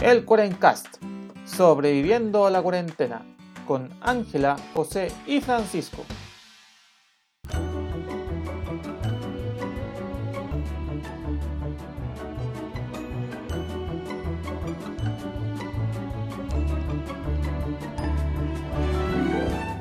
El 0.00 0.24
Cuarencast, 0.24 0.96
sobreviviendo 1.46 2.46
a 2.46 2.50
la 2.50 2.60
cuarentena, 2.60 3.22
con 3.66 3.90
Ángela, 4.02 4.56
José 4.74 5.10
y 5.26 5.40
Francisco. 5.40 6.04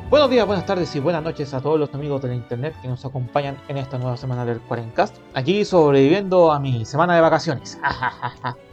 Buenos 0.09 0.29
días, 0.29 0.45
buenas 0.45 0.65
tardes 0.65 0.95
y 0.95 0.99
buenas 0.99 1.23
noches 1.23 1.53
a 1.55 1.59
todos 1.59 1.79
los 1.79 1.93
amigos 1.93 2.21
de 2.21 2.27
la 2.29 2.35
internet 2.35 2.75
que 2.81 2.87
nos 2.87 3.03
acompañan 3.03 3.57
en 3.67 3.77
esta 3.77 3.97
nueva 3.97 4.15
semana 4.15 4.45
del 4.45 4.61
Cuarencast. 4.61 5.17
Aquí 5.33 5.65
sobreviviendo 5.65 6.51
a 6.51 6.59
mi 6.59 6.85
semana 6.85 7.15
de 7.15 7.21
vacaciones. 7.21 7.79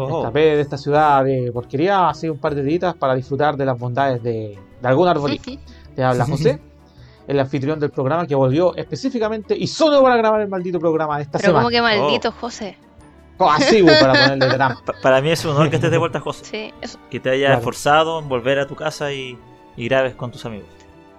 Oh. 0.00 0.18
Escapé 0.20 0.40
de 0.56 0.60
esta 0.60 0.78
ciudad 0.78 1.24
de 1.24 1.50
porquería 1.52 2.08
hace 2.08 2.30
un 2.30 2.38
par 2.38 2.54
de 2.54 2.62
días 2.62 2.94
para 2.94 3.14
disfrutar 3.14 3.56
de 3.56 3.64
las 3.64 3.78
bondades 3.78 4.22
de, 4.22 4.56
de 4.80 4.88
algún 4.88 5.08
arbolito. 5.08 5.50
Te 5.96 6.04
habla 6.04 6.24
José, 6.24 6.60
el 7.26 7.40
anfitrión 7.40 7.80
del 7.80 7.90
programa 7.90 8.26
que 8.26 8.34
volvió 8.36 8.76
específicamente 8.76 9.56
y 9.58 9.66
solo 9.66 10.00
para 10.02 10.16
grabar 10.16 10.40
el 10.40 10.48
maldito 10.48 10.78
programa 10.78 11.16
de 11.16 11.24
esta 11.24 11.38
Pero 11.38 11.48
semana. 11.48 11.62
como 11.64 11.70
que 11.70 11.82
maldito, 11.82 12.30
José. 12.32 12.76
Oh, 13.40 13.50
Así, 13.50 13.82
para 13.82 14.12
ponerle 14.12 14.46
drama. 14.48 14.80
Pa- 14.84 14.94
para 15.02 15.20
mí 15.20 15.30
es 15.30 15.44
un 15.44 15.52
honor 15.52 15.70
que 15.70 15.76
estés 15.76 15.90
de 15.90 15.98
vuelta, 15.98 16.20
José. 16.20 16.44
Sí, 16.44 16.74
eso. 16.80 16.98
Que 17.10 17.20
te 17.20 17.30
hayas 17.30 17.46
Claro. 17.48 17.58
esforzado 17.58 18.18
en 18.20 18.28
volver 18.28 18.58
a 18.58 18.66
tu 18.66 18.74
casa 18.76 19.12
y, 19.12 19.38
y 19.76 19.84
grabes 19.88 20.14
con 20.14 20.30
tus 20.32 20.44
amigos. 20.44 20.68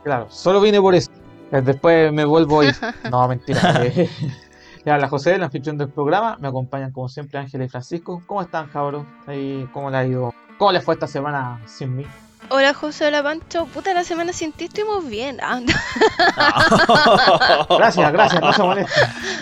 Claro, 0.04 0.28
solo 0.30 0.60
vine 0.62 0.82
por 0.82 0.96
eso. 0.96 1.12
Después 1.52 2.12
me 2.14 2.24
vuelvo 2.26 2.64
ir. 2.64 2.76
No, 3.12 3.28
mentira. 3.28 3.84
Le 4.86 4.92
habla 4.92 5.10
José, 5.10 5.36
el 5.36 5.44
anfitrión 5.44 5.78
del 5.78 5.90
programa. 5.90 6.38
Me 6.40 6.48
acompañan 6.48 6.92
como 6.92 7.10
siempre 7.10 7.40
Ángela 7.40 7.66
y 7.66 7.70
Francisco. 7.70 8.24
¿Cómo 8.26 8.42
están, 8.42 8.68
cabros? 8.68 9.06
Ahí, 9.28 9.68
¿Cómo 9.74 9.90
le 9.90 9.98
ha 9.98 10.06
ido? 10.06 10.34
¿Cómo 10.58 10.72
les 10.72 10.84
fue 10.84 10.94
esta 10.94 11.08
semana 11.08 11.60
sin 11.66 11.96
mí? 11.96 12.06
Hola 12.52 12.74
José, 12.74 13.08
hola 13.08 13.22
Pancho. 13.22 13.66
Puta, 13.66 13.94
la 13.94 14.04
semana 14.04 14.34
sin 14.34 14.54
ti 14.54 14.66
estuvimos 14.66 15.08
bien. 15.08 15.38
Ah, 15.42 15.60
Gracias, 17.70 18.12
gracias, 18.12 18.42
no 18.42 18.54
se. 18.54 18.86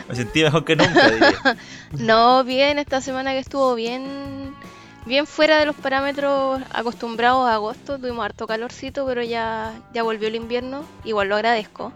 Me 0.10 0.16
sentí 0.16 0.44
mejor 0.44 0.66
que 0.66 0.76
nunca, 0.76 1.10
diría. 1.10 1.58
no, 2.00 2.44
bien, 2.44 2.80
esta 2.80 3.00
semana 3.00 3.32
que 3.32 3.40
estuvo 3.40 3.76
bien 3.76 4.54
bien 5.06 5.26
fuera 5.26 5.58
de 5.58 5.66
los 5.66 5.76
parámetros 5.76 6.62
acostumbrados 6.74 7.48
a 7.48 7.54
agosto. 7.54 7.98
Tuvimos 7.98 8.26
harto 8.26 8.46
calorcito, 8.46 9.06
pero 9.06 9.24
ya, 9.24 9.74
ya 9.94 10.04
volvió 10.04 10.28
el 10.28 10.36
invierno. 10.36 10.84
Igual 11.06 11.30
lo 11.30 11.36
agradezco. 11.36 11.94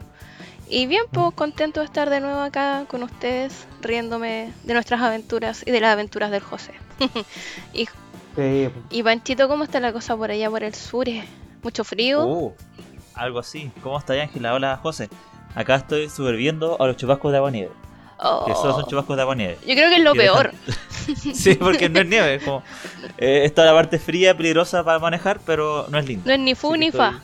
Y 0.74 0.86
bien, 0.88 1.04
pues 1.12 1.34
contento 1.36 1.82
de 1.82 1.86
estar 1.86 2.10
de 2.10 2.22
nuevo 2.22 2.40
acá 2.40 2.86
con 2.88 3.04
ustedes, 3.04 3.68
riéndome 3.82 4.54
de 4.64 4.74
nuestras 4.74 5.02
aventuras 5.02 5.64
y 5.68 5.72
de 5.72 5.82
las 5.82 5.92
aventuras 5.92 6.32
del 6.32 6.42
José. 6.42 6.74
y, 7.74 7.88
Sí, 8.38 8.70
y 8.90 9.04
Panchito, 9.04 9.50
¿cómo 9.50 9.66
está 9.66 9.82
la 9.82 9.92
cosa 9.92 10.16
por 10.16 10.32
allá 10.32 10.50
por 10.50 10.64
el 10.64 10.74
sur? 10.74 11.06
¿Mucho 11.62 11.84
frío? 11.84 12.24
Uh, 12.26 12.54
algo 13.14 13.40
así. 13.40 13.70
¿Cómo 13.84 14.00
estás, 14.00 14.18
Ángela? 14.18 14.54
Hola, 14.54 14.80
José. 14.82 15.10
Acá 15.54 15.76
estoy 15.76 16.10
sobreviviendo 16.10 16.82
a 16.82 16.88
los 16.88 16.96
chubascos 16.96 17.34
de 17.34 17.38
agua 17.40 17.52
nieve. 17.52 17.72
Que 18.46 18.54
solo 18.56 18.74
son 18.74 18.84
Oh. 18.86 18.88
chubascos 18.88 19.18
de 19.18 19.22
agua 19.24 19.36
nieve. 19.36 19.58
Yo 19.68 19.74
creo 19.76 19.90
que 19.90 19.96
es 19.98 20.04
lo 20.04 20.14
dejan- 20.14 20.52
peor. 20.52 20.52
Sí, 21.34 21.56
porque 21.56 21.90
no 21.90 22.00
es 22.00 22.08
nieve. 22.08 22.36
Es 22.36 22.44
como, 22.44 22.64
eh, 23.18 23.42
es 23.44 23.54
toda 23.54 23.68
la 23.68 23.74
parte 23.74 24.00
fría, 24.00 24.38
peligrosa 24.38 24.82
para 24.86 25.00
manejar, 25.00 25.42
pero 25.46 25.88
no 25.90 25.98
es 25.98 26.06
lindo. 26.08 26.24
No 26.26 26.32
es 26.32 26.40
ni 26.40 26.56
fu 26.56 26.74
ni 26.78 26.88
estoy- 26.88 26.98
fa. 26.98 27.20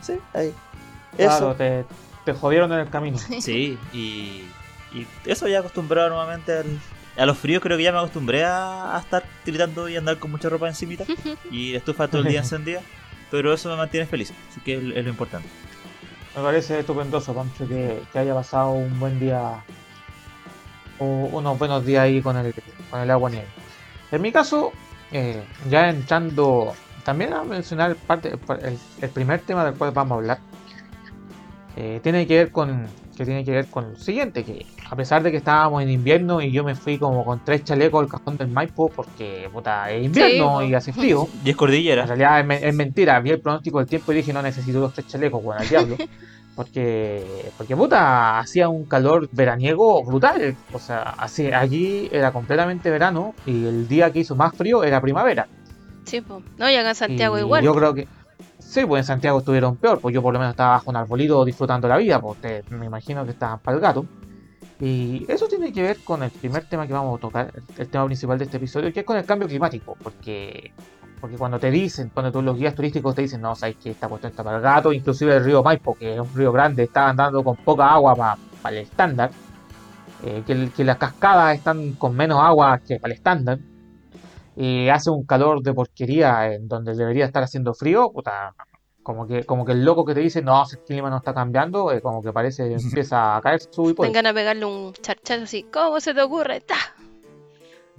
Sí, 0.00 0.12
ahí. 0.34 0.54
claro, 1.16 1.34
Eso. 1.36 1.54
te, 1.56 1.84
te 2.32 2.38
jodieron 2.38 2.72
en 2.72 2.80
el 2.80 2.90
camino. 2.90 3.18
Sí, 3.40 3.78
y, 3.92 4.42
y 4.92 5.06
eso 5.24 5.48
ya 5.48 5.60
acostumbrado 5.60 6.08
nuevamente 6.10 6.52
al- 6.58 6.78
a 7.16 7.26
los 7.26 7.38
fríos. 7.38 7.62
Creo 7.62 7.76
que 7.76 7.82
ya 7.84 7.92
me 7.92 7.98
acostumbré 7.98 8.44
a, 8.44 8.96
a 8.96 9.00
estar 9.00 9.24
gritando 9.44 9.88
y 9.88 9.96
andar 9.96 10.18
con 10.18 10.30
mucha 10.30 10.48
ropa 10.48 10.68
encimita. 10.68 11.04
Y 11.50 11.72
la 11.72 11.78
estufa 11.78 12.08
todo 12.08 12.22
el 12.22 12.28
día 12.28 12.40
encendida. 12.40 12.80
Pero 13.30 13.52
eso 13.52 13.68
me 13.68 13.76
mantiene 13.76 14.06
feliz, 14.06 14.32
así 14.50 14.60
que 14.60 14.76
es, 14.76 14.82
es 14.96 15.04
lo 15.04 15.10
importante. 15.10 15.48
Me 16.36 16.42
parece 16.42 16.78
estupendoso, 16.78 17.34
Pancho, 17.34 17.66
que, 17.68 18.00
que 18.12 18.18
haya 18.18 18.32
pasado 18.34 18.70
un 18.70 18.98
buen 19.00 19.18
día, 19.20 19.62
o 20.98 21.04
unos 21.04 21.58
buenos 21.58 21.84
días 21.84 22.02
ahí 22.04 22.22
con 22.22 22.36
el, 22.36 22.54
con 22.90 23.00
el 23.00 23.10
agua 23.10 23.28
nieve. 23.30 23.46
En 24.12 24.22
mi 24.22 24.32
caso, 24.32 24.72
eh, 25.12 25.42
ya 25.68 25.90
entrando 25.90 26.74
también 27.04 27.32
a 27.34 27.44
mencionar 27.44 27.96
parte, 27.96 28.32
el, 28.62 28.78
el 29.00 29.10
primer 29.10 29.40
tema 29.40 29.64
del 29.64 29.74
cual 29.74 29.90
vamos 29.90 30.12
a 30.12 30.14
hablar, 30.20 30.38
eh, 31.80 32.00
tiene 32.02 32.26
que 32.26 32.36
ver 32.36 32.50
con 32.50 32.88
que 33.16 33.24
tiene 33.24 33.44
que 33.44 33.50
ver 33.50 33.68
con 33.68 33.90
lo 33.90 33.96
siguiente, 33.96 34.44
que 34.44 34.64
a 34.90 34.94
pesar 34.96 35.22
de 35.24 35.32
que 35.32 35.38
estábamos 35.38 35.82
en 35.82 35.90
invierno 35.90 36.40
y 36.40 36.52
yo 36.52 36.62
me 36.62 36.76
fui 36.76 36.98
como 36.98 37.24
con 37.24 37.40
tres 37.44 37.64
chalecos 37.64 38.00
al 38.00 38.08
cajón 38.08 38.36
del 38.36 38.48
Maipo 38.48 38.92
porque 38.94 39.48
puta, 39.52 39.90
es 39.90 40.04
invierno 40.04 40.62
y 40.62 40.72
hace 40.74 40.92
frío. 40.92 41.26
Y 41.44 41.50
es 41.50 41.56
cordillera. 41.56 42.02
En 42.02 42.08
realidad 42.08 42.40
es, 42.40 42.46
me- 42.46 42.68
es 42.68 42.74
mentira, 42.74 43.18
vi 43.20 43.30
el 43.30 43.40
pronóstico 43.40 43.78
del 43.80 43.88
tiempo 43.88 44.12
y 44.12 44.16
dije 44.16 44.32
no 44.32 44.40
necesito 44.42 44.78
los 44.80 44.92
tres 44.92 45.06
chalecos, 45.06 45.42
bueno, 45.42 45.60
al 45.60 45.68
diablo. 45.68 45.96
Porque, 46.54 47.50
porque 47.56 47.76
puta, 47.76 48.38
hacía 48.40 48.68
un 48.68 48.84
calor 48.86 49.28
veraniego 49.32 50.04
brutal. 50.04 50.56
O 50.72 50.78
sea, 50.78 51.02
así, 51.16 51.46
allí 51.52 52.08
era 52.10 52.32
completamente 52.32 52.90
verano 52.90 53.32
y 53.44 53.64
el 53.66 53.86
día 53.86 54.10
que 54.10 54.20
hizo 54.20 54.34
más 54.34 54.56
frío 54.56 54.82
era 54.82 55.00
primavera. 55.00 55.46
Sí, 56.04 56.20
pues. 56.20 56.42
No, 56.56 56.68
y 56.70 56.74
acá 56.74 56.90
en 56.90 56.94
Santiago 56.94 57.36
Y 57.38 57.42
igual. 57.42 57.62
Yo 57.64 57.74
creo 57.74 57.94
que. 57.94 58.06
Sí, 58.68 58.84
pues 58.84 59.00
en 59.00 59.06
Santiago 59.06 59.38
estuvieron 59.38 59.76
peor, 59.76 59.98
pues 59.98 60.14
yo 60.14 60.20
por 60.20 60.34
lo 60.34 60.38
menos 60.38 60.52
estaba 60.52 60.72
bajo 60.72 60.90
un 60.90 60.96
arbolito 60.96 61.42
disfrutando 61.42 61.88
la 61.88 61.96
vida, 61.96 62.20
pues 62.20 62.36
ustedes 62.36 62.70
me 62.70 62.84
imagino 62.84 63.24
que 63.24 63.30
estaban 63.30 63.60
para 63.60 63.76
el 63.76 63.80
gato. 63.80 64.04
Y 64.78 65.24
eso 65.26 65.48
tiene 65.48 65.72
que 65.72 65.80
ver 65.80 65.96
con 66.04 66.22
el 66.22 66.30
primer 66.30 66.68
tema 66.68 66.86
que 66.86 66.92
vamos 66.92 67.16
a 67.16 67.20
tocar, 67.20 67.50
el, 67.78 67.88
tema 67.88 68.04
principal 68.04 68.36
de 68.36 68.44
este 68.44 68.58
episodio, 68.58 68.92
que 68.92 69.00
es 69.00 69.06
con 69.06 69.16
el 69.16 69.24
cambio 69.24 69.48
climático, 69.48 69.96
porque 70.02 70.74
porque 71.18 71.38
cuando 71.38 71.58
te 71.58 71.70
dicen, 71.70 72.10
cuando 72.12 72.30
tú, 72.30 72.42
los 72.42 72.58
guías 72.58 72.74
turísticos 72.74 73.14
te 73.14 73.22
dicen, 73.22 73.40
no, 73.40 73.56
sabes 73.56 73.76
que 73.76 73.92
esta 73.92 74.06
cuestión 74.06 74.32
está 74.32 74.44
para 74.44 74.58
el 74.58 74.62
gato, 74.62 74.92
inclusive 74.92 75.34
el 75.34 75.44
río 75.44 75.62
Maipo, 75.62 75.94
que 75.94 76.14
es 76.14 76.20
un 76.20 76.34
río 76.34 76.52
grande, 76.52 76.82
está 76.82 77.08
andando 77.08 77.42
con 77.42 77.56
poca 77.56 77.90
agua 77.90 78.36
para 78.60 78.76
el 78.76 78.82
estándar, 78.82 79.30
eh, 80.24 80.42
que, 80.46 80.68
que 80.76 80.84
las 80.84 80.98
cascadas 80.98 81.56
están 81.56 81.94
con 81.94 82.14
menos 82.14 82.38
agua 82.38 82.80
que 82.86 83.00
para 83.00 83.14
el 83.14 83.16
estándar, 83.16 83.60
y 84.60 84.88
hace 84.88 85.08
un 85.10 85.24
calor 85.24 85.62
de 85.62 85.72
porquería 85.72 86.52
en 86.52 86.66
donde 86.66 86.92
debería 86.96 87.24
estar 87.24 87.44
haciendo 87.44 87.74
frío, 87.74 88.10
puta, 88.10 88.56
como 89.04 89.24
que, 89.24 89.44
como 89.44 89.64
que 89.64 89.70
el 89.70 89.84
loco 89.84 90.04
que 90.04 90.14
te 90.14 90.20
dice, 90.20 90.42
no, 90.42 90.64
el 90.68 90.78
clima 90.80 91.08
no 91.10 91.18
está 91.18 91.32
cambiando, 91.32 91.92
eh, 91.92 92.00
como 92.00 92.20
que 92.20 92.32
parece 92.32 92.72
empieza 92.74 93.36
a 93.36 93.40
caer 93.40 93.60
su 93.60 93.88
hipoteca. 93.88 94.08
Vengan 94.08 94.26
a 94.26 94.34
pegarle 94.34 94.64
un 94.64 94.92
charchazo 94.94 95.44
así. 95.44 95.62
¿Cómo 95.72 96.00
se 96.00 96.12
te 96.12 96.22
ocurre? 96.22 96.60
¡Ta! 96.60 96.74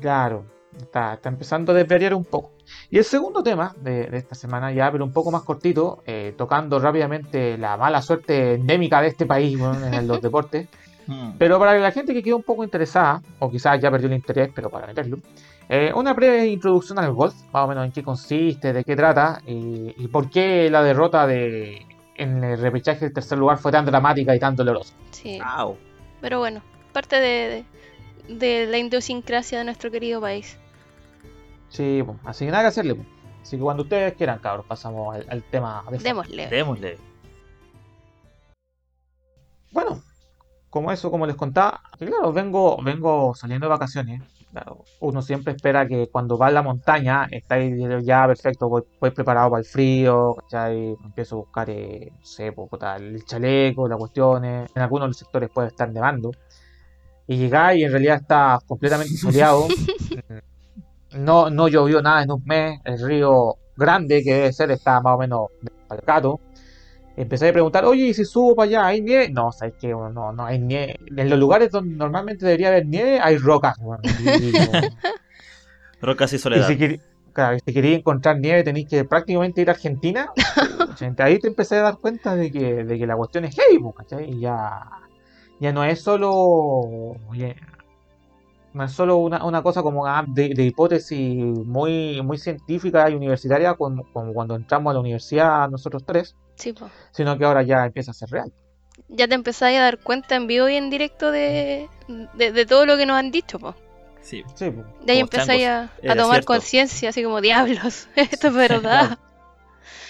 Claro, 0.01 0.43
está, 0.77 1.13
está 1.13 1.29
empezando 1.29 1.71
a 1.71 1.75
desvariar 1.75 2.13
un 2.13 2.25
poco. 2.25 2.51
Y 2.89 2.97
el 2.97 3.05
segundo 3.05 3.41
tema 3.41 3.73
de, 3.79 4.07
de 4.07 4.17
esta 4.17 4.35
semana, 4.35 4.73
ya, 4.73 4.91
pero 4.91 5.05
un 5.05 5.13
poco 5.13 5.31
más 5.31 5.43
cortito, 5.43 6.03
eh, 6.05 6.33
tocando 6.37 6.77
rápidamente 6.77 7.57
la 7.57 7.77
mala 7.77 8.01
suerte 8.01 8.55
endémica 8.55 9.01
de 9.01 9.07
este 9.07 9.25
país 9.25 9.57
bueno, 9.57 9.87
en 9.87 10.07
los 10.07 10.21
deportes. 10.21 10.67
Mm. 11.09 11.39
Pero 11.39 11.57
para 11.57 11.75
la 11.79 11.91
gente 11.91 12.13
que 12.13 12.21
quedó 12.21 12.37
un 12.37 12.43
poco 12.43 12.63
interesada, 12.63 13.23
o 13.39 13.49
quizás 13.49 13.81
ya 13.81 13.89
perdió 13.89 14.07
el 14.09 14.13
interés, 14.13 14.51
pero 14.53 14.69
para 14.69 14.85
meterlo, 14.85 15.17
eh, 15.69 15.91
una 15.95 16.13
breve 16.13 16.47
introducción 16.47 16.99
al 16.99 17.13
golf, 17.13 17.35
más 17.53 17.63
o 17.63 17.67
menos 17.67 17.85
en 17.85 17.91
qué 17.91 18.03
consiste, 18.03 18.73
de 18.73 18.83
qué 18.83 18.95
trata 18.95 19.41
y, 19.45 19.93
y 19.97 20.07
por 20.07 20.29
qué 20.29 20.69
la 20.69 20.83
derrota 20.83 21.25
de 21.27 21.85
en 22.15 22.43
el 22.43 22.59
repechaje 22.59 23.05
del 23.05 23.13
tercer 23.13 23.37
lugar 23.37 23.57
fue 23.59 23.71
tan 23.71 23.85
dramática 23.85 24.35
y 24.35 24.39
tan 24.39 24.55
dolorosa. 24.55 24.93
Sí. 25.11 25.39
Au. 25.41 25.77
Pero 26.19 26.39
bueno, 26.39 26.61
parte 26.91 27.15
de, 27.21 27.63
de, 28.27 28.35
de 28.35 28.65
la 28.65 28.77
idiosincrasia 28.77 29.59
de 29.59 29.63
nuestro 29.63 29.89
querido 29.89 30.19
país. 30.19 30.57
Sí, 31.69 32.03
pues, 32.05 32.17
así 32.25 32.43
que 32.45 32.51
nada 32.51 32.63
que 32.63 32.67
hacerle. 32.67 32.95
pues. 32.95 33.07
Así 33.41 33.55
que 33.55 33.63
cuando 33.63 33.83
ustedes 33.83 34.15
quieran, 34.15 34.39
cabros, 34.39 34.65
pasamos 34.65 35.15
al, 35.15 35.25
al 35.29 35.43
tema 35.43 35.85
de. 35.89 35.97
Démosle. 35.99 36.47
Démosle. 36.47 36.97
Bueno, 39.71 40.01
como 40.69 40.91
eso, 40.91 41.09
como 41.11 41.25
les 41.25 41.35
contaba, 41.35 41.81
que 41.97 42.05
claro, 42.07 42.33
vengo, 42.33 42.81
vengo 42.83 43.33
saliendo 43.35 43.67
de 43.67 43.69
vacaciones. 43.69 44.21
Claro, 44.51 44.83
uno 45.01 45.21
siempre 45.21 45.53
espera 45.53 45.87
que 45.87 46.07
cuando 46.07 46.35
va 46.35 46.47
a 46.47 46.51
la 46.51 46.63
montaña 46.63 47.27
estáis 47.29 47.75
ya 48.03 48.25
perfecto, 48.25 48.67
voy, 48.67 48.81
voy 48.99 49.11
preparado 49.11 49.51
para 49.51 49.59
el 49.59 49.65
frío, 49.65 50.35
¿cachai? 50.35 50.95
Empiezo 51.03 51.35
a 51.35 51.39
buscar, 51.39 51.69
eh, 51.69 52.11
no 52.11 52.25
sé, 52.25 52.51
puta, 52.51 52.95
el 52.95 53.23
chaleco, 53.25 53.87
las 53.87 53.99
cuestiones. 53.99 54.71
En 54.75 54.81
algunos 54.81 55.15
sectores 55.15 55.51
puede 55.53 55.67
estar 55.67 55.91
nevando. 55.91 56.31
Y 57.27 57.37
llegáis 57.37 57.81
y 57.81 57.83
en 57.83 57.91
realidad 57.91 58.17
está 58.21 58.59
completamente 58.67 59.13
soleado. 59.17 59.67
No, 61.11 61.49
no 61.51 61.67
llovió 61.67 62.01
nada 62.01 62.23
en 62.23 62.31
un 62.31 62.43
mes. 62.45 62.79
El 62.85 62.99
río 62.99 63.55
grande 63.77 64.23
que 64.23 64.33
debe 64.33 64.53
ser 64.53 64.71
está 64.71 64.99
más 65.01 65.15
o 65.15 65.19
menos 65.19 65.47
para 65.87 66.01
Empecé 67.19 67.49
a 67.49 67.51
preguntar, 67.51 67.83
oye, 67.83 68.05
¿y 68.05 68.13
si 68.13 68.23
subo 68.23 68.55
para 68.55 68.69
allá 68.69 68.85
hay 68.85 69.01
nieve? 69.01 69.29
No, 69.29 69.51
sabes 69.51 69.73
que 69.77 69.89
no, 69.89 70.31
no 70.31 70.45
hay 70.45 70.57
nieve. 70.57 70.97
En 71.17 71.29
los 71.29 71.37
lugares 71.37 71.69
donde 71.69 71.93
normalmente 71.93 72.45
debería 72.45 72.69
haber 72.69 72.85
nieve 72.85 73.19
hay 73.21 73.37
rocas. 73.37 73.77
Y, 73.77 74.53
Rocas 76.01 76.31
y 76.31 76.37
y 76.37 76.39
soledad. 76.39 76.65
si, 76.69 77.01
claro, 77.33 77.57
si 77.59 77.73
queréis 77.73 77.97
encontrar 77.97 78.39
nieve 78.39 78.63
tenéis 78.63 78.87
que 78.87 79.03
prácticamente 79.03 79.59
ir 79.59 79.67
a 79.67 79.73
Argentina. 79.73 80.29
Ahí 81.17 81.39
te 81.39 81.49
empecé 81.49 81.75
a 81.75 81.81
dar 81.81 81.97
cuenta 81.97 82.37
de 82.37 82.49
que, 82.53 82.85
de 82.85 82.97
que 82.97 83.05
la 83.05 83.17
cuestión 83.17 83.43
es 83.43 83.53
heavy, 83.53 83.79
po, 83.79 83.91
¿cachai? 83.91 84.35
Y 84.35 84.39
ya, 84.39 84.89
ya 85.59 85.73
no 85.73 85.83
es 85.83 86.01
solo... 86.01 86.29
oye, 86.29 87.57
no 88.73 88.83
es 88.85 88.93
solo 88.93 89.17
una, 89.17 89.43
una 89.43 89.61
cosa 89.61 89.81
como 89.81 90.05
ah, 90.07 90.23
de, 90.25 90.53
de 90.53 90.63
hipótesis 90.63 91.37
muy, 91.65 92.21
muy 92.21 92.37
científica 92.37 93.09
y 93.09 93.15
universitaria 93.15 93.73
como, 93.73 94.05
como 94.13 94.33
cuando 94.33 94.55
entramos 94.55 94.91
a 94.91 94.93
la 94.93 94.99
universidad 95.01 95.69
nosotros 95.69 96.05
tres, 96.05 96.37
Sí, 96.59 96.73
po. 96.73 96.89
sino 97.11 97.37
que 97.37 97.45
ahora 97.45 97.63
ya 97.63 97.85
empieza 97.85 98.11
a 98.11 98.13
ser 98.13 98.29
real. 98.29 98.51
Ya 99.07 99.27
te 99.27 99.33
empezáis 99.33 99.79
a 99.79 99.83
dar 99.83 99.97
cuenta 99.97 100.35
en 100.35 100.45
vivo 100.45 100.69
y 100.69 100.75
en 100.75 100.89
directo 100.89 101.31
de, 101.31 101.89
de, 102.35 102.51
de 102.51 102.65
todo 102.65 102.85
lo 102.85 102.97
que 102.97 103.05
nos 103.05 103.17
han 103.17 103.31
dicho, 103.31 103.57
po. 103.57 103.75
Sí. 104.21 104.43
Sí, 104.53 104.69
pues. 104.69 104.85
De 105.05 105.13
ahí 105.13 105.19
empezáis 105.19 105.65
a, 105.65 105.89
a 106.07 106.15
tomar 106.15 106.43
conciencia, 106.43 107.09
así 107.09 107.23
como 107.23 107.41
diablos, 107.41 108.07
esto 108.15 108.47
es 108.49 108.53
verdad. 108.53 109.17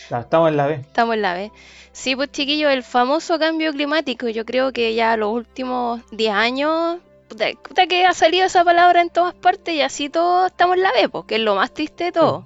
Claro, 0.08 0.24
estamos 0.24 0.50
en 0.50 0.58
la 0.58 0.68
B. 0.68 0.74
Estamos 0.74 1.16
en 1.16 1.22
la 1.22 1.34
B. 1.36 1.52
Sí, 1.92 2.16
pues 2.16 2.32
chiquillos, 2.32 2.72
el 2.72 2.84
famoso 2.84 3.38
cambio 3.38 3.72
climático, 3.72 4.28
yo 4.28 4.44
creo 4.46 4.74
que 4.74 4.96
ya 4.96 5.16
los 5.18 5.32
últimos 5.32 6.02
10 6.12 6.34
años, 6.34 6.98
puta, 7.28 7.46
puta 7.62 7.88
que 7.88 8.06
ha 8.06 8.14
salido 8.14 8.46
esa 8.46 8.64
palabra 8.64 9.02
en 9.02 9.10
todas 9.10 9.36
partes 9.36 9.76
y 9.76 9.82
así 9.82 10.10
todos 10.10 10.52
estamos 10.52 10.78
en 10.78 10.84
la 10.84 10.92
B, 10.94 11.10
pues, 11.10 11.26
que 11.26 11.36
es 11.36 11.42
lo 11.42 11.56
más 11.56 11.72
triste 11.74 12.06
de 12.06 12.12
todo. 12.12 12.46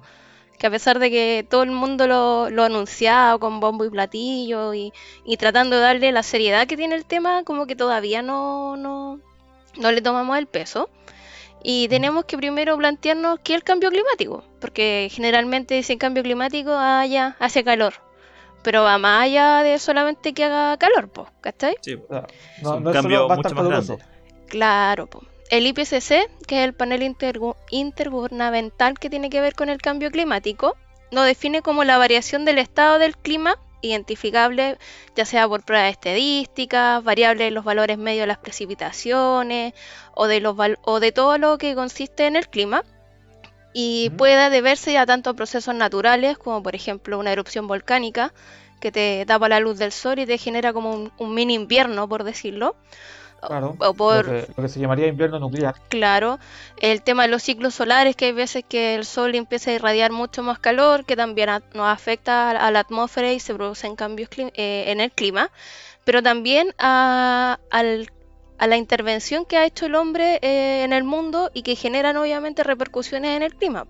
Que 0.64 0.68
a 0.68 0.70
pesar 0.70 0.98
de 0.98 1.10
que 1.10 1.46
todo 1.46 1.62
el 1.62 1.72
mundo 1.72 2.06
lo, 2.06 2.48
lo 2.48 2.62
ha 2.62 2.66
anunciado 2.66 3.38
con 3.38 3.60
bombo 3.60 3.84
y 3.84 3.90
platillo 3.90 4.72
y, 4.72 4.94
y 5.22 5.36
tratando 5.36 5.76
de 5.76 5.82
darle 5.82 6.10
la 6.10 6.22
seriedad 6.22 6.66
que 6.66 6.74
tiene 6.74 6.94
el 6.94 7.04
tema, 7.04 7.44
como 7.44 7.66
que 7.66 7.76
todavía 7.76 8.22
no, 8.22 8.74
no, 8.78 9.20
no 9.76 9.92
le 9.92 10.00
tomamos 10.00 10.38
el 10.38 10.46
peso. 10.46 10.88
Y 11.62 11.86
tenemos 11.88 12.24
que 12.24 12.38
primero 12.38 12.78
plantearnos 12.78 13.40
qué 13.40 13.52
es 13.52 13.58
el 13.58 13.62
cambio 13.62 13.90
climático, 13.90 14.42
porque 14.58 15.10
generalmente 15.12 15.74
dicen 15.74 15.98
cambio 15.98 16.22
climático, 16.22 16.70
ah, 16.72 17.04
ya, 17.04 17.36
hace 17.40 17.62
calor. 17.62 17.92
Pero 18.62 18.84
va 18.84 18.96
más 18.96 19.24
allá 19.24 19.62
de 19.62 19.78
solamente 19.78 20.32
que 20.32 20.44
haga 20.44 20.78
calor, 20.78 21.10
pues, 21.10 21.28
¿cachai? 21.42 21.76
Sí. 21.82 21.92
O 21.92 22.06
sea, 22.08 22.24
Es 22.56 22.62
no, 22.62 22.76
un 22.76 22.84
no 22.84 22.90
es 22.90 22.96
cambio 22.96 23.18
solo 23.28 23.36
mucho 23.36 23.54
más 23.54 23.66
grande. 23.66 23.98
Claro, 24.48 25.08
po. 25.08 25.24
El 25.54 25.68
IPCC, 25.68 26.28
que 26.48 26.58
es 26.58 26.64
el 26.64 26.72
panel 26.72 27.02
intergu- 27.02 27.54
intergubernamental 27.70 28.98
que 28.98 29.08
tiene 29.08 29.30
que 29.30 29.40
ver 29.40 29.54
con 29.54 29.68
el 29.68 29.80
cambio 29.80 30.10
climático, 30.10 30.76
lo 31.12 31.22
define 31.22 31.62
como 31.62 31.84
la 31.84 31.96
variación 31.96 32.44
del 32.44 32.58
estado 32.58 32.98
del 32.98 33.16
clima 33.16 33.56
identificable 33.80 34.78
ya 35.14 35.24
sea 35.24 35.46
por 35.46 35.62
pruebas 35.62 35.92
estadísticas, 35.92 37.04
variables 37.04 37.46
en 37.46 37.54
los 37.54 37.64
valores 37.64 37.98
medios 37.98 38.24
de 38.24 38.26
las 38.26 38.38
precipitaciones 38.38 39.74
o 40.14 40.26
de, 40.26 40.40
los 40.40 40.56
o 40.82 40.98
de 40.98 41.12
todo 41.12 41.38
lo 41.38 41.56
que 41.56 41.76
consiste 41.76 42.26
en 42.26 42.34
el 42.34 42.48
clima 42.48 42.82
y 43.72 44.08
Ujú. 44.08 44.16
puede 44.16 44.50
deberse 44.50 44.92
ya 44.92 45.06
tanto 45.06 45.30
a 45.30 45.34
procesos 45.34 45.76
naturales 45.76 46.36
como 46.36 46.64
por 46.64 46.74
ejemplo 46.74 47.16
una 47.16 47.30
erupción 47.30 47.68
volcánica 47.68 48.34
que 48.80 48.90
te 48.90 49.24
tapa 49.24 49.48
la 49.48 49.60
luz 49.60 49.78
del 49.78 49.92
sol 49.92 50.18
y 50.18 50.26
te 50.26 50.36
genera 50.36 50.72
como 50.72 50.92
un, 50.92 51.12
un 51.16 51.32
mini 51.32 51.54
invierno 51.54 52.08
por 52.08 52.24
decirlo 52.24 52.74
Claro, 53.46 53.76
o 53.78 53.94
por 53.94 54.26
lo, 54.26 54.32
que, 54.32 54.46
lo 54.56 54.62
que 54.62 54.68
se 54.68 54.80
llamaría 54.80 55.06
invierno 55.06 55.38
nuclear. 55.38 55.74
Claro, 55.88 56.38
el 56.80 57.02
tema 57.02 57.22
de 57.24 57.28
los 57.28 57.42
ciclos 57.42 57.74
solares, 57.74 58.16
que 58.16 58.26
hay 58.26 58.32
veces 58.32 58.64
que 58.68 58.94
el 58.94 59.04
sol 59.04 59.34
empieza 59.34 59.70
a 59.70 59.74
irradiar 59.74 60.12
mucho 60.12 60.42
más 60.42 60.58
calor, 60.58 61.04
que 61.04 61.16
también 61.16 61.48
a- 61.48 61.62
nos 61.74 61.86
afecta 61.88 62.50
a, 62.50 62.66
a 62.66 62.70
la 62.70 62.80
atmósfera 62.80 63.32
y 63.32 63.40
se 63.40 63.54
producen 63.54 63.96
cambios 63.96 64.28
eh, 64.36 64.84
en 64.88 65.00
el 65.00 65.10
clima, 65.12 65.50
pero 66.04 66.22
también 66.22 66.74
a, 66.78 67.58
al- 67.70 68.10
a 68.58 68.66
la 68.66 68.76
intervención 68.76 69.44
que 69.44 69.56
ha 69.56 69.66
hecho 69.66 69.86
el 69.86 69.94
hombre 69.94 70.38
eh, 70.42 70.84
en 70.84 70.92
el 70.92 71.04
mundo 71.04 71.50
y 71.54 71.62
que 71.62 71.76
generan 71.76 72.16
obviamente 72.16 72.62
repercusiones 72.62 73.36
en 73.36 73.42
el 73.42 73.54
clima. 73.54 73.86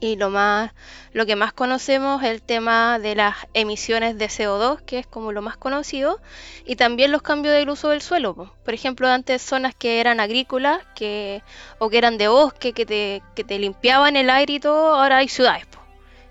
Y 0.00 0.16
lo 0.16 0.30
más, 0.30 0.72
lo 1.12 1.24
que 1.26 1.36
más 1.36 1.52
conocemos 1.52 2.22
es 2.22 2.30
el 2.30 2.42
tema 2.42 2.98
de 2.98 3.14
las 3.14 3.36
emisiones 3.54 4.18
de 4.18 4.26
CO2, 4.26 4.80
que 4.82 4.98
es 4.98 5.06
como 5.06 5.32
lo 5.32 5.40
más 5.40 5.56
conocido, 5.56 6.20
y 6.66 6.76
también 6.76 7.12
los 7.12 7.22
cambios 7.22 7.54
del 7.54 7.70
uso 7.70 7.90
del 7.90 8.02
suelo. 8.02 8.34
po. 8.34 8.52
Por 8.64 8.74
ejemplo, 8.74 9.08
antes 9.08 9.40
zonas 9.42 9.74
que 9.74 10.00
eran 10.00 10.20
agrícolas 10.20 10.80
que, 10.94 11.42
o 11.78 11.88
que 11.88 11.98
eran 11.98 12.18
de 12.18 12.28
bosque, 12.28 12.72
que 12.72 12.84
te, 12.86 13.22
que 13.34 13.44
te 13.44 13.58
limpiaban 13.58 14.16
el 14.16 14.30
aire 14.30 14.54
y 14.54 14.60
todo, 14.60 14.94
ahora 14.96 15.18
hay 15.18 15.28
ciudades. 15.28 15.66
po. 15.66 15.78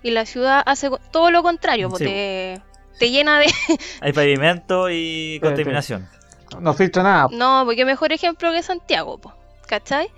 Y 0.02 0.10
la 0.10 0.26
ciudad 0.26 0.62
hace 0.66 0.90
todo 1.10 1.30
lo 1.30 1.42
contrario, 1.42 1.90
Sí, 1.96 2.04
te, 2.04 2.62
te 2.98 3.10
llena 3.10 3.38
de... 3.38 3.46
Hay 4.02 4.12
pavimento 4.12 4.90
y 4.90 5.40
contaminación. 5.40 6.08
No 6.60 6.74
filtra 6.74 7.02
nada. 7.02 7.28
No, 7.32 7.62
porque 7.64 7.84
mejor 7.84 8.12
ejemplo 8.12 8.52
que 8.52 8.62
Santiago, 8.62 9.18
po, 9.18 9.34
¿cachai? 9.66 10.10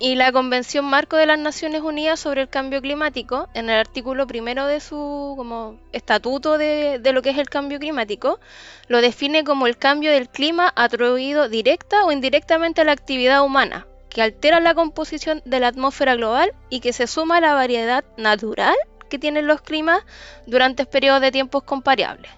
Y 0.00 0.14
la 0.14 0.30
Convención 0.30 0.84
Marco 0.84 1.16
de 1.16 1.26
las 1.26 1.38
Naciones 1.38 1.82
Unidas 1.82 2.20
sobre 2.20 2.42
el 2.42 2.48
Cambio 2.48 2.80
Climático, 2.80 3.48
en 3.54 3.68
el 3.68 3.78
artículo 3.78 4.26
primero 4.28 4.66
de 4.66 4.78
su 4.80 5.34
como 5.36 5.80
estatuto 5.92 6.56
de, 6.56 7.00
de 7.00 7.12
lo 7.12 7.20
que 7.20 7.30
es 7.30 7.38
el 7.38 7.48
cambio 7.48 7.80
climático, 7.80 8.38
lo 8.86 9.00
define 9.00 9.42
como 9.42 9.66
el 9.66 9.76
cambio 9.76 10.12
del 10.12 10.28
clima 10.28 10.72
atribuido 10.76 11.48
directa 11.48 12.04
o 12.04 12.12
indirectamente 12.12 12.80
a 12.80 12.84
la 12.84 12.92
actividad 12.92 13.42
humana, 13.42 13.88
que 14.08 14.22
altera 14.22 14.60
la 14.60 14.74
composición 14.74 15.42
de 15.44 15.58
la 15.58 15.68
atmósfera 15.68 16.14
global 16.14 16.52
y 16.70 16.78
que 16.78 16.92
se 16.92 17.08
suma 17.08 17.38
a 17.38 17.40
la 17.40 17.54
variedad 17.54 18.04
natural 18.16 18.76
que 19.08 19.18
tienen 19.18 19.46
los 19.46 19.62
climas 19.62 20.04
durante 20.46 20.86
periodos 20.86 21.20
de 21.20 21.32
tiempos 21.32 21.64
comparables. 21.64 22.30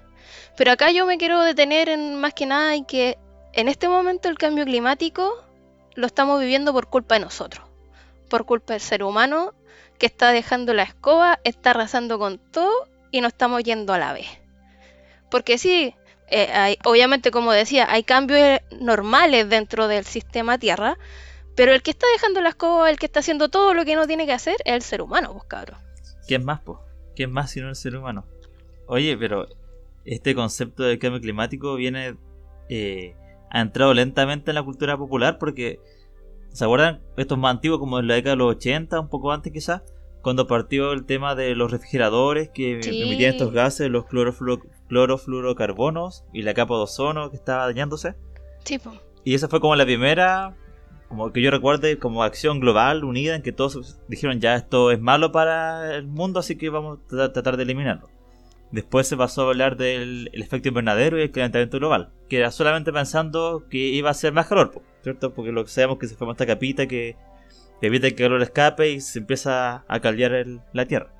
Pero 0.56 0.72
acá 0.72 0.90
yo 0.90 1.06
me 1.06 1.18
quiero 1.18 1.42
detener 1.42 1.88
en 1.88 2.20
más 2.20 2.34
que 2.34 2.46
nada 2.46 2.74
en 2.74 2.84
que 2.84 3.18
en 3.52 3.68
este 3.68 3.88
momento 3.88 4.28
el 4.28 4.38
cambio 4.38 4.64
climático 4.64 5.44
lo 5.94 6.06
estamos 6.06 6.40
viviendo 6.40 6.72
por 6.72 6.88
culpa 6.88 7.14
de 7.16 7.20
nosotros, 7.20 7.64
por 8.28 8.44
culpa 8.44 8.74
del 8.74 8.80
ser 8.80 9.02
humano 9.02 9.54
que 9.98 10.06
está 10.06 10.32
dejando 10.32 10.72
la 10.72 10.82
escoba, 10.82 11.40
está 11.44 11.70
arrasando 11.70 12.18
con 12.18 12.38
todo 12.38 12.88
y 13.10 13.20
no 13.20 13.28
estamos 13.28 13.62
yendo 13.62 13.92
a 13.92 13.98
la 13.98 14.12
vez. 14.12 14.26
Porque 15.30 15.58
sí, 15.58 15.94
eh, 16.28 16.76
obviamente 16.84 17.30
como 17.30 17.52
decía, 17.52 17.86
hay 17.90 18.02
cambios 18.02 18.60
normales 18.80 19.48
dentro 19.48 19.88
del 19.88 20.04
sistema 20.04 20.58
Tierra, 20.58 20.96
pero 21.54 21.72
el 21.72 21.82
que 21.82 21.90
está 21.90 22.06
dejando 22.14 22.40
la 22.40 22.50
escoba, 22.50 22.88
el 22.88 22.98
que 22.98 23.06
está 23.06 23.20
haciendo 23.20 23.48
todo 23.48 23.74
lo 23.74 23.84
que 23.84 23.96
no 23.96 24.06
tiene 24.06 24.26
que 24.26 24.32
hacer, 24.32 24.56
es 24.64 24.74
el 24.74 24.82
ser 24.82 25.02
humano, 25.02 25.32
pues 25.32 25.44
cabrón. 25.44 25.78
¿Quién 26.26 26.44
más, 26.44 26.60
po? 26.60 26.80
¿Quién 27.14 27.30
más 27.32 27.50
sino 27.50 27.68
el 27.68 27.76
ser 27.76 27.96
humano? 27.96 28.24
Oye, 28.86 29.16
pero 29.18 29.48
este 30.04 30.34
concepto 30.34 30.84
del 30.84 30.98
cambio 30.98 31.20
climático 31.20 31.74
viene. 31.74 32.16
eh, 32.68 33.14
ha 33.50 33.60
entrado 33.60 33.92
lentamente 33.94 34.50
en 34.50 34.54
la 34.56 34.62
cultura 34.62 34.96
popular 34.96 35.38
porque. 35.38 35.80
¿Se 36.52 36.64
acuerdan? 36.64 37.00
Esto 37.16 37.34
es 37.36 37.40
más 37.40 37.52
antiguo, 37.52 37.78
como 37.78 38.00
en 38.00 38.08
la 38.08 38.14
década 38.14 38.34
de 38.34 38.38
los 38.38 38.56
80, 38.56 38.98
un 38.98 39.08
poco 39.08 39.30
antes 39.30 39.52
quizás, 39.52 39.82
cuando 40.20 40.48
partió 40.48 40.90
el 40.92 41.06
tema 41.06 41.36
de 41.36 41.54
los 41.54 41.70
refrigeradores 41.70 42.48
que 42.52 42.82
Sí. 42.82 43.02
emitían 43.02 43.32
estos 43.34 43.52
gases, 43.52 43.88
los 43.88 44.04
clorofluoro- 44.06 44.60
clorofluorocarbonos 44.88 46.24
y 46.32 46.42
la 46.42 46.54
capa 46.54 46.74
de 46.74 46.80
ozono 46.82 47.30
que 47.30 47.36
estaba 47.36 47.66
dañándose. 47.66 48.14
Sí, 48.64 48.78
po. 48.78 48.92
Y 49.24 49.34
esa 49.34 49.48
fue 49.48 49.60
como 49.60 49.76
la 49.76 49.84
primera, 49.84 50.56
como 51.08 51.30
que 51.32 51.40
yo 51.42 51.50
recuerde, 51.50 51.98
como 51.98 52.22
acción 52.24 52.58
global, 52.60 53.04
unida, 53.04 53.36
en 53.36 53.42
que 53.42 53.52
todos 53.52 54.00
dijeron 54.08 54.40
ya 54.40 54.56
esto 54.56 54.90
es 54.90 55.00
malo 55.00 55.30
para 55.32 55.94
el 55.94 56.06
mundo, 56.08 56.40
así 56.40 56.56
que 56.56 56.68
vamos 56.68 56.98
a 56.98 57.08
tra- 57.08 57.32
tratar 57.32 57.56
de 57.56 57.62
eliminarlo. 57.62 58.08
Después 58.72 59.08
se 59.08 59.16
pasó 59.16 59.42
a 59.42 59.46
hablar 59.48 59.76
del 59.76 60.30
el 60.32 60.42
efecto 60.42 60.68
invernadero 60.68 61.18
y 61.18 61.22
el 61.22 61.30
calentamiento 61.32 61.78
global, 61.78 62.10
que 62.28 62.38
era 62.38 62.50
solamente 62.52 62.92
pensando 62.92 63.64
que 63.68 63.78
iba 63.78 64.10
a 64.10 64.14
ser 64.14 64.32
más 64.32 64.46
calor, 64.46 64.80
¿cierto? 65.02 65.34
Porque 65.34 65.50
lo 65.50 65.64
que 65.64 65.70
sabemos 65.70 65.98
que 65.98 66.06
se 66.06 66.14
forma 66.14 66.32
esta 66.32 66.46
capita 66.46 66.86
que, 66.86 67.16
evita 67.82 68.08
que 68.08 68.22
el 68.22 68.28
calor 68.28 68.42
escape 68.42 68.90
y 68.90 69.00
se 69.00 69.18
empieza 69.18 69.84
a 69.88 70.00
caldear 70.00 70.32
el- 70.34 70.60
la 70.72 70.86
Tierra. 70.86 71.12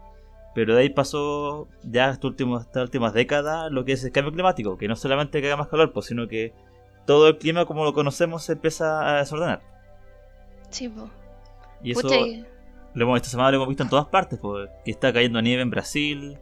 Pero 0.55 0.75
de 0.75 0.83
ahí 0.83 0.91
pasó 0.91 1.69
ya 1.83 2.11
estas 2.11 2.25
últimas, 2.25 2.67
estas 2.67 2.83
últimas 2.85 3.15
décadas 3.15 3.71
lo 3.73 3.85
que 3.85 3.93
es 3.93 4.05
el 4.05 4.13
cambio 4.13 4.33
climático, 4.33 4.77
que 4.79 4.87
no 4.89 4.95
solamente 4.97 5.41
que 5.41 5.47
haga 5.49 5.57
más 5.57 5.69
calor, 5.69 5.93
pues, 5.93 6.07
sino 6.07 6.29
que 6.29 6.53
todo 7.07 7.29
el 7.29 7.39
clima 7.39 7.65
como 7.67 7.85
lo 7.85 7.93
conocemos 7.93 8.45
se 8.45 8.53
empieza 8.53 9.09
a 9.09 9.19
desordenar. 9.19 9.61
Sí, 10.69 10.89
po. 10.89 11.11
Y 11.83 11.93
eso 11.93 12.03
Pucha, 12.03 12.17
lo 12.95 13.05
hemos, 13.05 13.17
esta 13.17 13.29
semana 13.31 13.51
lo 13.51 13.57
hemos 13.57 13.69
visto 13.69 13.83
en 13.83 13.89
todas 13.91 14.07
partes, 14.07 14.39
pues, 14.41 14.69
que 14.85 14.91
está 14.91 15.13
cayendo 15.13 15.41
nieve 15.41 15.63
en 15.63 15.71
Brasil, 15.71 16.39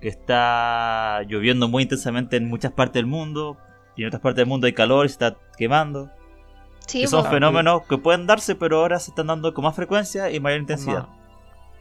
que 0.00 0.08
está 0.08 1.22
lloviendo 1.28 1.68
muy 1.68 1.84
intensamente 1.84 2.36
en 2.36 2.48
muchas 2.48 2.72
partes 2.72 2.94
del 2.94 3.06
mundo, 3.06 3.56
y 3.96 4.02
en 4.02 4.08
otras 4.08 4.22
partes 4.22 4.38
del 4.38 4.46
mundo 4.46 4.66
hay 4.66 4.72
calor 4.72 5.06
y 5.06 5.08
se 5.08 5.14
está 5.14 5.36
quemando. 5.56 6.10
sí, 6.86 7.00
que 7.02 7.06
son 7.06 7.24
po. 7.24 7.30
fenómenos 7.30 7.82
que 7.86 7.98
pueden 7.98 8.26
darse, 8.26 8.54
pero 8.54 8.80
ahora 8.80 8.98
se 8.98 9.10
están 9.10 9.28
dando 9.28 9.52
con 9.54 9.64
más 9.64 9.74
frecuencia 9.74 10.30
y 10.30 10.40
mayor 10.40 10.60
intensidad. 10.60 11.06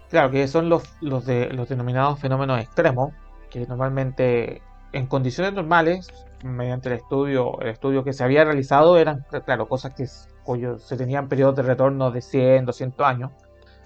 Claro, 0.09 0.31
que 0.31 0.47
son 0.47 0.69
los, 0.69 0.83
los, 1.01 1.25
de, 1.25 1.49
los 1.51 1.67
denominados 1.67 2.19
fenómenos 2.19 2.59
extremos, 2.59 3.13
que 3.49 3.65
normalmente 3.67 4.61
en 4.93 5.07
condiciones 5.07 5.53
normales, 5.53 6.09
mediante 6.43 6.89
el 6.89 6.95
estudio, 6.95 7.59
el 7.59 7.69
estudio 7.69 8.03
que 8.03 8.13
se 8.13 8.23
había 8.23 8.45
realizado, 8.45 8.97
eran, 8.97 9.25
claro, 9.45 9.67
cosas 9.67 9.93
que 9.93 10.05
cuyo 10.43 10.77
se 10.77 10.95
tenían 10.95 11.27
periodos 11.27 11.55
de 11.57 11.63
retorno 11.63 12.11
de 12.11 12.21
100, 12.21 12.65
200 12.65 13.05
años, 13.05 13.31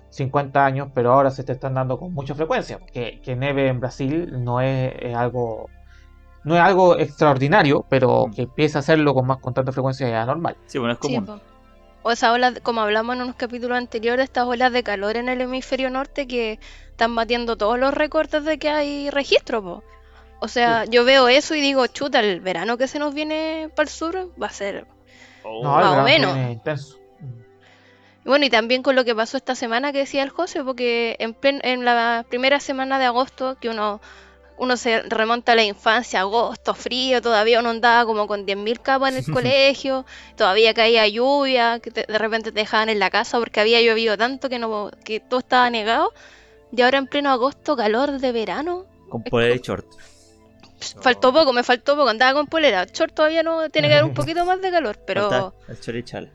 50 0.10 0.66
años, 0.66 0.90
pero 0.94 1.14
ahora 1.14 1.32
se 1.32 1.44
te 1.44 1.54
están 1.54 1.76
dando 1.76 1.98
con 2.00 2.14
mucha 2.14 2.36
frecuencia. 2.36 2.80
Que, 2.94 3.22
que 3.22 3.36
nieve 3.36 3.68
en 3.68 3.80
Brasil 3.80 4.44
no 4.44 4.62
es, 4.62 4.94
es 5.00 5.16
algo 5.16 5.70
no 6.44 6.56
es 6.56 6.62
algo 6.62 6.98
extraordinario, 6.98 7.86
pero 7.90 8.28
Mm. 8.28 8.32
que 8.32 8.42
empieza 8.44 8.80
a 8.80 8.82
hacerlo 8.82 9.14
con 9.14 9.28
más 9.28 9.40
constante 9.40 9.72
frecuencia 9.72 10.08
es 10.08 10.16
anormal. 10.16 10.58
Sí, 10.66 10.78
bueno, 10.80 10.94
es 10.94 11.00
Sí, 11.02 11.16
común. 11.16 11.42
O 12.02 12.12
esa 12.12 12.32
ola, 12.34 12.54
como 12.64 12.82
hablamos 12.82 13.16
en 13.16 13.22
unos 13.24 13.36
capítulos 13.36 13.78
anteriores, 13.78 14.26
estas 14.26 14.46
olas 14.46 14.72
de 14.72 14.84
calor 14.84 15.18
en 15.18 15.30
el 15.30 15.42
hemisferio 15.42 15.90
norte 15.90 16.28
que 16.28 16.60
están 16.92 17.14
batiendo 17.16 17.58
todos 17.58 17.78
los 17.80 17.94
récords 17.94 18.44
de 18.46 18.58
que 18.58 18.70
hay 18.70 19.10
registro, 19.10 19.62
po. 19.62 19.84
O 20.40 20.48
sea, 20.48 20.86
yo 20.86 21.04
veo 21.06 21.28
eso 21.28 21.56
y 21.56 21.62
digo, 21.62 21.86
chuta, 21.88 22.22
el 22.22 22.40
verano 22.42 22.78
que 22.78 22.88
se 22.88 23.00
nos 23.00 23.14
viene 23.14 23.70
para 23.76 23.84
el 23.84 23.90
sur 23.90 24.32
va 24.42 24.48
a 24.48 24.52
ser... 24.52 24.88
Oh, 25.44 25.64
No, 25.64 25.72
más 25.76 26.00
o 26.00 26.04
menos. 26.04 26.38
intenso. 26.38 26.99
Bueno, 28.26 28.46
y 28.46 28.50
también 28.50 28.84
con 28.84 28.96
lo 28.96 29.06
que 29.06 29.16
pasó 29.16 29.38
esta 29.38 29.56
semana 29.56 29.92
que 29.92 30.00
decía 30.00 30.24
el 30.24 30.30
José, 30.30 30.64
porque 30.64 31.16
en, 31.20 31.34
plen- 31.34 31.62
en 31.64 31.86
la 31.86 32.26
primera 32.30 32.60
semana 32.60 33.00
de 33.00 33.06
agosto, 33.06 33.58
que 33.60 33.70
uno, 33.70 34.02
uno 34.58 34.78
se 34.78 35.02
remonta 35.04 35.54
a 35.54 35.56
la 35.56 35.64
infancia, 35.64 36.20
agosto, 36.20 36.74
frío, 36.76 37.22
todavía 37.22 37.60
uno 37.60 37.70
andaba 37.70 38.06
como 38.06 38.28
con 38.28 38.46
10.000 38.46 38.80
capas 38.82 39.14
en 39.14 39.18
el 39.20 39.24
colegio, 39.34 40.06
todavía 40.36 40.74
caía 40.74 41.08
lluvia, 41.08 41.80
que 41.80 41.92
te- 41.92 42.06
de 42.08 42.18
repente 42.18 42.52
te 42.52 42.60
dejaban 42.60 42.90
en 42.90 43.00
la 43.00 43.10
casa 43.10 43.40
porque 43.40 43.62
había 43.62 43.82
llovido 43.82 44.18
tanto 44.18 44.50
que, 44.50 44.60
no, 44.60 44.92
que 45.06 45.20
todo 45.22 45.40
estaba 45.40 45.70
negado. 45.70 46.14
Y 46.72 46.82
ahora 46.82 47.00
en 47.00 47.08
pleno 47.08 47.32
agosto, 47.32 47.76
calor 47.76 48.20
de 48.20 48.32
verano. 48.32 48.86
Con 49.10 49.24
polera 49.24 49.56
y 49.56 49.60
short. 49.60 49.88
Faltó 51.02 51.34
poco, 51.34 51.52
me 51.52 51.64
faltó 51.64 51.96
poco, 51.96 52.10
andaba 52.10 52.34
con 52.34 52.48
polera. 52.48 52.86
Short 52.86 53.14
todavía 53.14 53.44
no 53.44 53.70
tiene 53.70 53.88
que 53.88 53.96
haber 53.96 54.06
un 54.06 54.14
poquito 54.14 54.46
más 54.46 54.62
de 54.62 54.72
calor, 54.72 54.98
pero, 55.06 55.54
el 55.68 55.80
chorichal. 55.80 56.32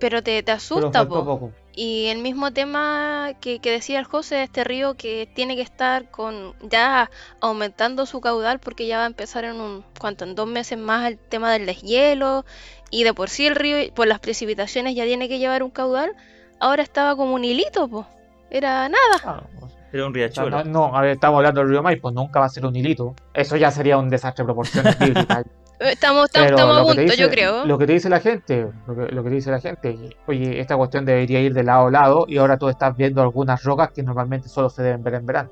Pero 0.00 0.22
te, 0.22 0.42
te 0.42 0.52
asusta, 0.52 1.06
po. 1.06 1.24
poco. 1.24 1.52
Y 1.72 2.06
el 2.06 2.18
mismo 2.18 2.52
tema 2.52 3.32
que, 3.40 3.60
que 3.60 3.70
decía 3.70 4.00
el 4.00 4.04
José 4.04 4.36
de 4.36 4.42
este 4.42 4.64
río 4.64 4.94
que 4.96 5.28
tiene 5.34 5.54
que 5.54 5.62
estar 5.62 6.10
con 6.10 6.54
ya 6.62 7.10
aumentando 7.40 8.06
su 8.06 8.20
caudal 8.20 8.58
porque 8.58 8.86
ya 8.86 8.98
va 8.98 9.04
a 9.04 9.06
empezar 9.06 9.44
en 9.44 9.60
un 9.60 9.84
cuánto 9.98 10.24
en 10.24 10.34
dos 10.34 10.48
meses 10.48 10.78
más 10.78 11.06
el 11.06 11.16
tema 11.16 11.52
del 11.52 11.66
deshielo 11.66 12.44
y 12.90 13.04
de 13.04 13.14
por 13.14 13.30
sí 13.30 13.46
el 13.46 13.54
río 13.54 13.76
por 13.94 14.08
las 14.08 14.18
precipitaciones 14.18 14.96
ya 14.96 15.04
tiene 15.04 15.28
que 15.28 15.38
llevar 15.38 15.62
un 15.62 15.70
caudal. 15.70 16.12
Ahora 16.58 16.82
estaba 16.82 17.16
como 17.16 17.34
un 17.34 17.44
hilito, 17.44 17.88
pues. 17.88 18.06
Era 18.50 18.88
nada. 18.88 19.44
Pues, 19.60 19.72
Era 19.92 20.06
un 20.06 20.12
riachuelo. 20.12 20.64
no, 20.64 20.88
no, 20.88 20.96
a 20.96 21.00
ver, 21.02 21.12
estamos 21.12 21.38
hablando 21.38 21.60
del 21.60 21.70
río 21.70 21.82
Maipo, 21.82 22.10
nunca 22.10 22.40
va 22.40 22.46
a 22.46 22.48
ser 22.48 22.66
un 22.66 22.74
hilito. 22.74 23.14
Eso 23.32 23.56
ya 23.56 23.70
sería 23.70 23.96
un 23.96 24.10
desastre 24.10 24.42
de 24.42 24.46
proporciones 24.46 24.98
bíblicas. 24.98 25.44
Estamos, 25.80 26.26
estamos, 26.26 26.50
estamos 26.50 26.78
a 26.78 26.84
punto, 26.84 27.14
yo 27.14 27.30
creo. 27.30 27.64
Lo 27.64 27.78
que 27.78 27.86
te 27.86 27.94
dice 27.94 28.08
la 28.10 28.20
gente, 28.20 28.66
lo 28.86 28.94
que, 28.94 29.12
lo 29.14 29.22
que 29.24 29.28
te 29.30 29.34
dice 29.36 29.50
la 29.50 29.60
gente, 29.60 30.14
oye, 30.26 30.60
esta 30.60 30.76
cuestión 30.76 31.06
debería 31.06 31.40
ir 31.40 31.54
de 31.54 31.62
lado 31.62 31.86
a 31.86 31.90
lado 31.90 32.24
y 32.28 32.36
ahora 32.36 32.58
tú 32.58 32.68
estás 32.68 32.94
viendo 32.96 33.22
algunas 33.22 33.62
rocas 33.64 33.90
que 33.90 34.02
normalmente 34.02 34.48
solo 34.50 34.68
se 34.68 34.82
deben 34.82 35.02
ver 35.02 35.14
en 35.14 35.26
verano. 35.26 35.50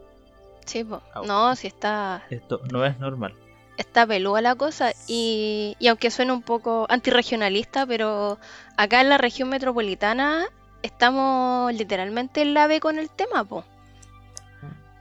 Sí, 0.66 0.84
po. 0.84 1.00
No, 1.26 1.56
si 1.56 1.68
está, 1.68 2.22
Esto 2.28 2.60
no 2.70 2.84
es 2.84 2.98
normal. 2.98 3.32
está 3.78 4.06
pelúa 4.06 4.42
la 4.42 4.54
cosa 4.54 4.92
y, 5.06 5.74
y 5.78 5.88
aunque 5.88 6.10
suene 6.10 6.32
un 6.32 6.42
poco 6.42 6.84
antirregionalista, 6.90 7.86
pero 7.86 8.38
acá 8.76 9.00
en 9.00 9.08
la 9.08 9.16
región 9.16 9.48
metropolitana 9.48 10.44
estamos 10.82 11.72
literalmente 11.72 12.42
en 12.42 12.52
la 12.52 12.66
B 12.66 12.80
con 12.80 12.98
el 12.98 13.08
tema, 13.08 13.44
po. 13.44 13.64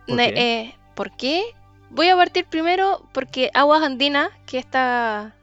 ¿Por 0.08 0.16
Ne- 0.16 0.34
qué? 0.34 0.62
eh, 0.62 0.76
¿por 0.96 1.12
qué? 1.18 1.44
Voy 1.90 2.10
a 2.10 2.16
partir 2.16 2.46
primero 2.46 3.08
porque 3.14 3.50
Aguas 3.54 3.82
Andinas, 3.82 4.30
que 4.46 4.58
esta, 4.58 5.36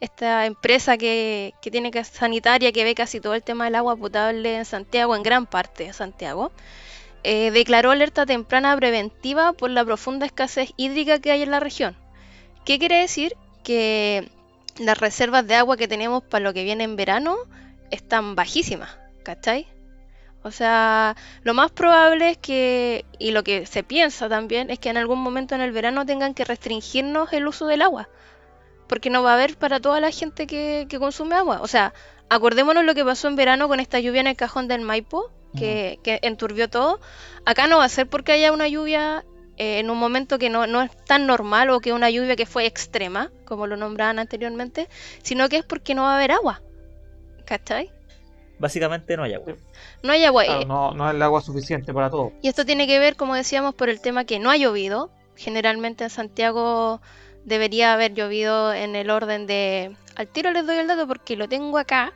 esta 0.00 0.46
empresa 0.46 0.98
que, 0.98 1.54
tiene 1.60 1.90
que 1.90 2.04
sanitaria 2.04 2.72
que 2.72 2.84
ve 2.84 2.94
casi 2.94 3.20
todo 3.20 3.34
el 3.34 3.42
tema 3.42 3.64
del 3.64 3.76
agua 3.76 3.96
potable 3.96 4.56
en 4.56 4.64
Santiago, 4.64 5.16
en 5.16 5.22
gran 5.22 5.46
parte 5.46 5.84
de 5.84 5.92
Santiago, 5.92 6.52
eh, 7.24 7.50
declaró 7.50 7.90
alerta 7.90 8.26
temprana 8.26 8.76
preventiva 8.76 9.52
por 9.52 9.70
la 9.70 9.84
profunda 9.84 10.26
escasez 10.26 10.72
hídrica 10.76 11.18
que 11.18 11.32
hay 11.32 11.42
en 11.42 11.50
la 11.50 11.60
región. 11.60 11.96
¿Qué 12.64 12.78
quiere 12.78 13.00
decir? 13.00 13.34
Que 13.64 14.30
las 14.78 14.98
reservas 14.98 15.46
de 15.46 15.54
agua 15.54 15.76
que 15.76 15.88
tenemos 15.88 16.22
para 16.22 16.44
lo 16.44 16.52
que 16.52 16.64
viene 16.64 16.84
en 16.84 16.96
verano 16.96 17.36
están 17.90 18.34
bajísimas, 18.34 18.98
¿cachai? 19.22 19.66
O 20.46 20.52
sea, 20.52 21.16
lo 21.42 21.54
más 21.54 21.72
probable 21.72 22.30
es 22.30 22.38
que, 22.38 23.04
y 23.18 23.32
lo 23.32 23.42
que 23.42 23.66
se 23.66 23.82
piensa 23.82 24.28
también, 24.28 24.70
es 24.70 24.78
que 24.78 24.88
en 24.88 24.96
algún 24.96 25.18
momento 25.18 25.56
en 25.56 25.60
el 25.60 25.72
verano 25.72 26.06
tengan 26.06 26.34
que 26.34 26.44
restringirnos 26.44 27.32
el 27.32 27.48
uso 27.48 27.66
del 27.66 27.82
agua. 27.82 28.08
Porque 28.86 29.10
no 29.10 29.24
va 29.24 29.32
a 29.32 29.34
haber 29.34 29.56
para 29.56 29.80
toda 29.80 29.98
la 29.98 30.12
gente 30.12 30.46
que, 30.46 30.86
que 30.88 31.00
consume 31.00 31.34
agua. 31.34 31.58
O 31.62 31.66
sea, 31.66 31.94
acordémonos 32.28 32.84
lo 32.84 32.94
que 32.94 33.04
pasó 33.04 33.26
en 33.26 33.34
verano 33.34 33.66
con 33.66 33.80
esta 33.80 33.98
lluvia 33.98 34.20
en 34.20 34.28
el 34.28 34.36
cajón 34.36 34.68
del 34.68 34.82
Maipo, 34.82 35.32
que, 35.58 35.98
que 36.04 36.20
enturbió 36.22 36.70
todo. 36.70 37.00
Acá 37.44 37.66
no 37.66 37.78
va 37.78 37.84
a 37.84 37.88
ser 37.88 38.06
porque 38.06 38.30
haya 38.30 38.52
una 38.52 38.68
lluvia 38.68 39.24
eh, 39.56 39.80
en 39.80 39.90
un 39.90 39.98
momento 39.98 40.38
que 40.38 40.48
no, 40.48 40.68
no 40.68 40.80
es 40.80 40.92
tan 41.06 41.26
normal 41.26 41.70
o 41.70 41.80
que 41.80 41.92
una 41.92 42.08
lluvia 42.08 42.36
que 42.36 42.46
fue 42.46 42.66
extrema, 42.66 43.32
como 43.46 43.66
lo 43.66 43.76
nombraban 43.76 44.20
anteriormente, 44.20 44.88
sino 45.24 45.48
que 45.48 45.56
es 45.56 45.64
porque 45.64 45.96
no 45.96 46.02
va 46.02 46.12
a 46.12 46.16
haber 46.16 46.30
agua. 46.30 46.62
¿Cachai? 47.46 47.95
Básicamente 48.58 49.16
no 49.16 49.22
hay 49.24 49.34
agua. 49.34 49.54
No 50.02 50.12
hay 50.12 50.24
agua. 50.24 50.44
Claro, 50.44 50.62
eh, 50.62 50.64
no, 50.66 50.92
no 50.92 51.08
es 51.08 51.14
el 51.14 51.22
agua 51.22 51.40
suficiente 51.42 51.92
para 51.92 52.10
todo. 52.10 52.32
Y 52.42 52.48
esto 52.48 52.64
tiene 52.64 52.86
que 52.86 52.98
ver, 52.98 53.16
como 53.16 53.34
decíamos, 53.34 53.74
por 53.74 53.88
el 53.88 54.00
tema 54.00 54.24
que 54.24 54.38
no 54.38 54.50
ha 54.50 54.56
llovido. 54.56 55.10
Generalmente 55.36 56.04
en 56.04 56.10
Santiago 56.10 57.00
debería 57.44 57.92
haber 57.92 58.14
llovido 58.14 58.72
en 58.72 58.96
el 58.96 59.10
orden 59.10 59.46
de... 59.46 59.94
Al 60.16 60.26
tiro 60.28 60.50
les 60.52 60.66
doy 60.66 60.76
el 60.76 60.86
dato 60.88 61.06
porque 61.06 61.36
lo 61.36 61.46
tengo 61.48 61.76
acá, 61.76 62.12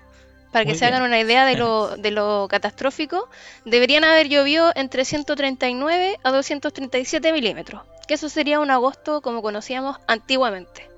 para 0.52 0.64
que 0.64 0.70
Muy 0.72 0.78
se 0.78 0.86
hagan 0.86 1.02
una 1.02 1.20
idea 1.20 1.44
de 1.44 1.56
lo, 1.56 1.88
de 1.98 2.10
lo 2.10 2.46
catastrófico. 2.48 3.28
Deberían 3.66 4.04
haber 4.04 4.28
llovido 4.28 4.72
entre 4.74 5.04
139 5.04 6.18
a 6.22 6.30
237 6.30 7.32
milímetros, 7.32 7.82
que 8.08 8.14
eso 8.14 8.30
sería 8.30 8.58
un 8.60 8.70
agosto 8.70 9.20
como 9.20 9.42
conocíamos 9.42 9.98
antiguamente. 10.06 10.88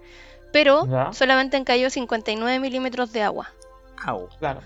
Pero 0.53 0.87
Ya. 0.87 1.13
solamente 1.13 1.57
han 1.57 1.65
caído 1.65 1.91
59 1.91 2.61
milímetros 2.61 3.13
de 3.13 3.23
agua. 3.23 3.51
Au. 4.05 4.29
Claro. 4.39 4.61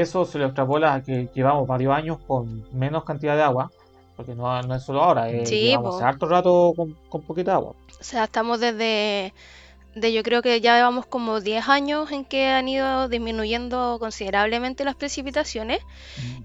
Eso 0.00 0.24
se 0.24 0.38
lo 0.38 0.46
extrapola 0.46 0.94
a 0.94 1.02
que 1.02 1.28
llevamos 1.34 1.66
varios 1.66 1.94
años 1.94 2.18
con 2.26 2.64
menos 2.72 3.04
cantidad 3.04 3.36
de 3.36 3.42
agua, 3.42 3.70
porque 4.16 4.34
no, 4.34 4.62
no 4.62 4.74
es 4.74 4.82
solo 4.82 5.02
ahora, 5.02 5.30
eh, 5.30 5.46
Sí, 5.46 5.68
llevamos 5.68 5.96
hace 5.96 6.04
harto 6.04 6.26
rato 6.26 6.72
con, 6.76 6.96
con 7.08 7.22
poquita 7.22 7.54
agua. 7.54 7.74
O 8.00 8.04
sea, 8.04 8.24
estamos 8.24 8.60
desde, 8.60 9.32
de 9.96 10.12
yo 10.12 10.22
creo 10.22 10.42
que 10.42 10.60
ya 10.60 10.76
llevamos 10.76 11.06
como 11.06 11.40
10 11.40 11.68
años 11.68 12.12
en 12.12 12.26
que 12.26 12.48
han 12.48 12.68
ido 12.68 13.08
disminuyendo 13.08 13.96
considerablemente 13.98 14.84
las 14.84 14.94
precipitaciones 14.94 15.80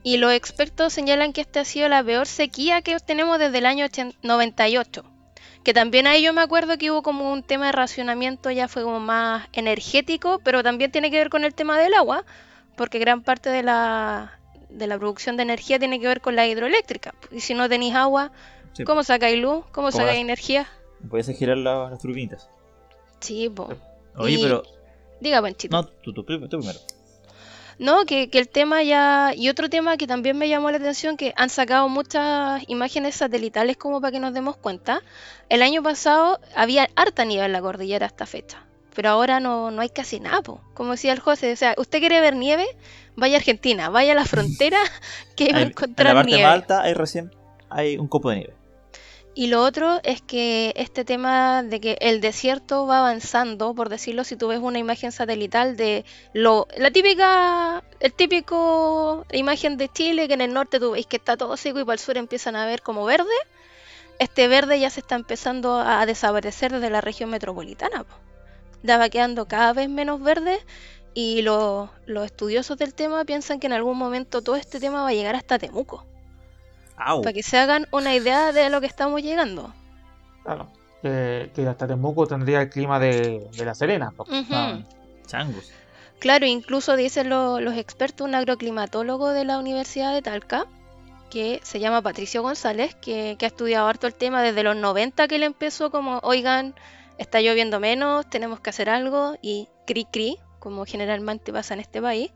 y 0.04 0.18
los 0.18 0.32
expertos 0.32 0.94
señalan 0.94 1.34
que 1.34 1.42
esta 1.42 1.60
ha 1.60 1.66
sido 1.66 1.90
la 1.90 2.02
peor 2.02 2.28
sequía 2.28 2.82
que 2.82 2.98
tenemos 3.00 3.38
desde 3.40 3.58
el 3.58 3.66
año 3.66 3.86
80 3.86 4.18
98. 4.24 5.04
Que 5.64 5.74
también 5.74 6.08
ahí 6.08 6.24
yo 6.24 6.34
me 6.34 6.42
acuerdo 6.42 6.78
que 6.78 6.90
hubo 6.90 7.04
como 7.04 7.32
un 7.32 7.44
tema 7.44 7.68
de 7.68 7.72
racionamiento, 7.74 8.50
ya 8.50 8.68
fue 8.68 8.84
como 8.84 9.00
más 9.00 9.48
energético, 9.52 10.40
pero 10.44 10.64
también 10.64 10.92
tiene 10.92 11.12
que 11.12 11.18
ver 11.18 11.30
con 11.30 11.44
el 11.44 11.54
tema 11.54 11.78
del 11.78 11.94
agua, 11.94 12.26
porque 12.76 13.00
gran 13.00 13.22
parte 13.24 13.50
de 13.50 13.64
la, 13.64 14.40
de 14.70 14.88
la 14.88 14.98
producción 14.98 15.38
de 15.38 15.44
energía 15.44 15.80
tiene 15.80 16.00
que 16.00 16.08
ver 16.08 16.22
con 16.22 16.36
la 16.36 16.48
hidroeléctrica. 16.48 17.14
Y 17.32 17.40
si 17.42 17.54
no 17.54 17.68
tenéis 17.70 17.96
agua, 17.96 18.32
Sí. 18.74 18.84
¿cómo 18.86 19.04
sacáis 19.04 19.38
luz? 19.42 19.66
¿Cómo 19.66 19.72
¿Cómo 19.72 19.92
sacáis 19.92 20.20
energía? 20.22 20.68
Puedes 21.10 21.28
girar 21.38 21.58
la- 21.58 21.90
las 21.90 22.00
turbinitas. 22.00 22.50
Sí, 23.20 23.50
po. 23.50 23.70
Oye, 24.18 24.36
Y- 24.40 24.44
pero. 24.44 24.64
Diga, 25.20 25.42
Panchito. 25.42 25.76
No, 25.76 25.86
tú, 25.88 26.14
tú, 26.14 26.24
tú 26.24 26.48
primero. 26.48 26.80
No, 27.78 28.06
que, 28.06 28.30
que 28.30 28.38
el 28.40 28.48
tema 28.48 28.84
ya... 28.84 29.34
Y 29.36 29.50
otro 29.50 29.68
tema 29.70 29.98
que 29.98 30.06
también 30.06 30.38
me 30.38 30.48
llamó 30.48 30.70
la 30.70 30.78
atención, 30.78 31.18
que 31.18 31.34
han 31.36 31.50
sacado 31.50 31.90
muchas 31.90 32.62
imágenes 32.68 33.16
satelitales 33.16 33.76
como 33.78 34.00
para 34.02 34.12
que 34.12 34.20
nos 34.20 34.34
demos 34.34 34.56
cuenta. 34.56 35.02
El 35.50 35.64
año 35.64 35.82
pasado 35.82 36.40
había 36.56 36.88
harta 36.96 37.26
nieve 37.26 37.46
en 37.46 37.54
la 37.54 37.62
cordillera 37.62 38.06
a 38.06 38.08
esta 38.08 38.26
fecha, 38.28 38.64
pero 38.96 39.10
ahora 39.10 39.40
no, 39.40 39.72
no 39.72 39.82
hay 39.82 39.90
casi 39.90 40.20
nada, 40.20 40.42
po. 40.42 40.62
Como 40.74 40.92
decía 40.92 41.14
el 41.14 41.20
José, 41.20 41.54
o 41.54 41.56
sea, 41.56 41.76
usted 41.78 42.00
quiere 42.00 42.22
ver 42.22 42.36
nieve, 42.36 42.66
vaya 43.16 43.36
a 43.36 43.40
Argentina, 43.40 43.90
vaya 43.90 44.14
a 44.14 44.16
la 44.16 44.26
frontera, 44.26 44.80
que 45.36 45.52
va 45.52 45.58
a 45.58 45.58
Ahí, 45.58 45.64
en 45.64 45.68
la 45.68 45.72
encontrar 45.72 46.14
parte 46.16 46.28
nieve. 46.28 46.44
más 46.44 46.54
alta 46.54 46.82
hay 46.82 46.94
recién 46.94 47.32
hay 47.70 47.98
un 47.98 48.08
copo 48.08 48.30
de 48.30 48.38
nieve. 48.38 48.54
Y 49.34 49.48
lo 49.48 49.64
otro 49.64 50.02
es 50.04 50.22
que 50.22 50.74
este 50.76 51.06
tema 51.06 51.64
de 51.64 51.80
que 51.80 51.98
el 52.02 52.20
desierto 52.20 52.86
va 52.86 53.00
avanzando, 53.00 53.74
por 53.74 53.88
decirlo, 53.88 54.26
si 54.26 54.36
tú 54.36 54.50
ves 54.50 54.60
una 54.60 54.78
imagen 54.78 55.14
satelital 55.14 55.78
de 55.78 56.04
lo, 56.34 56.68
la 56.78 56.92
típica, 56.92 57.82
el 58.02 58.14
típico 58.14 59.26
imagen 59.32 59.78
de 59.78 59.88
Chile, 59.88 60.28
que 60.28 60.34
en 60.34 60.42
el 60.42 60.54
norte 60.54 60.82
tú 60.82 60.92
veis 60.92 61.06
que 61.06 61.16
está 61.16 61.38
todo 61.38 61.56
seco 61.56 61.80
y 61.80 61.86
para 61.86 61.94
el 61.94 62.00
sur 62.00 62.18
empiezan 62.18 62.58
a 62.58 62.66
ver 62.66 62.82
como 62.82 63.06
verde, 63.06 63.32
este 64.20 64.50
verde 64.50 64.82
ya 64.82 64.90
se 64.90 65.00
está 65.00 65.16
empezando 65.16 65.80
a 65.80 66.06
desaparecer 66.06 66.74
desde 66.74 66.90
la 66.90 67.00
región 67.00 67.30
metropolitana. 67.30 68.04
po. 68.04 68.31
Ya 68.84 68.98
va 68.98 69.10
quedando 69.10 69.48
cada 69.48 69.74
vez 69.74 69.90
menos 69.90 70.22
verde 70.22 70.60
y 71.14 71.42
lo- 71.42 71.90
los 72.06 72.26
estudiosos 72.26 72.78
del 72.78 72.94
tema 72.94 73.24
piensan 73.26 73.60
que 73.60 73.68
en 73.68 73.74
algún 73.74 73.98
momento 73.98 74.42
todo 74.42 74.56
este 74.56 74.80
tema 74.80 75.04
va 75.04 75.10
a 75.10 75.14
llegar 75.14 75.36
hasta 75.36 75.60
Temuco. 75.60 76.06
Au. 76.98 77.22
Para 77.22 77.34
que 77.34 77.44
se 77.44 77.58
hagan 77.58 77.88
una 77.92 78.14
idea 78.16 78.52
de 78.52 78.70
lo 78.70 78.80
que 78.82 78.88
estamos 78.88 79.22
llegando. 79.22 79.74
Claro. 80.44 80.70
Que, 81.02 81.52
que 81.56 81.68
hasta 81.68 81.88
Temuco 81.88 82.28
tendría 82.28 82.62
el 82.62 82.70
clima 82.70 83.00
de, 83.00 83.48
de 83.56 83.66
La 83.66 83.74
Serena. 83.76 84.12
po. 84.12 84.24
Ujú. 84.24 84.46
Ah, 84.54 84.80
changos. 85.26 85.72
Claro, 86.20 86.46
incluso 86.46 86.96
dicen 86.96 87.30
lo- 87.30 87.60
los 87.60 87.76
expertos, 87.76 88.28
un 88.28 88.36
agroclimatólogo 88.36 89.30
de 89.30 89.44
la 89.46 89.58
Universidad 89.58 90.14
de 90.14 90.22
Talca, 90.22 90.66
que 91.32 91.60
se 91.64 91.80
llama 91.80 92.02
Patricio 92.04 92.44
González, 92.44 92.94
que, 92.96 93.36
que 93.40 93.46
ha 93.46 93.48
estudiado 93.48 93.88
harto 93.88 94.06
el 94.06 94.14
tema 94.14 94.44
desde 94.44 94.62
los 94.64 94.76
90 94.76 95.28
que 95.28 95.38
él 95.38 95.44
empezó 95.44 95.90
como, 95.90 96.20
oigan, 96.24 96.76
está 97.22 97.42
lloviendo 97.42 97.80
menos, 97.80 98.30
tenemos 98.30 98.60
que 98.60 98.70
hacer 98.70 98.90
algo, 98.90 99.36
y 99.42 99.68
cri 99.86 100.06
cri, 100.06 100.38
como 100.60 100.86
generalmente 100.86 101.54
pasa 101.54 101.74
en 101.74 101.80
este 101.80 102.02
país. 102.02 102.32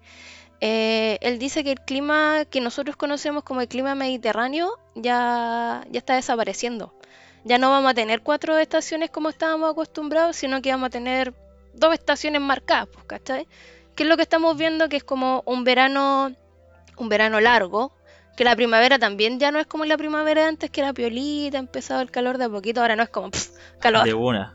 Eh, 0.61 1.17
él 1.21 1.37
dice 1.37 1.63
que 1.63 1.71
el 1.71 1.81
clima 1.81 2.45
que 2.49 2.61
nosotros 2.61 2.95
conocemos 2.95 3.43
como 3.43 3.61
el 3.61 3.67
clima 3.67 3.93
mediterráneo 3.93 4.79
ya, 4.95 5.85
ya 5.89 5.99
está 5.99 6.15
desapareciendo. 6.15 6.93
Ya 7.43 7.57
no 7.57 7.69
vamos 7.69 7.91
a 7.91 7.93
tener 7.93 8.21
cuatro 8.21 8.57
estaciones 8.57 9.11
como 9.11 9.29
estábamos 9.29 9.71
acostumbrados, 9.71 10.35
sino 10.35 10.61
que 10.61 10.71
vamos 10.71 10.87
a 10.87 10.89
tener 10.89 11.33
dos 11.73 11.93
estaciones 11.93 12.41
marcadas, 12.41 12.87
pues, 12.87 13.05
¿cachai? 13.05 13.47
Que 13.95 14.03
es 14.03 14.09
lo 14.09 14.15
que 14.15 14.23
estamos 14.23 14.57
viendo, 14.57 14.89
que 14.89 14.97
es 14.97 15.03
como 15.03 15.43
un 15.45 15.63
verano 15.63 16.31
un 16.97 17.09
verano 17.09 17.39
largo, 17.41 17.91
que 18.35 18.43
la 18.43 18.55
primavera 18.55 18.99
también 18.99 19.39
ya 19.39 19.51
no 19.51 19.59
es 19.59 19.67
como 19.67 19.85
la 19.85 19.97
primavera 19.97 20.47
antes, 20.47 20.69
que 20.69 20.81
era 20.81 20.93
piolita, 20.93 21.57
empezaba 21.57 22.01
el 22.01 22.11
calor 22.11 22.37
de 22.37 22.45
a 22.45 22.49
poquito, 22.49 22.81
ahora 22.81 22.95
no 22.95 23.03
es 23.03 23.09
como 23.09 23.29
calor. 23.79 24.05
De 24.05 24.13
una. 24.13 24.53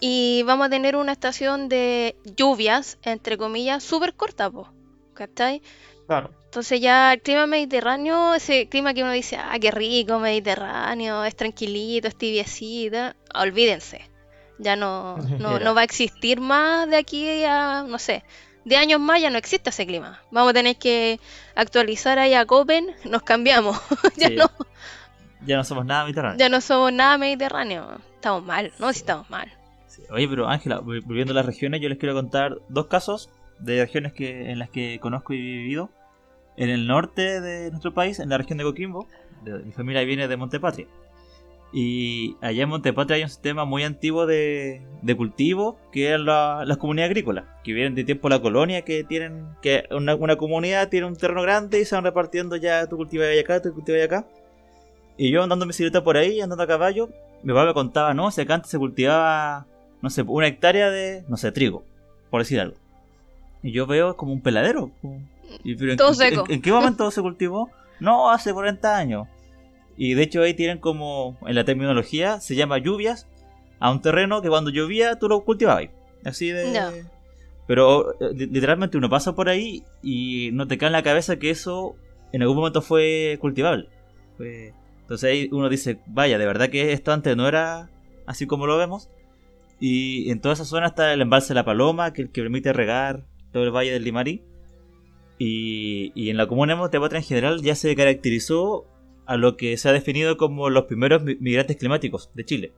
Y 0.00 0.42
vamos 0.44 0.66
a 0.66 0.70
tener 0.70 0.94
una 0.96 1.12
estación 1.12 1.68
de 1.68 2.16
lluvias, 2.36 2.98
entre 3.02 3.36
comillas, 3.36 3.82
súper 3.82 4.14
corta, 4.14 4.48
po, 4.50 4.72
¿cachai? 5.14 5.60
Claro. 6.06 6.30
Entonces 6.44 6.80
ya 6.80 7.12
el 7.12 7.20
clima 7.20 7.46
mediterráneo, 7.46 8.34
ese 8.34 8.68
clima 8.68 8.94
que 8.94 9.02
uno 9.02 9.12
dice, 9.12 9.36
ah, 9.36 9.58
qué 9.60 9.70
rico, 9.70 10.18
mediterráneo, 10.18 11.24
es 11.24 11.36
tranquilito, 11.36 12.08
es 12.08 12.16
tibiecito, 12.16 13.12
olvídense. 13.34 14.08
Ya 14.58 14.76
no, 14.76 15.16
no, 15.38 15.58
no 15.58 15.74
va 15.74 15.82
a 15.82 15.84
existir 15.84 16.40
más 16.40 16.88
de 16.88 16.96
aquí 16.96 17.44
a, 17.44 17.84
no 17.86 17.98
sé, 17.98 18.24
de 18.64 18.76
años 18.76 19.00
más 19.00 19.20
ya 19.20 19.30
no 19.30 19.38
existe 19.38 19.70
ese 19.70 19.86
clima. 19.86 20.22
Vamos 20.30 20.50
a 20.50 20.54
tener 20.54 20.76
que 20.76 21.18
actualizar 21.56 22.18
ahí 22.18 22.34
a 22.34 22.46
Copen, 22.46 22.94
nos 23.04 23.22
cambiamos. 23.22 23.78
ya, 24.16 24.28
Sí. 24.28 24.36
no, 24.36 24.48
Ya 25.44 25.56
no 25.56 25.64
somos 25.64 25.84
nada 25.84 26.04
mediterráneos. 26.04 26.38
ya 26.38 26.48
no 26.48 26.60
somos 26.60 26.92
nada 26.92 27.18
mediterráneo. 27.18 27.98
Estamos 28.14 28.42
mal, 28.44 28.72
no, 28.78 28.92
si 28.92 29.00
estamos 29.00 29.28
mal. 29.28 29.52
Oye, 30.10 30.28
pero 30.28 30.48
Ángela, 30.48 30.80
vol- 30.80 31.02
volviendo 31.04 31.32
a 31.32 31.36
las 31.36 31.46
regiones, 31.46 31.80
yo 31.80 31.88
les 31.88 31.98
quiero 31.98 32.14
contar 32.14 32.58
dos 32.68 32.86
casos 32.86 33.30
de 33.58 33.80
regiones 33.84 34.12
que, 34.12 34.50
en 34.50 34.58
las 34.58 34.70
que 34.70 34.98
conozco 35.00 35.32
y 35.34 35.38
he 35.38 35.40
vivido. 35.40 35.90
En 36.56 36.70
el 36.70 36.86
norte 36.86 37.40
de 37.40 37.70
nuestro 37.70 37.94
país, 37.94 38.18
en 38.18 38.28
la 38.30 38.38
región 38.38 38.58
de 38.58 38.64
Coquimbo, 38.64 39.06
de- 39.44 39.58
mi 39.60 39.72
familia 39.72 40.02
viene 40.02 40.26
de 40.28 40.36
Montepatria. 40.36 40.86
Y 41.72 42.36
allá 42.40 42.62
en 42.62 42.68
Montepatria 42.70 43.16
hay 43.16 43.22
un 43.24 43.28
sistema 43.28 43.66
muy 43.66 43.84
antiguo 43.84 44.24
de, 44.24 44.80
de 45.02 45.16
cultivo 45.16 45.78
que 45.92 46.06
eran 46.08 46.24
la- 46.24 46.64
las 46.64 46.78
comunidades 46.78 47.10
agrícolas, 47.10 47.44
que 47.62 47.74
vienen 47.74 47.94
de 47.94 48.04
tiempo 48.04 48.28
la 48.30 48.40
colonia, 48.40 48.82
que 48.82 49.04
tienen 49.04 49.48
que 49.60 49.84
una, 49.90 50.14
una 50.14 50.36
comunidad 50.36 50.88
tiene 50.88 51.06
un 51.06 51.16
terreno 51.16 51.42
grande 51.42 51.80
y 51.80 51.84
se 51.84 51.94
van 51.94 52.04
repartiendo 52.04 52.56
ya 52.56 52.86
tú 52.86 52.96
cultivas 52.96 53.28
acá, 53.38 53.60
tú 53.60 53.74
cultivas 53.74 54.02
acá. 54.02 54.26
Y 55.18 55.30
yo 55.30 55.42
andando 55.42 55.64
en 55.64 55.68
bicicleta 55.68 56.02
por 56.02 56.16
ahí, 56.16 56.40
andando 56.40 56.62
a 56.64 56.66
caballo, 56.66 57.10
mi 57.42 57.52
papá 57.52 57.66
me 57.66 57.74
contaba, 57.74 58.14
no, 58.14 58.30
si 58.30 58.40
acá 58.40 58.54
antes 58.54 58.70
se 58.70 58.78
cultivaba, 58.78 59.66
no 60.02 60.10
sé, 60.10 60.22
una 60.22 60.46
hectárea 60.46 60.90
de, 60.90 61.24
no 61.28 61.36
sé, 61.36 61.52
trigo, 61.52 61.82
por 62.30 62.40
decir 62.40 62.60
algo. 62.60 62.76
Y 63.62 63.72
yo 63.72 63.86
veo 63.86 64.16
como 64.16 64.32
un 64.32 64.40
peladero. 64.40 64.90
y, 65.64 65.74
pero 65.76 65.92
¿en, 65.92 65.98
Todo 65.98 66.08
en- 66.10 66.14
seco. 66.14 66.44
en- 66.48 66.54
en 66.54 66.62
qué 66.62 66.72
momento 66.72 67.10
se 67.10 67.20
cultivó? 67.22 67.70
No, 68.00 68.30
hace 68.30 68.52
40 68.52 68.96
años. 68.96 69.26
Y 69.96 70.14
de 70.14 70.22
hecho 70.22 70.42
ahí 70.42 70.54
tienen 70.54 70.78
como, 70.78 71.36
en 71.46 71.54
la 71.56 71.64
terminología, 71.64 72.40
se 72.40 72.54
llama 72.54 72.78
lluvias 72.78 73.26
a 73.80 73.90
un 73.90 74.00
terreno 74.00 74.42
que 74.42 74.48
cuando 74.48 74.70
llovía 74.70 75.18
tú 75.18 75.28
lo 75.28 75.40
cultivabas. 75.40 75.88
Así 76.24 76.50
de... 76.50 76.72
Ya. 76.72 76.92
Pero 77.66 78.12
eh, 78.20 78.32
li- 78.34 78.46
literalmente 78.46 78.96
uno 78.96 79.10
pasa 79.10 79.34
por 79.34 79.48
ahí 79.48 79.82
y 80.02 80.50
no 80.52 80.66
te 80.68 80.78
cae 80.78 80.86
en 80.86 80.92
la 80.92 81.02
cabeza 81.02 81.36
que 81.38 81.50
eso 81.50 81.96
en 82.32 82.42
algún 82.42 82.56
momento 82.58 82.80
fue 82.82 83.36
cultivable. 83.40 83.88
Fue- 84.36 84.72
Entonces 85.02 85.30
ahí 85.30 85.48
uno 85.52 85.68
dice, 85.68 85.98
vaya, 86.06 86.38
de 86.38 86.46
verdad 86.46 86.70
que 86.70 86.92
esto 86.92 87.12
antes 87.12 87.36
no 87.36 87.48
era 87.48 87.88
así 88.26 88.46
como 88.46 88.66
lo 88.66 88.76
vemos. 88.78 89.08
Y 89.80 90.30
en 90.30 90.40
toda 90.40 90.54
esa 90.54 90.64
zona 90.64 90.88
está 90.88 91.12
el 91.12 91.20
embalse 91.22 91.48
de 91.48 91.54
la 91.54 91.64
Paloma, 91.64 92.12
que, 92.12 92.28
que 92.30 92.42
permite 92.42 92.72
regar 92.72 93.24
todo 93.52 93.62
el 93.64 93.70
valle 93.70 93.92
del 93.92 94.04
Limarí. 94.04 94.42
Y, 95.38 96.10
y 96.14 96.30
en 96.30 96.36
la 96.36 96.46
comuna 96.48 96.72
de 96.74 96.80
Montepatria 96.80 97.18
en 97.20 97.24
general 97.24 97.62
ya 97.62 97.74
se 97.76 97.94
caracterizó 97.94 98.86
a 99.26 99.36
lo 99.36 99.56
que 99.56 99.76
se 99.76 99.88
ha 99.88 99.92
definido 99.92 100.36
como 100.36 100.68
los 100.70 100.84
primeros 100.86 101.22
mi- 101.22 101.36
migrantes 101.36 101.76
climáticos 101.76 102.30
de 102.34 102.44
Chile. 102.44 102.72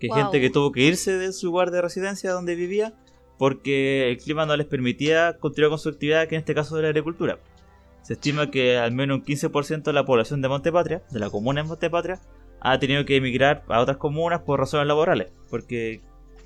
Que 0.00 0.08
Wow. 0.08 0.16
gente 0.16 0.40
que 0.40 0.50
tuvo 0.50 0.72
que 0.72 0.82
irse 0.82 1.16
de 1.18 1.32
su 1.32 1.46
lugar 1.46 1.70
de 1.70 1.82
residencia 1.82 2.32
donde 2.32 2.54
vivía 2.56 2.94
porque 3.38 4.10
el 4.10 4.18
clima 4.18 4.44
no 4.44 4.56
les 4.56 4.66
permitía 4.66 5.36
continuar 5.38 5.70
con 5.70 5.78
su 5.78 5.88
actividad, 5.90 6.26
que 6.28 6.34
en 6.34 6.40
este 6.40 6.54
caso 6.54 6.76
de 6.76 6.82
la 6.82 6.88
agricultura. 6.88 7.38
Se 8.02 8.14
estima 8.14 8.50
que 8.50 8.76
al 8.76 8.92
menos 8.92 9.18
un 9.18 9.24
15% 9.24 9.82
de 9.84 9.92
la 9.92 10.04
población 10.04 10.42
de 10.42 10.48
Montepatria, 10.48 11.02
de 11.10 11.20
la 11.20 11.30
comuna 11.30 11.62
de 11.62 11.68
Montepatria, 11.68 12.18
ha 12.60 12.78
tenido 12.78 13.04
que 13.04 13.16
emigrar 13.16 13.62
a 13.68 13.80
otras 13.80 13.98
comunas 13.98 14.40
por 14.40 14.58
razones 14.58 14.86
laborales. 14.86 15.32
Porque 15.48 16.00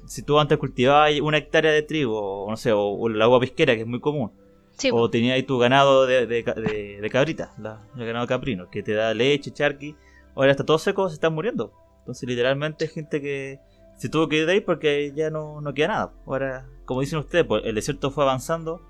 si 0.07 0.23
tú 0.23 0.39
antes 0.39 0.59
cultivabas 0.59 1.13
una 1.21 1.39
hectárea 1.39 1.73
de 1.73 1.83
trigo, 1.83 2.45
o 2.45 2.51
no 2.51 2.57
sé, 2.57 2.73
o, 2.73 2.81
o 2.83 3.09
la 3.09 3.25
agua 3.25 3.41
pisquera, 3.41 3.75
que 3.75 3.83
es 3.83 3.87
muy 3.87 4.01
común, 4.01 4.33
Sí, 4.77 4.91
o 4.93 5.09
tenías 5.09 5.37
ahí 5.37 5.45
tu 5.45 5.59
ganado 5.59 6.05
de, 6.07 6.27
de, 6.27 6.43
ca- 6.43 6.55
de- 6.55 6.99
de 7.01 7.11
cabrita, 7.11 7.53
la- 7.59 7.81
el 7.97 8.07
ganado 8.07 8.27
caprino, 8.27 8.69
que 8.71 8.83
te 8.83 8.93
da 8.93 9.15
leche, 9.15 9.53
charqui, 9.53 9.95
ahora 10.35 10.51
está 10.51 10.65
todo 10.65 10.79
seco, 10.79 11.09
se 11.09 11.15
están 11.15 11.33
muriendo. 11.35 11.73
Entonces, 12.01 12.29
literalmente, 12.29 12.89
gente 12.89 13.21
que 13.21 13.61
se 13.97 14.09
tuvo 14.09 14.29
que 14.29 14.37
ir 14.39 14.47
de 14.47 14.53
ahí 14.55 14.61
porque 14.61 15.13
ya 15.15 15.31
no, 15.31 15.61
no 15.61 15.73
queda 15.75 15.89
nada. 15.89 16.13
Ahora, 16.27 16.67
como 16.85 17.01
dicen 17.03 17.21
ustedes, 17.21 17.45
pues 17.47 17.63
el 17.65 17.75
desierto 17.77 18.11
fue 18.11 18.25
avanzando 18.25 18.83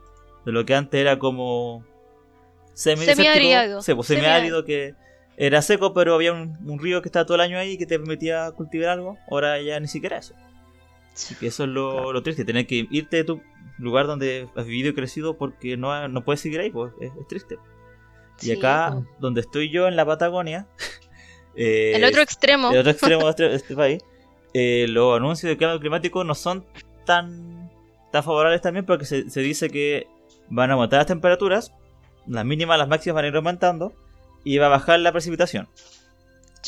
de 0.46 0.52
lo 0.52 0.64
que 0.64 0.74
antes 0.74 0.98
era 1.00 1.18
como. 1.18 1.84
Semiárido. 3.16 3.34
Sí, 3.82 3.94
pues, 3.94 4.08
semiárido, 4.08 4.64
que 4.64 4.94
era 5.36 5.62
seco, 5.62 5.92
pero 5.94 6.14
había 6.14 6.32
un, 6.32 6.56
un 6.68 6.78
río 6.78 7.02
que 7.02 7.08
estaba 7.08 7.24
todo 7.26 7.36
el 7.36 7.40
año 7.42 7.58
ahí 7.58 7.76
que 7.78 7.86
te 7.86 7.98
permitía 7.98 8.50
cultivar 8.52 8.88
algo. 8.90 9.16
Ahora 9.30 9.60
ya 9.60 9.78
ni 9.80 9.86
siquiera 9.88 10.16
eso. 10.18 10.34
Así 11.14 11.36
que 11.36 11.46
eso 11.46 11.64
es 11.64 11.70
lo, 11.70 12.12
lo 12.12 12.22
triste, 12.22 12.44
tener 12.44 12.66
que 12.66 12.88
irte 12.90 13.18
de 13.18 13.24
tu 13.24 13.40
lugar 13.78 14.06
donde 14.06 14.48
has 14.56 14.66
vivido 14.66 14.90
y 14.90 14.94
crecido 14.94 15.38
porque 15.38 15.76
no, 15.76 16.08
no 16.08 16.24
puedes 16.24 16.40
seguir 16.40 16.60
ahí, 16.60 16.70
pues 16.70 16.92
es, 17.00 17.12
es 17.20 17.28
triste. 17.28 17.58
Y 18.40 18.46
sí, 18.46 18.52
acá, 18.52 18.90
po. 18.92 19.06
donde 19.20 19.40
estoy 19.40 19.70
yo, 19.70 19.86
en 19.86 19.94
la 19.94 20.04
Patagonia, 20.04 20.66
eh, 21.54 21.92
el 21.94 22.04
otro 22.04 22.20
extremo. 22.20 22.72
el 22.72 22.78
otro 22.78 22.90
extremo 22.90 23.24
de 23.24 23.30
este, 23.30 23.48
de 23.48 23.54
este 23.54 23.76
país, 23.76 24.02
eh, 24.54 24.86
los 24.88 25.16
anuncios 25.16 25.48
de 25.48 25.56
cambio 25.56 25.78
climático 25.78 26.24
no 26.24 26.34
son 26.34 26.66
tan, 27.06 27.70
tan 28.10 28.24
favorables 28.24 28.60
también 28.60 28.84
porque 28.84 29.04
se, 29.04 29.30
se 29.30 29.40
dice 29.40 29.70
que 29.70 30.08
van 30.48 30.70
a 30.70 30.74
aumentar 30.74 30.98
las 30.98 31.06
temperaturas, 31.06 31.72
las 32.26 32.44
mínimas, 32.44 32.76
las 32.76 32.88
máximas 32.88 33.14
van 33.14 33.24
a 33.26 33.28
ir 33.28 33.36
aumentando 33.36 33.92
y 34.42 34.58
va 34.58 34.66
a 34.66 34.70
bajar 34.70 34.98
la 34.98 35.12
precipitación. 35.12 35.68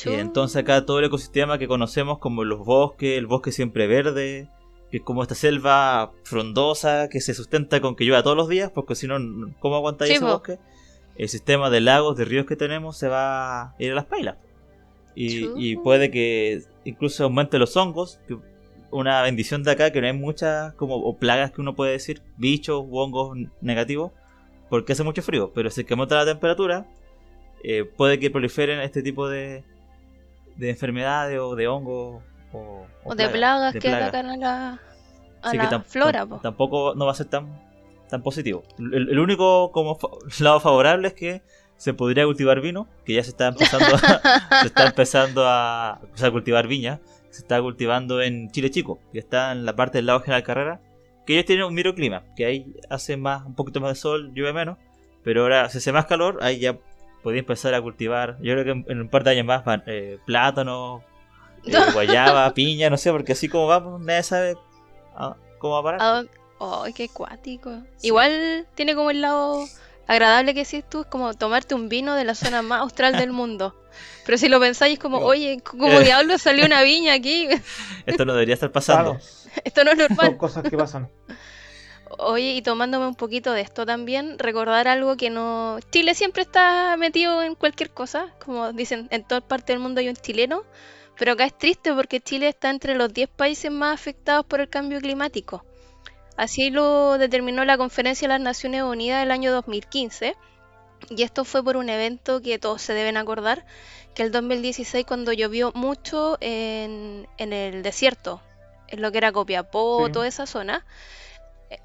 Y 0.05 0.13
entonces 0.13 0.57
acá 0.57 0.85
todo 0.85 0.99
el 0.99 1.07
ecosistema 1.07 1.59
que 1.59 1.69
conocemos 1.69 2.19
como 2.19 2.45
los 2.45 2.65
bosques, 2.65 3.17
el 3.17 3.27
bosque 3.27 3.53
siempre 3.53 3.87
verde, 3.87 4.49
que 4.91 4.99
es 4.99 5.03
como 5.03 5.23
esta 5.23 5.35
selva 5.35 6.13
frondosa 6.25 7.09
que 7.09 7.21
se 7.21 7.35
sustenta 7.35 7.81
con 7.81 7.97
que 7.97 8.05
llueva 8.05 8.23
todos 8.23 8.37
los 8.37 8.49
días, 8.49 8.71
porque 8.71 8.95
si 8.95 9.07
no, 9.07 9.17
¿cómo 9.59 9.77
aguantáis 9.77 10.13
ese 10.13 10.25
bosque? 10.25 10.59
El 11.17 11.29
sistema 11.29 11.71
de 11.71 11.81
lagos, 11.81 12.17
de 12.17 12.25
ríos 12.25 12.47
que 12.47 12.57
tenemos 12.57 12.99
se 12.99 13.09
va 13.09 13.63
a 13.63 13.75
ir 13.79 13.93
a 13.93 13.95
las 13.95 14.05
pailas. 14.05 14.37
Y, 15.19 15.77
puede 15.77 16.11
que 16.11 16.61
incluso 16.85 17.25
aumente 17.25 17.59
los 17.59 17.75
hongos, 17.75 18.21
que 18.29 18.37
una 18.91 19.23
bendición 19.23 19.63
de 19.63 19.71
acá, 19.71 19.91
que 19.91 20.03
no 20.03 20.07
hay 20.07 20.13
muchas 20.13 20.75
como 20.75 20.97
o 20.97 21.17
plagas 21.17 21.53
que 21.53 21.63
uno 21.63 21.75
puede 21.75 21.93
decir, 21.93 22.21
bichos 22.37 22.85
u 22.87 22.99
hongos 22.99 23.37
negativos, 23.63 24.13
porque 24.69 24.93
hace 24.93 25.05
mucho 25.05 25.23
frío, 25.23 25.53
pero 25.55 25.71
si 25.71 25.81
es 25.81 25.87
que 25.87 25.95
aumenta 25.95 26.17
la 26.17 26.27
temperatura, 26.27 26.87
eh, 27.65 27.85
puede 27.85 28.19
que 28.19 28.31
proliferen 28.31 28.81
este 28.81 29.03
tipo 29.03 29.27
de, 29.27 29.65
de 30.57 30.71
enfermedades 30.71 31.39
o 31.39 31.55
de 31.57 31.69
hongos 31.69 32.23
o, 32.53 32.87
o 33.05 33.15
de 33.15 33.29
plagas 33.29 33.73
de 33.75 33.81
que 33.81 33.89
plagas. 33.89 34.09
atacan 34.09 34.31
a 34.31 34.37
la, 34.37 34.73
a 34.73 34.79
Así 35.43 35.57
la 35.57 35.69
que 35.69 35.81
flora, 35.81 36.27
po. 36.27 36.39
tampoco 36.39 36.95
no 36.97 37.07
va 37.07 37.13
a 37.13 37.15
ser 37.15 37.27
tan, 37.27 37.61
tan 38.09 38.23
positivo. 38.23 38.63
El, 38.79 39.11
el 39.11 39.19
único 39.19 39.71
como 39.73 39.97
fa- 39.97 40.09
lado 40.41 40.61
favorable 40.61 41.09
es 41.09 41.15
que 41.15 41.43
se 41.77 41.93
podría 41.93 42.25
cultivar 42.25 42.61
vino, 42.61 42.89
que 43.05 43.13
ya 43.15 43.23
se 43.23 43.31
está 43.31 43.49
empezando 43.49 43.87
a, 43.97 43.99
se 44.63 44.67
está 44.69 44.87
empezando 44.87 45.45
a, 45.47 46.01
o 46.13 46.17
sea, 46.17 46.31
cultivar 46.31 46.67
viña, 46.67 47.01
se 47.31 47.43
está 47.43 47.61
cultivando 47.61 48.23
en 48.23 48.51
Chile 48.51 48.71
Chico, 48.71 48.99
que 49.13 49.19
está 49.19 49.53
en 49.53 49.67
la 49.67 49.77
parte 49.77 49.99
del 49.99 50.07
lado 50.07 50.21
General 50.21 50.43
Carrera, 50.43 50.81
que 51.27 51.35
ellos 51.35 51.45
tienen 51.45 51.67
un 51.67 51.75
microclima, 51.75 52.23
que 52.35 52.47
ahí 52.47 52.75
hace 52.89 53.17
más, 53.19 53.45
un 53.45 53.55
poquito 53.55 53.81
más 53.81 53.91
de 53.91 53.97
sol, 53.97 54.33
llueve 54.35 54.55
menos, 54.55 54.79
pero 55.23 55.43
ahora 55.43 55.69
si 55.69 55.79
hace 55.79 55.93
más 55.93 56.07
calor, 56.07 56.39
ahí 56.41 56.61
ya 56.61 56.79
podía 57.27 57.41
empezar 57.41 57.75
a 57.75 57.83
cultivar, 57.83 58.37
yo 58.41 58.53
creo 58.55 58.65
que 58.65 58.93
en, 58.93 59.01
un 59.01 59.09
par 59.09 59.25
de 59.25 59.33
años 59.33 59.45
más, 59.47 59.65
eh, 59.89 60.21
plátano, 60.27 61.03
eh, 61.67 61.73
guayaba, 61.93 62.55
piña, 62.55 62.89
no 62.89 62.97
sé, 62.97 63.11
porque 63.11 63.33
así 63.33 63.49
como 63.49 63.67
vamos, 63.67 64.01
nadie 64.01 64.23
sabe 64.23 64.55
ah, 65.17 65.35
cómo 65.59 65.75
va 65.75 65.81
a 65.81 65.83
parar. 65.83 66.03
¿A 66.03 66.07
dónde- 66.19 66.31
¡Ay, 66.61 66.93
qué 66.93 67.07
acuático! 67.07 67.83
Sí. 67.97 68.07
Igual 68.07 68.69
tiene 68.77 68.95
como 68.95 69.11
el 69.11 69.23
lado 69.23 69.65
agradable 70.07 70.55
que 70.55 70.63
decís 70.63 70.85
tú, 70.89 71.01
es 71.01 71.07
como 71.09 71.35
tomarte 71.35 71.75
un 71.75 71.89
vino 71.89 72.15
de 72.15 72.23
la 72.23 72.37
zona 72.37 72.63
más 72.63 72.81
austral 72.83 73.17
del 73.17 73.33
mundo. 73.41 73.75
Pero 74.25 74.39
si 74.39 74.49
lo 74.49 74.61
pensáis, 74.61 74.93
es 74.95 74.99
como, 75.01 75.19
No. 75.19 75.27
oye, 75.27 75.59
como 75.65 75.89
Eh. 75.89 76.05
diablo 76.05 76.39
salió 76.39 76.65
una 76.65 76.83
viña 76.85 77.13
aquí. 77.15 77.49
Esto 78.07 78.25
no 78.25 78.35
debería 78.35 78.55
estar 78.55 78.71
pasando. 78.71 79.15
Claro, 79.19 79.61
Esto 79.65 79.83
no 79.85 79.91
es 79.91 79.99
son 79.99 80.07
normal. 80.11 80.37
cosas 80.37 80.63
que 80.63 80.77
pasan. 80.77 81.09
Oye, 82.19 82.53
y 82.53 82.63
tomándome 82.63 83.07
un 83.07 83.15
poquito 83.15 83.53
de 83.53 83.63
esto 83.63 83.85
también, 83.85 84.39
recordar 84.39 84.87
algo 84.89 85.17
que 85.17 85.29
no... 85.31 85.79
Chile 85.91 86.15
siempre 86.15 86.43
está 86.43 86.97
metido 86.97 87.43
en 87.43 87.55
cualquier 87.55 87.91
cosa, 87.91 88.29
como 88.45 88.73
dicen, 88.73 89.09
en 89.11 89.25
toda 89.25 89.41
parte 89.41 89.73
del 89.73 89.81
mundo 89.81 90.01
hay 90.01 90.09
un 90.09 90.17
chileno, 90.17 90.63
pero 91.19 91.33
acá 91.33 91.45
es 91.45 91.57
triste 91.59 91.93
porque 91.93 92.21
Chile 92.21 92.49
está 92.49 92.71
entre 92.71 92.95
los 92.95 93.13
10 93.13 93.29
países 93.31 93.71
más 93.73 93.93
afectados 93.95 94.47
por 94.47 94.61
el 94.61 94.69
cambio 94.69 95.01
climático. 95.01 95.65
Así 96.37 96.71
lo 96.71 97.19
determinó 97.19 97.65
la 97.65 97.77
Conferencia 97.79 98.29
de 98.29 98.35
las 98.35 98.41
Naciones 98.41 98.83
Unidas 98.83 99.21
del 99.21 99.31
año 99.33 99.51
2015, 99.53 100.37
y 101.11 101.23
esto 101.23 101.45
fue 101.45 101.65
por 101.65 101.77
un 101.77 101.89
evento 101.89 102.41
que 102.41 102.59
todos 102.59 102.83
se 102.83 102.93
deben 102.95 103.17
acordar, 103.17 103.67
que 104.15 104.23
el 104.23 104.31
2016 104.31 105.05
cuando 105.07 105.33
llovió 105.33 105.73
mucho 105.75 106.39
en, 106.41 107.27
en 107.39 107.53
el 107.53 107.83
desierto, 107.83 108.41
en 108.89 109.03
lo 109.03 109.11
que 109.11 109.19
era 109.19 109.33
Copiapó, 109.33 110.07
Sí. 110.07 110.13
toda 110.13 110.29
esa 110.29 110.47
zona. 110.47 110.85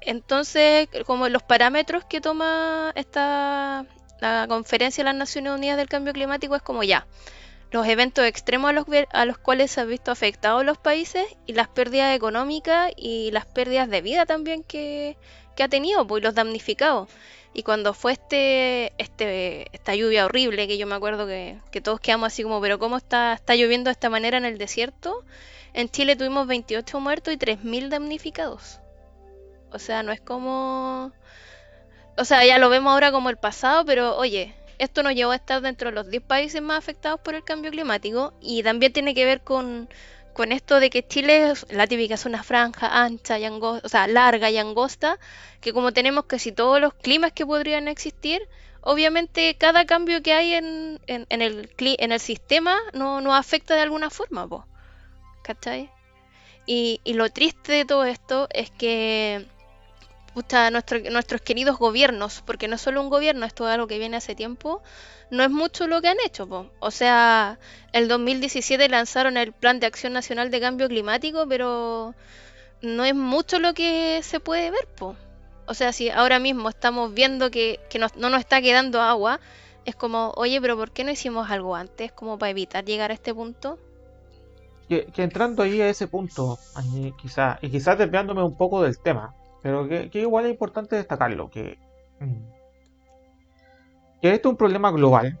Entonces, 0.00 0.88
como 1.06 1.28
los 1.28 1.42
parámetros 1.42 2.04
que 2.04 2.20
toma 2.20 2.92
esta 2.94 3.86
la 4.22 4.46
conferencia 4.48 5.02
de 5.02 5.10
las 5.10 5.16
Naciones 5.16 5.52
Unidas 5.52 5.76
del 5.76 5.88
Cambio 5.88 6.12
Climático 6.12 6.54
es 6.54 6.62
como 6.62 6.84
ya, 6.84 7.08
los 7.72 7.86
eventos 7.88 8.24
extremos 8.24 8.70
a 8.70 8.72
los, 8.72 8.86
a 9.12 9.24
los 9.24 9.36
cuales 9.36 9.72
se 9.72 9.80
han 9.80 9.88
visto 9.88 10.12
afectados 10.12 10.64
los 10.64 10.78
países 10.78 11.26
y 11.44 11.54
las 11.54 11.68
pérdidas 11.68 12.14
económicas 12.14 12.92
y 12.96 13.30
las 13.32 13.46
pérdidas 13.46 13.88
de 13.90 14.00
vida 14.00 14.24
también 14.24 14.62
que, 14.62 15.16
que 15.56 15.62
ha 15.64 15.68
tenido, 15.68 16.06
pues, 16.06 16.22
los 16.22 16.34
damnificados. 16.34 17.08
Y 17.54 17.64
cuando 17.64 17.94
fue 17.94 18.12
este, 18.12 18.92
este, 18.98 19.66
esta 19.72 19.94
lluvia 19.96 20.26
horrible, 20.26 20.68
que 20.68 20.78
yo 20.78 20.86
me 20.86 20.94
acuerdo 20.94 21.26
que, 21.26 21.58
que 21.70 21.80
todos 21.80 21.98
quedamos 21.98 22.28
así 22.28 22.44
como, 22.44 22.60
pero 22.60 22.78
¿cómo 22.78 22.98
está, 22.98 23.32
está 23.32 23.56
lloviendo 23.56 23.88
de 23.88 23.92
esta 23.92 24.08
manera 24.08 24.38
en 24.38 24.44
el 24.44 24.56
desierto? 24.56 25.24
En 25.74 25.88
Chile 25.88 26.14
tuvimos 26.14 26.46
28 26.46 27.00
muertos 27.00 27.34
y 27.34 27.38
3.000 27.38 27.88
damnificados. 27.88 28.81
O 29.72 29.78
sea, 29.78 30.02
no 30.02 30.12
es 30.12 30.20
como... 30.20 31.12
O 32.16 32.24
sea, 32.24 32.44
ya 32.44 32.58
lo 32.58 32.68
vemos 32.68 32.92
ahora 32.92 33.10
como 33.10 33.30
el 33.30 33.36
pasado, 33.36 33.84
pero 33.84 34.16
oye, 34.16 34.54
esto 34.78 35.02
nos 35.02 35.14
llevó 35.14 35.32
a 35.32 35.36
estar 35.36 35.60
dentro 35.62 35.90
de 35.90 35.94
los 35.94 36.10
10 36.10 36.22
países 36.24 36.60
más 36.60 36.78
afectados 36.78 37.20
por 37.20 37.34
el 37.34 37.44
cambio 37.44 37.70
climático 37.70 38.34
y 38.40 38.62
también 38.62 38.92
tiene 38.92 39.14
que 39.14 39.24
ver 39.24 39.40
con, 39.42 39.88
con 40.32 40.52
esto 40.52 40.80
de 40.80 40.90
que 40.90 41.06
Chile 41.06 41.50
es 41.50 41.66
la 41.70 41.86
típica 41.86 42.16
zona 42.16 42.42
franja, 42.42 42.88
ancha 43.04 43.38
y 43.38 43.44
angosta, 43.44 43.86
o 43.86 43.88
sea, 43.88 44.06
larga 44.06 44.50
y 44.50 44.58
angosta, 44.58 45.18
que 45.60 45.72
como 45.72 45.92
tenemos 45.92 46.24
casi 46.24 46.52
todos 46.52 46.80
los 46.80 46.94
climas 46.94 47.32
que 47.32 47.46
podrían 47.46 47.88
existir, 47.88 48.48
obviamente 48.80 49.56
cada 49.56 49.86
cambio 49.86 50.22
que 50.22 50.32
hay 50.32 50.54
en, 50.54 51.00
en, 51.06 51.26
en 51.28 51.42
el, 51.42 51.70
en 51.78 52.12
el 52.12 52.20
sistema 52.20 52.76
no, 52.92 53.20
nos 53.20 53.34
afecta 53.34 53.74
de 53.74 53.82
alguna 53.82 54.10
forma, 54.10 54.48
po, 54.48 54.66
¿cachai? 55.42 55.90
Y, 56.66 57.00
y 57.04 57.14
lo 57.14 57.30
triste 57.30 57.72
de 57.72 57.84
todo 57.84 58.04
esto 58.04 58.48
es 58.52 58.70
que 58.70 59.46
puta, 60.34 60.70
nuestro- 60.70 60.98
nuestros 61.10 61.40
queridos 61.42 61.78
gobiernos, 61.78 62.42
porque 62.46 62.68
no 62.68 62.76
es 62.76 62.80
solo 62.82 63.00
un 63.02 63.10
gobierno, 63.10 63.46
esto 63.46 63.66
es 63.68 63.74
algo 63.74 63.86
que 63.86 63.98
viene 63.98 64.16
hace 64.16 64.34
tiempo, 64.34 64.82
no 65.30 65.42
es 65.44 65.50
mucho 65.50 65.86
lo 65.86 66.00
que 66.02 66.08
han 66.08 66.18
hecho, 66.24 66.46
po. 66.48 66.70
O 66.80 66.90
sea, 66.90 67.58
el 67.92 68.08
2017 68.08 68.88
lanzaron 68.88 69.36
el 69.36 69.52
Plan 69.52 69.80
de 69.80 69.86
Acción 69.86 70.12
Nacional 70.12 70.50
de 70.50 70.60
Cambio 70.60 70.88
Climático, 70.88 71.46
pero 71.48 72.14
no 72.82 73.04
es 73.04 73.14
mucho 73.14 73.58
lo 73.60 73.74
que 73.74 74.20
se 74.22 74.40
puede 74.40 74.70
ver, 74.70 74.86
po. 74.96 75.16
O 75.66 75.74
sea, 75.74 75.92
si 75.92 76.10
ahora 76.10 76.38
mismo 76.38 76.68
estamos 76.68 77.14
viendo 77.14 77.50
que, 77.50 77.80
que 77.90 77.98
no 77.98 78.08
nos 78.16 78.40
está 78.40 78.60
quedando 78.62 79.00
agua, 79.00 79.40
es 79.84 79.96
como, 79.96 80.32
oye, 80.36 80.60
pero 80.60 80.76
¿por 80.76 80.92
qué 80.92 81.04
no 81.04 81.10
hicimos 81.12 81.50
algo 81.50 81.76
antes 81.76 82.12
como 82.12 82.38
para 82.38 82.50
evitar 82.50 82.84
llegar 82.84 83.10
a 83.10 83.14
este 83.14 83.34
punto? 83.34 83.78
que, 84.88 85.06
que 85.12 85.22
entrando 85.22 85.62
ahí 85.62 85.80
a 85.80 85.88
ese 85.88 86.08
punto, 86.08 86.60
ahí 86.74 87.12
quizá, 87.20 87.58
y 87.62 87.70
quizás 87.70 87.98
desviándome 87.98 88.42
un 88.42 88.56
poco 88.56 88.82
del 88.82 88.98
tema, 89.00 89.34
pero 89.62 89.88
que, 89.88 90.10
que 90.10 90.20
igual 90.20 90.44
es 90.46 90.50
importante 90.52 90.96
destacarlo, 90.96 91.48
que, 91.50 91.78
mm, 92.20 92.52
que 94.20 94.32
esto 94.34 94.48
es 94.48 94.52
un 94.52 94.56
problema 94.56 94.90
global, 94.90 95.38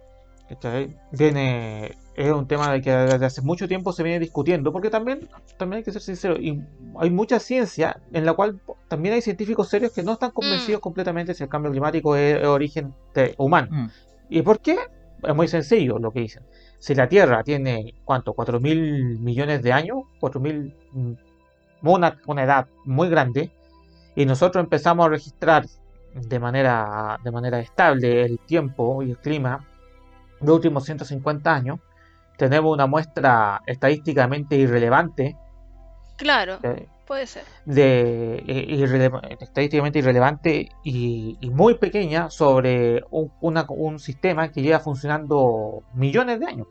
¿cachai? 0.48 0.96
Viene, 1.12 1.92
es 2.16 2.30
un 2.32 2.46
tema 2.46 2.72
de 2.72 2.80
que 2.82 2.90
desde 2.90 3.26
hace 3.26 3.42
mucho 3.42 3.68
tiempo 3.68 3.92
se 3.92 4.02
viene 4.02 4.18
discutiendo, 4.18 4.72
porque 4.72 4.90
también, 4.90 5.28
también 5.56 5.78
hay 5.78 5.84
que 5.84 5.92
ser 5.92 6.02
sincero, 6.02 6.36
y 6.38 6.60
hay 6.98 7.10
mucha 7.10 7.38
ciencia 7.38 8.00
en 8.12 8.26
la 8.26 8.34
cual 8.34 8.60
también 8.88 9.14
hay 9.14 9.22
científicos 9.22 9.68
serios 9.68 9.92
que 9.92 10.02
no 10.02 10.12
están 10.12 10.30
convencidos 10.32 10.80
completamente 10.80 11.34
si 11.34 11.42
el 11.44 11.48
cambio 11.48 11.70
climático 11.70 12.16
es, 12.16 12.40
es 12.40 12.46
origen 12.46 12.94
de- 13.14 13.34
humano. 13.38 13.68
Mm. 13.70 13.86
¿Y 14.30 14.42
por 14.42 14.60
qué? 14.60 14.76
Es 15.22 15.34
muy 15.34 15.46
sencillo 15.46 15.98
lo 16.00 16.10
que 16.10 16.20
dicen. 16.20 16.42
Si 16.78 16.94
la 16.96 17.08
Tierra 17.08 17.44
tiene, 17.44 17.94
¿cuánto? 18.04 18.34
¿4 18.34 18.58
mil 18.60 19.20
millones 19.20 19.62
de 19.62 19.72
años? 19.72 19.98
¿4 20.20 20.40
mil? 20.40 20.74
mm, 20.92 21.12
Una, 21.84 22.18
una 22.26 22.42
edad 22.42 22.66
muy 22.84 23.08
grande. 23.08 23.52
Y 24.14 24.26
nosotros 24.26 24.62
empezamos 24.62 25.06
a 25.06 25.08
registrar 25.10 25.64
de 26.14 26.38
manera, 26.38 27.18
de 27.24 27.30
manera 27.30 27.58
estable 27.60 28.22
el 28.22 28.38
tiempo 28.40 29.02
y 29.02 29.10
el 29.10 29.18
clima 29.18 29.66
de 30.40 30.46
los 30.46 30.56
últimos 30.56 30.84
150 30.84 31.54
años. 31.54 31.78
Tenemos 32.36 32.72
una 32.72 32.86
muestra 32.86 33.62
estadísticamente 33.66 34.56
irrelevante 34.56 35.36
Claro, 36.16 36.58
eh, 36.62 36.86
puede 37.06 37.26
ser. 37.26 37.44
de 37.64 38.36
eh, 38.46 38.66
irrele- 38.68 39.36
estadísticamente 39.40 39.98
irrelevante 40.00 40.68
y, 40.84 41.36
y 41.40 41.50
muy 41.50 41.74
pequeña 41.74 42.30
sobre 42.30 43.02
un, 43.10 43.32
una- 43.40 43.66
un 43.68 43.98
sistema 43.98 44.50
que 44.50 44.62
lleva 44.62 44.80
funcionando 44.80 45.82
millones 45.94 46.38
de 46.40 46.46
años. 46.46 46.66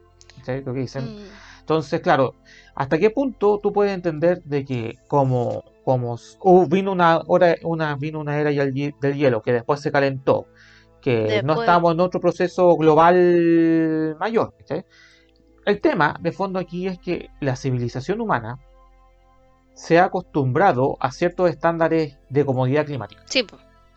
¿sí? 0.46 0.62
Lo 0.66 0.74
que 0.74 0.82
dicen. 0.82 1.06
Mm. 1.06 1.20
Entonces, 1.62 2.02
claro, 2.02 2.36
¿hasta 2.76 2.98
qué 2.98 3.10
punto 3.10 3.60
tú 3.62 3.72
puedes 3.74 3.94
entender 3.94 4.42
de 4.44 4.66
que 4.66 4.98
como, 5.08 5.64
como 5.84 6.18
hubo- 6.42 6.68
vino 6.68 6.92
una 6.92 7.22
hora, 7.28 7.56
una, 7.64 7.96
vino 7.96 8.20
una 8.20 8.38
era 8.40 8.50
del 8.52 8.74
hie- 8.74 8.96
del 9.00 9.16
hielo 9.16 9.42
que 9.42 9.54
después 9.54 9.80
se 9.82 9.92
calentó, 9.92 10.46
que 11.02 11.38
no 11.44 11.54
estamos 11.62 11.94
en 11.94 12.00
otro 12.00 12.20
proceso 12.20 12.76
global 12.78 14.16
mayor? 14.20 14.54
¿sí? 14.68 14.76
El 15.66 15.82
tema 15.82 16.18
de 16.20 16.32
fondo 16.32 16.60
aquí 16.60 16.88
es 16.88 17.00
que 17.00 17.30
la 17.40 17.56
civilización 17.56 18.22
humana 18.22 18.58
se 19.74 20.00
ha 20.00 20.06
acostumbrado 20.06 20.98
a 21.00 21.12
ciertos 21.12 21.50
estándares 21.50 22.18
de 22.30 22.46
comodidad 22.46 22.86
climática. 22.86 23.24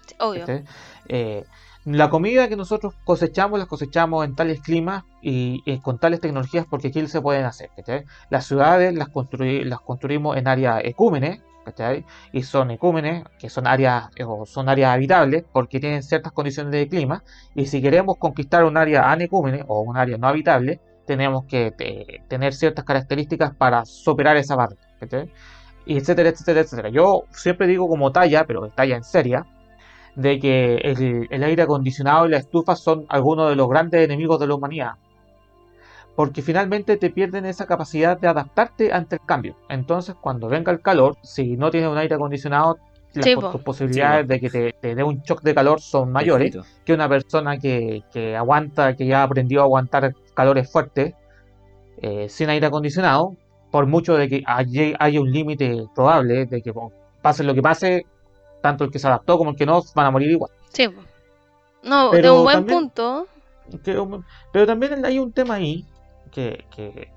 Sí, 0.06 0.14
obvio. 0.18 0.44
Eh, 1.08 1.44
la 1.84 2.08
comida 2.08 2.48
que 2.48 2.56
nosotros 2.56 2.94
cosechamos, 3.04 3.58
la 3.58 3.66
cosechamos 3.66 4.24
en 4.24 4.34
tales 4.34 4.60
climas 4.62 5.04
y, 5.20 5.62
y 5.66 5.80
con 5.80 5.98
tales 5.98 6.20
tecnologías 6.20 6.64
porque 6.70 6.88
aquí 6.88 7.06
se 7.08 7.20
pueden 7.20 7.44
hacer. 7.44 7.70
Las 8.30 8.46
ciudades 8.46 8.94
las, 8.94 9.08
construi- 9.08 9.64
las 9.64 9.80
construimos 9.80 10.36
en 10.38 10.48
áreas 10.48 10.80
ecúmenes, 10.84 11.42
y 12.33 12.42
son 12.42 12.70
ecúmenes, 12.70 13.24
que 13.38 13.48
son 13.48 13.66
áreas, 13.66 14.09
eh, 14.16 14.24
o 14.24 14.46
son 14.46 14.68
áreas 14.68 14.94
habitables 14.94 15.44
porque 15.53 15.81
tienen 15.81 16.03
ciertas 16.03 16.33
condiciones 16.33 16.72
de 16.72 16.88
clima, 16.88 17.22
y 17.55 17.66
si 17.66 17.83
queremos 17.83 18.16
conquistar 18.18 18.64
un 18.64 18.77
área 18.77 19.11
anecúmene 19.11 19.64
o 19.66 19.81
un 19.81 19.96
área 19.96 20.18
no 20.18 20.29
habitable, 20.29 20.81
tenemos 21.07 21.44
que 21.46 21.74
eh, 21.79 22.22
tener 22.29 22.55
ciertas 22.55 22.85
características 22.85 23.55
para 23.55 23.85
superar 23.85 24.37
esa. 24.37 24.57
¿cachai? 25.00 25.31
Y 25.87 25.98
etcétera, 25.98 26.31
etcétera, 26.31 26.61
etcétera. 26.61 26.88
Yo 26.88 27.24
siempre 27.31 27.66
digo 27.66 27.88
como 27.88 28.11
talla, 28.12 28.44
pero 28.46 28.68
talla 28.70 28.96
en 28.96 29.05
seria, 29.05 29.46
de 30.16 30.38
que 30.38 30.77
el, 30.77 31.27
el 31.31 31.42
aire 31.42 31.62
acondicionado 31.62 32.27
y 32.27 32.31
la 32.31 32.38
estufa 32.38 32.77
son 32.77 33.05
algunos 33.09 33.50
de 33.50 33.57
los 33.57 33.68
grandes 33.68 34.05
enemigos 34.05 34.38
de 34.40 34.46
la 34.46 34.55
humanidad. 34.55 34.92
Porque 36.16 36.42
finalmente 36.42 36.96
te 36.96 37.11
pierden 37.11 37.44
esa 37.44 37.66
capacidad 37.66 38.18
de 38.18 38.29
adaptarte 38.29 38.92
ante 38.92 39.16
el 39.16 39.22
cambio. 39.27 39.57
Entonces, 39.68 40.14
cuando 40.20 40.48
venga 40.48 40.70
el 40.70 40.81
calor, 40.81 41.16
si 41.22 41.57
no 41.57 41.70
tienes 41.70 41.90
un 41.90 41.98
aire 41.98 42.14
acondicionado, 42.14 42.79
las 43.14 43.24
Sí, 43.24 43.35
po- 43.37 43.59
posibilidades 43.59 44.27
de 44.27 44.40
que 44.40 44.50
te, 44.50 44.72
te 44.81 44.94
dé 44.94 45.03
un 45.05 45.20
shock 45.22 45.42
de 45.42 45.55
calor 45.55 45.81
son 45.81 46.11
mayores 46.12 46.53
Perfecto. 46.53 46.81
que 46.85 46.92
una 46.92 47.09
persona 47.09 47.59
que, 47.59 48.03
que 48.12 48.37
aguanta, 48.37 48.96
que 48.96 49.07
ya 49.07 49.22
aprendió 49.22 49.61
a 49.61 49.64
aguantar 49.64 50.14
calores 50.35 50.70
fuertes 50.70 51.14
eh, 52.03 52.29
sin 52.29 52.48
aire 52.50 52.66
acondicionado, 52.66 53.37
por 53.70 53.87
mucho 53.87 54.14
de 54.16 54.29
que 54.29 54.42
hay, 54.46 54.94
hay 54.98 55.18
un 55.18 55.31
límite 55.31 55.85
probable 55.94 56.46
de 56.46 56.61
que 56.62 56.70
bueno, 56.72 56.90
pase 57.22 57.44
lo 57.44 57.55
que 57.55 57.62
pase, 57.62 58.05
tanto 58.62 58.83
el 58.85 58.90
que 58.90 58.98
se 58.98 59.07
adaptó 59.07 59.38
como 59.38 59.50
el 59.50 59.57
que 59.57 59.66
no 59.66 59.81
van 59.94 60.07
a 60.07 60.11
morir 60.11 60.31
igual. 60.33 60.50
Sí. 60.70 60.88
No, 61.85 62.11
de 62.11 62.31
un 62.31 62.42
buen 62.44 62.57
también- 62.59 62.79
punto. 62.81 63.27
Que, 63.85 63.96
pero 64.53 64.66
también 64.66 65.05
hay 65.05 65.18
un 65.18 65.33
tema 65.33 65.55
ahí 65.55 65.87
que, 66.34 66.66
que, 66.74 67.12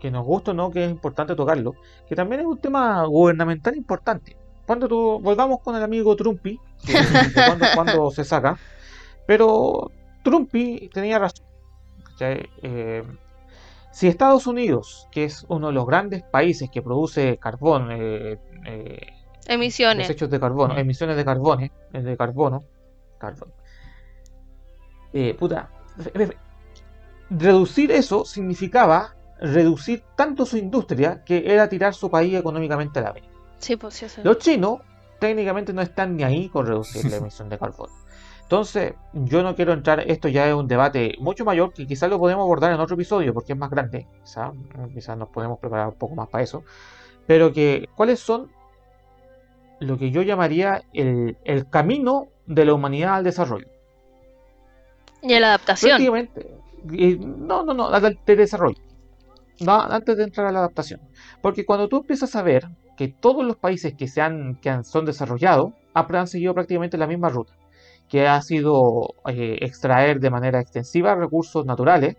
que 0.00 0.10
nos 0.10 0.24
gusta 0.24 0.50
o 0.50 0.54
no, 0.54 0.70
que 0.70 0.84
es 0.84 0.90
importante 0.90 1.36
tocarlo, 1.36 1.74
que 2.08 2.16
también 2.16 2.40
es 2.40 2.46
un 2.46 2.58
tema 2.58 3.04
gubernamental 3.04 3.76
importante. 3.76 4.36
Cuando 4.66 4.88
tú 4.88 5.20
volvamos 5.20 5.60
con 5.60 5.76
el 5.76 5.82
amigo 5.82 6.16
Trumpy, 6.16 6.58
que, 6.84 6.94
cuando, 7.34 7.66
cuando 7.74 8.10
se 8.10 8.24
saca, 8.24 8.58
pero 9.26 9.90
Trumpy 10.24 10.90
tenía 10.92 11.18
razón. 11.18 11.46
Eh, 12.20 13.04
si 13.92 14.08
Estados 14.08 14.46
Unidos, 14.46 15.08
que 15.10 15.24
es 15.24 15.44
uno 15.48 15.68
de 15.68 15.72
los 15.72 15.86
grandes 15.86 16.22
países 16.22 16.68
que 16.70 16.82
produce 16.82 17.38
carbón, 17.38 17.90
eh, 17.92 18.38
eh, 18.66 19.06
Emisiones. 19.46 20.06
desechos 20.06 20.28
de 20.28 20.38
carbono, 20.38 20.76
emisiones 20.76 21.16
de 21.16 21.24
carbono, 21.24 21.62
eh, 21.64 22.02
de 22.02 22.16
carbono, 22.16 22.64
carbón. 23.18 23.52
Eh, 25.12 25.34
puta, 25.34 25.70
reducir 27.30 27.90
eso 27.92 28.24
significaba 28.24 29.14
reducir 29.40 30.02
tanto 30.16 30.44
su 30.44 30.56
industria 30.56 31.22
que 31.24 31.52
era 31.52 31.68
tirar 31.68 31.94
su 31.94 32.10
país 32.10 32.34
económicamente 32.34 32.98
a 32.98 33.02
la 33.02 33.12
vez. 33.12 33.24
Sí, 33.58 33.76
pues 33.76 33.94
sí, 33.94 34.06
eso. 34.06 34.22
Los 34.24 34.38
chinos 34.38 34.80
técnicamente 35.18 35.72
no 35.72 35.82
están 35.82 36.16
ni 36.16 36.24
ahí 36.24 36.48
con 36.48 36.66
reducir 36.66 37.10
la 37.10 37.16
emisión 37.18 37.48
de 37.48 37.58
carbono. 37.58 37.92
Entonces, 38.42 38.94
yo 39.12 39.42
no 39.42 39.54
quiero 39.54 39.74
entrar, 39.74 40.00
esto 40.00 40.26
ya 40.28 40.48
es 40.48 40.54
un 40.54 40.66
debate 40.66 41.16
mucho 41.18 41.44
mayor 41.44 41.74
que 41.74 41.86
quizás 41.86 42.08
lo 42.08 42.18
podemos 42.18 42.44
abordar 42.44 42.72
en 42.72 42.80
otro 42.80 42.94
episodio 42.94 43.34
porque 43.34 43.52
es 43.52 43.58
más 43.58 43.68
grande, 43.68 44.06
quizás 44.24 44.52
quizás 44.94 45.18
nos 45.18 45.28
podemos 45.28 45.58
preparar 45.58 45.88
un 45.88 45.94
poco 45.94 46.14
más 46.14 46.28
para 46.28 46.44
eso, 46.44 46.64
pero 47.26 47.52
que 47.52 47.90
cuáles 47.94 48.20
son 48.20 48.50
lo 49.80 49.98
que 49.98 50.10
yo 50.10 50.22
llamaría 50.22 50.82
el, 50.94 51.36
el 51.44 51.68
camino 51.68 52.28
de 52.46 52.64
la 52.64 52.72
humanidad 52.72 53.16
al 53.16 53.24
desarrollo. 53.24 53.68
Y 55.20 55.34
a 55.34 55.40
la 55.40 55.48
adaptación. 55.48 55.90
Prácticamente, 55.90 56.58
y- 56.90 57.18
no, 57.18 57.64
no, 57.64 57.74
no, 57.74 57.90
de 58.00 58.36
desarrollo. 58.36 58.78
Antes 59.66 60.16
de 60.16 60.24
entrar 60.24 60.46
a 60.46 60.52
la 60.52 60.60
adaptación. 60.60 61.00
Porque 61.42 61.64
cuando 61.66 61.88
tú 61.88 61.98
empiezas 61.98 62.36
a 62.36 62.42
ver 62.42 62.68
que 62.96 63.08
todos 63.08 63.44
los 63.44 63.56
países 63.56 63.94
que, 63.94 64.06
se 64.08 64.20
han, 64.20 64.56
que 64.60 64.70
han- 64.70 64.84
son 64.84 65.04
desarrollados 65.04 65.72
han, 65.94 66.26
seguido 66.28 66.54
prácticamente 66.54 66.98
la 66.98 67.06
misma 67.06 67.28
ruta. 67.28 67.52
que 68.08 68.26
ha 68.26 68.40
sido 68.40 69.14
eh, 69.28 69.58
extraer 69.60 70.18
de 70.20 70.30
manera 70.30 70.60
extensiva 70.60 71.14
recursos 71.14 71.66
naturales 71.66 72.16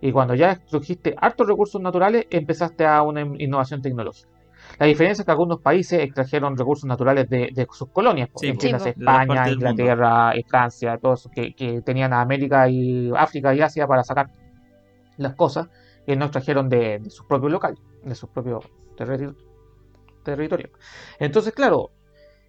y 0.00 0.10
cuando 0.12 0.34
ya 0.34 0.50
extrujiste 0.52 1.14
hartos 1.16 1.46
recursos 1.46 1.80
naturales 1.80 2.26
empezaste 2.30 2.84
a 2.86 3.02
una 3.02 3.20
in- 3.20 3.40
innovación 3.40 3.80
tecnológica. 3.80 4.28
La 4.78 4.86
diferencia 4.86 5.22
es 5.22 5.26
que 5.26 5.30
algunos 5.32 5.60
países 5.60 6.00
extrajeron 6.02 6.56
recursos 6.56 6.84
naturales 6.86 7.28
de, 7.28 7.50
de 7.52 7.66
sus 7.70 7.88
colonias, 7.90 8.28
Sí, 8.36 8.48
entiéndase 8.48 8.94
las 8.96 9.22
España. 9.22 9.50
Inglaterra, 9.50 10.32
Francia, 10.48 10.98
todos 10.98 11.28
que, 11.32 11.54
que 11.54 11.80
tenían 11.82 12.12
a 12.12 12.20
América 12.20 12.68
y 12.68 13.10
África 13.16 13.54
y 13.54 13.60
Asia 13.60 13.86
para 13.86 14.04
sacar 14.04 14.28
las 15.16 15.34
cosas 15.34 15.68
que 16.06 16.16
no 16.16 16.26
extrajeron 16.26 16.68
de, 16.68 16.98
de 17.00 17.10
sus 17.10 17.26
propios 17.26 17.52
locales, 17.52 17.78
de 18.04 18.14
sus 18.14 18.30
propios 18.30 18.64
terri- 18.96 19.34
territorios. 20.24 20.70
Entonces, 21.18 21.52
claro, 21.52 21.90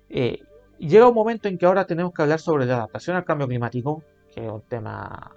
eh, 0.09 0.39
llega 0.77 1.07
un 1.07 1.15
momento 1.15 1.47
en 1.47 1.57
que 1.57 1.65
ahora 1.65 1.85
tenemos 1.85 2.13
que 2.13 2.21
hablar 2.21 2.39
sobre 2.39 2.65
la 2.65 2.75
adaptación 2.75 3.15
al 3.17 3.25
cambio 3.25 3.47
climático, 3.47 4.03
que 4.33 4.45
es 4.45 4.51
un 4.51 4.61
tema, 4.61 5.31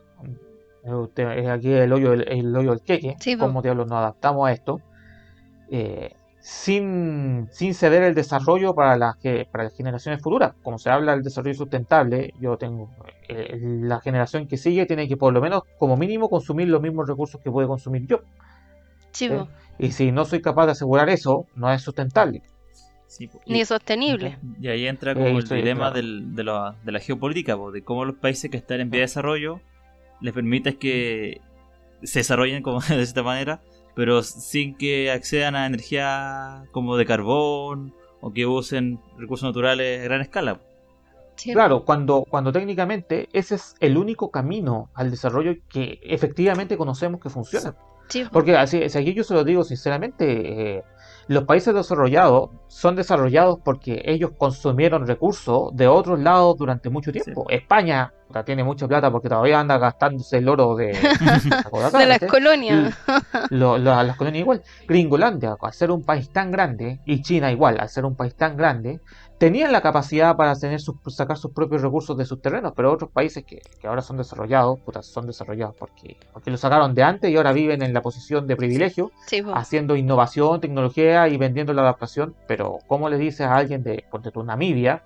es, 0.84 0.92
un 0.92 1.08
tema- 1.14 1.34
es 1.36 1.48
aquí 1.48 1.72
el 1.72 1.92
hoyo, 1.92 2.10
del- 2.10 2.28
el, 2.28 2.54
hoyo 2.56 2.70
del 2.70 2.82
queque, 2.82 3.16
Sí, 3.18 3.36
po. 3.36 3.46
cómo 3.46 3.62
diablos 3.62 3.86
nos 3.88 3.98
adaptamos 3.98 4.48
a 4.48 4.52
esto, 4.52 4.80
eh, 5.70 6.14
sin, 6.44 7.48
sin 7.52 7.72
ceder 7.72 8.02
el 8.02 8.14
desarrollo 8.16 8.74
para 8.74 8.96
las, 8.96 9.16
que, 9.16 9.46
para 9.50 9.64
las 9.64 9.76
generaciones 9.76 10.20
futuras. 10.20 10.54
Como 10.62 10.76
se 10.78 10.90
habla 10.90 11.12
del 11.12 11.22
desarrollo 11.22 11.54
sustentable, 11.54 12.34
yo 12.40 12.56
tengo 12.58 12.90
eh, 13.28 13.58
la 13.62 14.00
generación 14.00 14.48
que 14.48 14.56
sigue 14.56 14.84
tiene 14.86 15.06
que 15.08 15.16
por 15.16 15.32
lo 15.32 15.40
menos 15.40 15.62
como 15.78 15.96
mínimo 15.96 16.28
consumir 16.28 16.66
los 16.68 16.82
mismos 16.82 17.08
recursos 17.08 17.40
que 17.40 17.50
puede 17.50 17.68
consumir 17.68 18.06
yo. 18.08 18.18
Po. 19.28 19.48
Y 19.78 19.92
si 19.92 20.10
no 20.10 20.24
soy 20.24 20.40
capaz 20.42 20.66
de 20.66 20.72
asegurar 20.72 21.08
eso, 21.10 21.46
no 21.54 21.72
es 21.72 21.80
sustentable. 21.82 22.42
Sí. 23.06 23.30
Ni 23.46 23.64
sostenible. 23.64 24.38
Y 24.60 24.68
ahí 24.68 24.86
entra 24.86 25.12
Eh, 25.12 25.14
como 25.14 25.38
el 25.38 25.46
sí, 25.46 25.54
dilema 25.54 25.90
claro. 25.90 25.94
del- 25.96 26.34
de, 26.34 26.44
la, 26.44 26.74
de 26.82 26.92
la 26.92 26.98
geopolítica, 26.98 27.56
po, 27.56 27.70
de 27.70 27.82
cómo 27.84 28.04
los 28.04 28.16
países 28.16 28.50
que 28.50 28.56
están 28.56 28.80
en 28.80 28.90
vía 28.90 29.00
de 29.00 29.04
desarrollo 29.06 29.60
les 30.20 30.32
permites 30.32 30.76
que 30.76 31.40
se 32.02 32.20
desarrollen 32.20 32.62
como 32.62 32.80
de 32.88 33.02
esta 33.02 33.22
manera, 33.22 33.60
pero 33.94 34.22
sin 34.22 34.76
que 34.76 35.10
accedan 35.10 35.54
a 35.54 35.66
energía 35.66 36.64
como 36.70 36.96
de 36.96 37.06
carbón 37.06 37.94
o 38.20 38.32
que 38.32 38.46
usen 38.46 39.00
recursos 39.18 39.48
naturales 39.48 40.00
a 40.00 40.04
gran 40.04 40.20
escala. 40.20 40.60
Claro, 41.36 41.84
cuando, 41.84 42.24
cuando 42.28 42.52
técnicamente 42.52 43.28
ese 43.32 43.56
es 43.56 43.74
el 43.80 43.96
único 43.96 44.30
camino 44.30 44.90
al 44.94 45.10
desarrollo 45.10 45.54
que 45.68 45.98
efectivamente 46.02 46.76
conocemos 46.76 47.20
que 47.20 47.30
funciona. 47.30 47.74
Porque 48.30 48.56
así, 48.56 48.88
si 48.88 48.98
aquí 48.98 49.14
yo 49.14 49.24
se 49.24 49.34
lo 49.34 49.42
digo 49.42 49.64
sinceramente, 49.64 50.76
eh, 50.76 50.84
los 51.32 51.44
países 51.44 51.74
desarrollados 51.74 52.50
son 52.68 52.96
desarrollados 52.96 53.58
porque 53.64 54.02
ellos 54.04 54.30
consumieron 54.38 55.06
recursos 55.06 55.70
de 55.74 55.88
otros 55.88 56.18
lados 56.20 56.56
durante 56.56 56.88
mucho 56.90 57.10
tiempo. 57.12 57.46
España 57.50 58.12
puta, 58.28 58.44
tiene 58.44 58.64
mucha 58.64 58.86
plata 58.88 59.10
porque 59.10 59.28
todavía 59.28 59.60
anda 59.60 59.76
gastándose 59.78 60.38
el 60.38 60.48
oro 60.48 60.74
de, 60.76 60.86
de 61.98 62.06
las 62.06 62.18
colonias. 62.30 62.94
lo- 63.50 63.78
lo- 63.78 64.02
las 64.02 64.16
colonias 64.16 64.40
igual. 64.40 64.62
Gringolandia, 64.86 65.56
al 65.60 65.72
ser 65.72 65.90
un 65.90 66.02
país 66.04 66.30
tan 66.30 66.50
grande, 66.50 67.00
y 67.04 67.20
China 67.22 67.50
igual, 67.52 67.78
al 67.80 67.88
ser 67.88 68.04
un 68.04 68.14
país 68.16 68.34
tan 68.34 68.56
grande, 68.56 69.00
tenían 69.42 69.72
la 69.72 69.80
capacidad 69.80 70.36
para 70.36 70.54
tener 70.54 70.80
sus, 70.80 70.94
sacar 71.08 71.36
sus 71.36 71.50
propios 71.50 71.82
recursos 71.82 72.16
de 72.16 72.24
sus 72.24 72.40
terrenos, 72.40 72.74
pero 72.76 72.92
otros 72.92 73.10
países 73.10 73.42
que, 73.44 73.60
que 73.80 73.88
ahora 73.88 74.00
son 74.00 74.16
desarrollados, 74.16 74.78
puta, 74.78 75.02
son 75.02 75.26
desarrollados 75.26 75.74
porque, 75.74 76.16
porque 76.32 76.52
lo 76.52 76.56
sacaron 76.56 76.94
de 76.94 77.02
antes 77.02 77.28
y 77.28 77.36
ahora 77.36 77.52
viven 77.52 77.82
en 77.82 77.92
la 77.92 78.02
posición 78.02 78.46
de 78.46 78.54
privilegio, 78.54 79.10
Sí, 79.26 79.42
haciendo 79.52 79.96
innovación, 79.96 80.60
tecnología 80.60 81.26
y 81.26 81.38
vendiendo 81.38 81.72
la 81.72 81.82
adaptación. 81.82 82.36
Pero, 82.46 82.78
¿cómo 82.86 83.08
le 83.08 83.18
dices 83.18 83.40
a 83.40 83.56
alguien 83.56 83.82
de, 83.82 84.04
ponte 84.12 84.30
tú, 84.30 84.44
Namibia, 84.44 85.02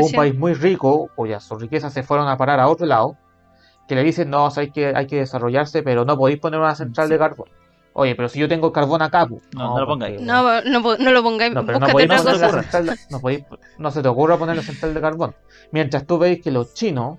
un 0.00 0.10
país 0.10 0.34
muy 0.34 0.54
rico, 0.54 1.08
cuyas 1.14 1.44
sus 1.44 1.60
riquezas 1.60 1.92
se 1.92 2.02
fueron 2.02 2.26
a 2.26 2.36
parar 2.36 2.58
a 2.58 2.66
otro 2.66 2.86
lado, 2.86 3.16
que 3.86 3.94
le 3.94 4.02
dicen, 4.02 4.30
no, 4.30 4.46
o 4.46 4.50
sea, 4.50 4.62
hay, 4.64 4.72
que, 4.72 4.86
hay 4.96 5.06
que 5.06 5.18
desarrollarse, 5.18 5.84
pero 5.84 6.04
no 6.04 6.18
podéis 6.18 6.40
poner 6.40 6.58
una 6.58 6.74
central 6.74 7.08
de 7.08 7.18
carbón. 7.18 7.48
Oye, 7.96 8.16
pero 8.16 8.28
si 8.28 8.40
yo 8.40 8.48
tengo 8.48 8.72
carbón 8.72 9.02
acá, 9.02 9.24
pues, 9.26 9.40
No, 9.54 9.74
no 9.74 9.80
lo 9.80 9.86
pongáis. 9.86 10.20
No, 10.20 10.42
no, 10.64 11.10
lo 11.12 11.22
pongáis. 11.22 11.54
no, 11.54 11.64
pero 11.64 11.78
podéis 11.92 12.10
se 12.20 12.26
te 12.26 12.44
ocurra. 12.46 12.62
central, 12.62 12.98
no, 13.10 13.20
podéis- 13.20 13.44
no 13.78 13.90
se 13.92 14.02
te 14.02 14.08
ocurra 14.08 14.36
poner 14.36 14.56
la 14.56 14.62
central 14.62 14.94
de 14.94 15.00
carbón. 15.00 15.34
Mientras 15.70 16.04
tú 16.04 16.18
veis 16.18 16.42
que 16.42 16.50
los 16.50 16.74
chinos, 16.74 17.18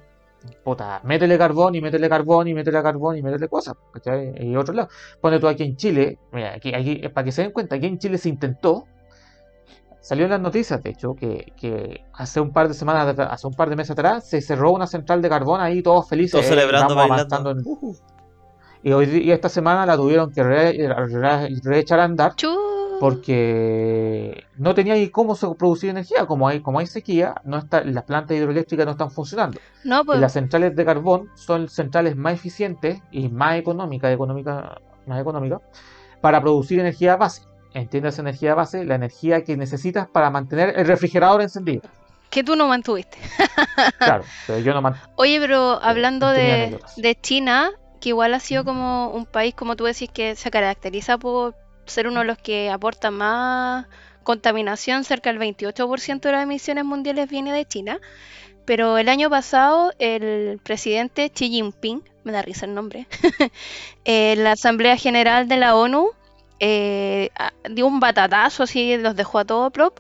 puta, 0.66 1.00
métele 1.06 1.38
carbón 1.38 1.76
y 1.76 1.82
métele 1.82 2.10
carbón 2.10 2.48
y 2.50 2.54
métele 2.54 2.84
carbón 2.84 3.18
y 3.18 3.22
métele 3.24 3.48
cosas, 3.48 3.76
¿cachai? 3.94 4.34
Y 4.46 4.56
otro 4.58 4.74
lado. 4.74 4.90
Pone 5.22 5.40
tú 5.40 5.48
aquí 5.48 5.64
en 5.64 5.78
Chile, 5.78 6.20
mira, 6.34 6.54
aquí, 6.56 6.74
aquí, 6.76 7.08
para 7.08 7.24
que 7.24 7.32
se 7.32 7.42
den 7.44 7.52
cuenta, 7.52 7.78
aquí 7.78 7.86
en 7.86 7.98
Chile 7.98 8.18
se 8.18 8.28
intentó, 8.30 8.84
salió 10.02 10.26
en 10.26 10.32
las 10.32 10.42
noticias, 10.42 10.84
de 10.84 10.90
hecho, 10.92 11.16
que, 11.16 11.54
que 11.58 12.04
hace 12.14 12.40
un 12.42 12.52
par 12.52 12.68
de 12.68 12.74
semanas, 12.74 13.08
atrás- 13.08 13.30
hace 13.32 13.48
un 13.48 13.54
par 13.54 13.70
de 13.70 13.76
meses 13.78 13.92
atrás, 13.92 14.28
se 14.28 14.42
cerró 14.42 14.72
una 14.74 14.88
central 14.88 15.22
de 15.22 15.30
carbón 15.30 15.62
ahí, 15.62 15.82
todos 15.82 16.08
felices, 16.10 16.34
Todos 16.34 16.46
eh, 16.46 16.50
celebrando, 16.50 16.96
vamos 16.96 17.10
bailando. 17.10 17.36
avanzando 17.38 17.88
en- 17.88 17.96
y, 18.88 18.92
hoy, 18.94 19.06
y 19.24 19.32
esta 19.32 19.50
semana 19.50 19.86
la 19.86 19.98
tuvieron 19.98 20.32
que 20.32 20.44
re- 20.44 20.74
re- 20.88 21.50
reechar 21.64 22.00
a 22.00 22.04
andar 22.04 22.36
porque 23.00 24.46
no 24.58 24.74
tenía 24.76 24.94
ni 24.94 25.10
cómo 25.10 25.36
se 25.36 25.48
producir 25.56 25.90
energía. 25.90 26.26
Como 26.26 26.48
hay, 26.48 26.62
como 26.62 26.80
hay 26.80 26.88
sequía, 26.88 27.36
no 27.44 27.58
está, 27.58 27.84
las 27.84 28.04
plantas 28.04 28.38
hidroeléctricas 28.38 28.86
no 28.86 28.92
están 28.94 29.12
funcionando. 29.12 29.60
No, 29.84 30.06
pues. 30.06 30.20
las 30.20 30.34
centrales 30.34 30.76
de 30.76 30.86
carbón 30.86 31.30
son 31.36 31.68
centrales 31.68 32.16
más 32.16 32.36
eficientes 32.36 33.02
y 33.12 33.28
más 33.30 33.58
económicas, 33.58 34.14
económica, 34.14 34.80
más 35.08 35.20
económicas 35.20 35.62
para 36.22 36.40
producir 36.42 36.80
energía 36.80 37.16
base. 37.16 37.42
¿Entiendes 37.74 38.20
energía 38.20 38.56
base? 38.56 38.86
La 38.86 38.96
energía 38.96 39.44
que 39.44 39.58
necesitas 39.58 40.08
para 40.08 40.30
mantener 40.30 40.78
el 40.80 40.88
refrigerador 40.88 41.42
encendido. 41.42 41.82
Que 42.30 42.44
tú 42.44 42.56
no 42.56 42.68
mantuviste. 42.68 43.18
Claro, 43.98 44.24
pero 44.48 44.60
yo 44.60 44.74
no 44.74 44.82
man- 44.82 44.96
Oye, 45.16 45.40
pero 45.40 45.82
hablando 45.84 46.30
de, 46.30 46.80
de 46.98 47.16
China, 47.22 47.72
que 48.06 48.10
igual 48.10 48.36
ha 48.36 48.40
sido 48.40 48.64
como 48.64 49.10
un 49.10 49.26
país, 49.26 49.56
como 49.56 49.76
tú 49.76 49.86
decís, 49.86 50.12
que 50.14 50.36
se 50.36 50.52
caracteriza 50.52 51.18
por 51.18 51.56
ser 51.88 52.08
uno 52.08 52.20
de 52.20 52.28
los 52.28 52.38
que 52.38 52.70
aporta 52.70 53.10
más 53.10 53.88
contaminación, 54.22 55.04
cerca 55.04 55.34
del 55.34 55.42
28% 55.42 56.20
de 56.20 56.32
las 56.32 56.44
emisiones 56.44 56.86
mundiales 56.86 57.28
viene 57.28 57.52
de 57.52 57.66
China. 57.66 58.00
Pero 58.64 59.00
el 59.00 59.10
año 59.10 59.32
pasado 59.32 59.92
el 59.98 60.60
presidente 60.62 61.32
Xi 61.32 61.50
Jinping, 61.50 62.04
me 62.24 62.32
da 62.32 62.44
risa 62.44 62.68
el 62.68 62.76
nombre, 62.76 63.08
en 64.06 64.44
la 64.44 64.52
Asamblea 64.52 64.98
General 64.98 65.48
de 65.48 65.58
la 65.58 65.76
ONU 65.76 66.12
eh, 66.60 67.32
dio 67.72 67.88
un 67.88 68.00
batatazo 68.00 68.62
así, 68.62 68.98
los 68.98 69.16
dejó 69.16 69.40
a 69.40 69.46
todo 69.46 69.72
prop, 69.72 69.98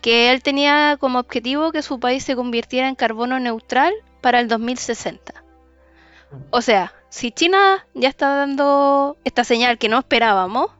que 0.00 0.30
él 0.30 0.44
tenía 0.44 0.96
como 1.00 1.18
objetivo 1.18 1.72
que 1.72 1.82
su 1.82 1.98
país 1.98 2.22
se 2.22 2.36
convirtiera 2.36 2.88
en 2.88 2.94
carbono 2.94 3.40
neutral 3.40 3.92
para 4.20 4.38
el 4.38 4.46
2060. 4.46 5.42
O 6.50 6.60
sea, 6.60 6.92
si 7.08 7.32
China 7.32 7.86
ya 7.94 8.08
está 8.08 8.36
dando 8.36 9.16
esta 9.24 9.44
señal 9.44 9.78
que 9.78 9.88
no 9.88 9.98
esperábamos, 9.98 10.70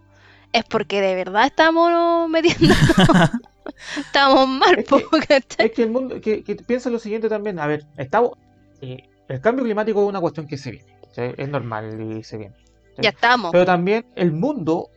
es 0.52 0.64
porque 0.64 1.00
de 1.00 1.14
verdad 1.14 1.46
estamos 1.46 2.28
metiendo... 2.28 2.74
estamos 3.98 4.48
mal, 4.48 4.78
Es 4.78 5.46
que-. 5.46 5.64
Es 5.64 5.72
que 5.72 5.82
el 5.82 5.90
mundo, 5.90 6.20
que, 6.20 6.42
que 6.42 6.56
piensa 6.56 6.90
lo 6.90 6.98
siguiente 6.98 7.28
también, 7.28 7.58
a 7.58 7.66
ver, 7.66 7.86
estamos, 7.96 8.32
eh, 8.80 9.08
el 9.28 9.40
cambio 9.40 9.64
climático 9.64 10.02
es 10.02 10.08
una 10.08 10.20
cuestión 10.20 10.46
que 10.46 10.56
se 10.56 10.70
viene, 10.72 10.96
¿sí? 11.12 11.22
es 11.36 11.48
normal 11.48 12.00
y 12.00 12.22
se 12.22 12.38
viene. 12.38 12.54
¿sí? 12.96 13.02
Ya 13.02 13.10
estamos. 13.10 13.52
Pero 13.52 13.64
también 13.64 14.06
el 14.14 14.32
mundo, 14.32 14.90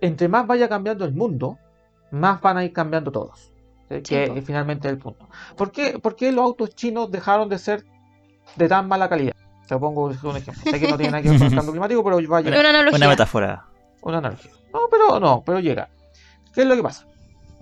entre 0.00 0.28
más 0.28 0.46
vaya 0.46 0.68
cambiando 0.68 1.04
el 1.04 1.12
mundo, 1.12 1.58
más 2.10 2.40
van 2.40 2.58
a 2.58 2.64
ir 2.64 2.72
cambiando 2.72 3.10
todos. 3.10 3.50
¿sí? 3.88 4.02
Que 4.02 4.24
es 4.24 4.44
finalmente 4.44 4.88
el 4.88 4.98
punto. 4.98 5.28
¿Por 5.56 5.72
qué, 5.72 5.98
por 5.98 6.16
qué 6.16 6.32
los 6.32 6.44
autos 6.44 6.74
chinos 6.74 7.10
dejaron 7.10 7.48
de 7.48 7.58
ser 7.58 7.84
de 8.56 8.68
tan 8.68 8.86
mala 8.88 9.08
calidad? 9.08 9.34
Te 9.68 9.78
pongo 9.78 10.04
un 10.06 10.12
ejemplo. 10.36 10.52
Sé 10.70 10.78
que 10.80 10.88
no 10.88 10.96
tiene 10.96 11.12
nada 11.12 11.22
que 11.22 11.30
ver 11.30 11.38
con 11.38 11.46
el 11.48 11.54
cambio 11.54 11.72
climático, 11.72 12.04
pero 12.04 12.16
va 12.28 12.36
a 12.36 12.40
Es 12.40 12.46
llegar 12.46 12.60
una 12.60 12.68
analogía. 12.70 12.96
Una 12.98 13.08
metáfora. 13.08 13.64
una 14.02 14.18
analogía. 14.18 14.50
No, 14.72 14.80
pero 14.90 15.20
no, 15.20 15.42
pero 15.44 15.60
llega. 15.60 15.88
¿Qué 16.54 16.62
es 16.62 16.66
lo 16.66 16.76
que 16.76 16.82
pasa? 16.82 17.06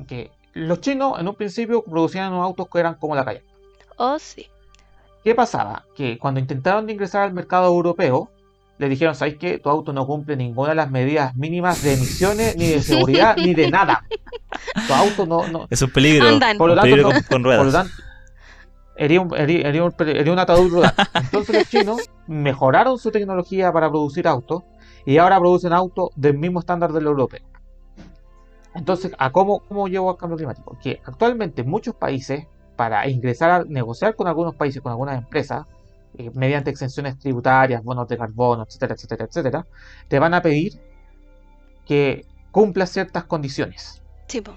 Que 0.09 0.31
los 0.55 0.81
chinos 0.81 1.21
en 1.21 1.29
un 1.29 1.35
principio 1.35 1.83
producían 1.85 2.33
unos 2.33 2.45
autos 2.45 2.69
que 2.73 2.81
eran 2.81 2.95
como 2.95 3.15
la 3.15 3.25
calle. 3.25 3.45
Oh, 3.97 4.19
sí. 4.19 4.47
¿Qué 5.23 5.35
pasaba? 5.35 5.85
Que 5.95 6.19
cuando 6.19 6.41
intentaron 6.41 6.87
de 6.87 6.93
ingresar 6.95 7.23
al 7.25 7.33
mercado 7.35 7.67
europeo, 7.67 8.31
le 8.79 8.89
dijeron, 8.89 9.15
¿sabes 9.15 9.37
qué? 9.37 9.59
Tu 9.59 9.69
auto 9.69 9.93
no 9.93 10.07
cumple 10.07 10.37
ninguna 10.37 10.71
de 10.71 10.75
las 10.77 10.91
medidas 10.91 11.37
mínimas 11.37 11.83
de 11.83 11.95
emisiones, 11.95 12.57
ni 12.57 12.69
de 12.69 12.83
seguridad, 12.83 13.37
ni 13.37 13.53
de 13.55 13.71
nada. 13.71 14.05
Tu 14.87 14.95
auto 14.95 15.27
no... 15.27 15.47
no 15.49 15.67
Es 15.69 15.83
un 15.83 15.91
peligro. 15.91 16.27
Andan. 16.27 16.57
por 16.57 16.69
lo 16.69 16.73
Un 16.75 16.79
tanto, 16.81 16.91
peligro 16.91 17.09
no- 17.09 17.15
con, 17.15 17.23
con 17.25 17.43
por 17.43 17.53
lo 17.53 17.63
ruedas. 17.65 17.87
tanto, 17.89 18.03
hería 18.97 19.21
un, 19.21 19.31
hería- 19.37 19.67
hería 19.69 19.85
un. 19.85 19.95
Entonces 21.15 21.55
los 21.55 21.69
chinos 21.69 22.11
mejoraron 22.27 22.99
su 22.99 23.11
tecnología 23.11 23.73
para 23.73 23.89
producir 23.89 24.27
autos 24.29 24.63
y 25.07 25.19
ahora 25.19 25.39
producen 25.39 25.73
autos 25.73 26.11
del 26.17 26.37
mismo 26.39 26.61
estándar 26.61 26.93
del 26.93 27.07
europeo. 27.07 27.41
Entonces, 28.75 29.13
¿a 29.19 29.33
cómo, 29.33 29.61
cómo 29.61 29.89
llevo 29.89 30.11
al 30.11 30.17
cambio 30.17 30.37
climático? 30.37 30.79
Que 30.83 31.01
actualmente 31.05 31.65
muchos 31.65 31.95
países, 31.95 32.47
para 32.77 33.09
ingresar 33.09 33.51
a 33.51 33.65
negociar 33.65 34.15
con 34.15 34.29
algunos 34.29 34.55
países, 34.55 34.81
con 34.81 34.93
algunas 34.93 35.19
empresas, 35.19 35.67
eh, 36.17 36.31
mediante 36.35 36.71
exenciones 36.71 37.19
tributarias, 37.19 37.83
bonos 37.83 38.07
de 38.09 38.17
carbono, 38.17 38.65
etcétera, 38.69 38.95
etcétera, 38.95 39.25
etcétera, 39.25 39.67
te 40.09 40.19
van 40.19 40.35
a 40.35 40.43
pedir 40.43 40.81
que 41.85 42.25
cumplas 42.53 42.91
ciertas 42.91 43.25
condiciones. 43.25 44.03
Sí, 44.29 44.41
po. 44.41 44.53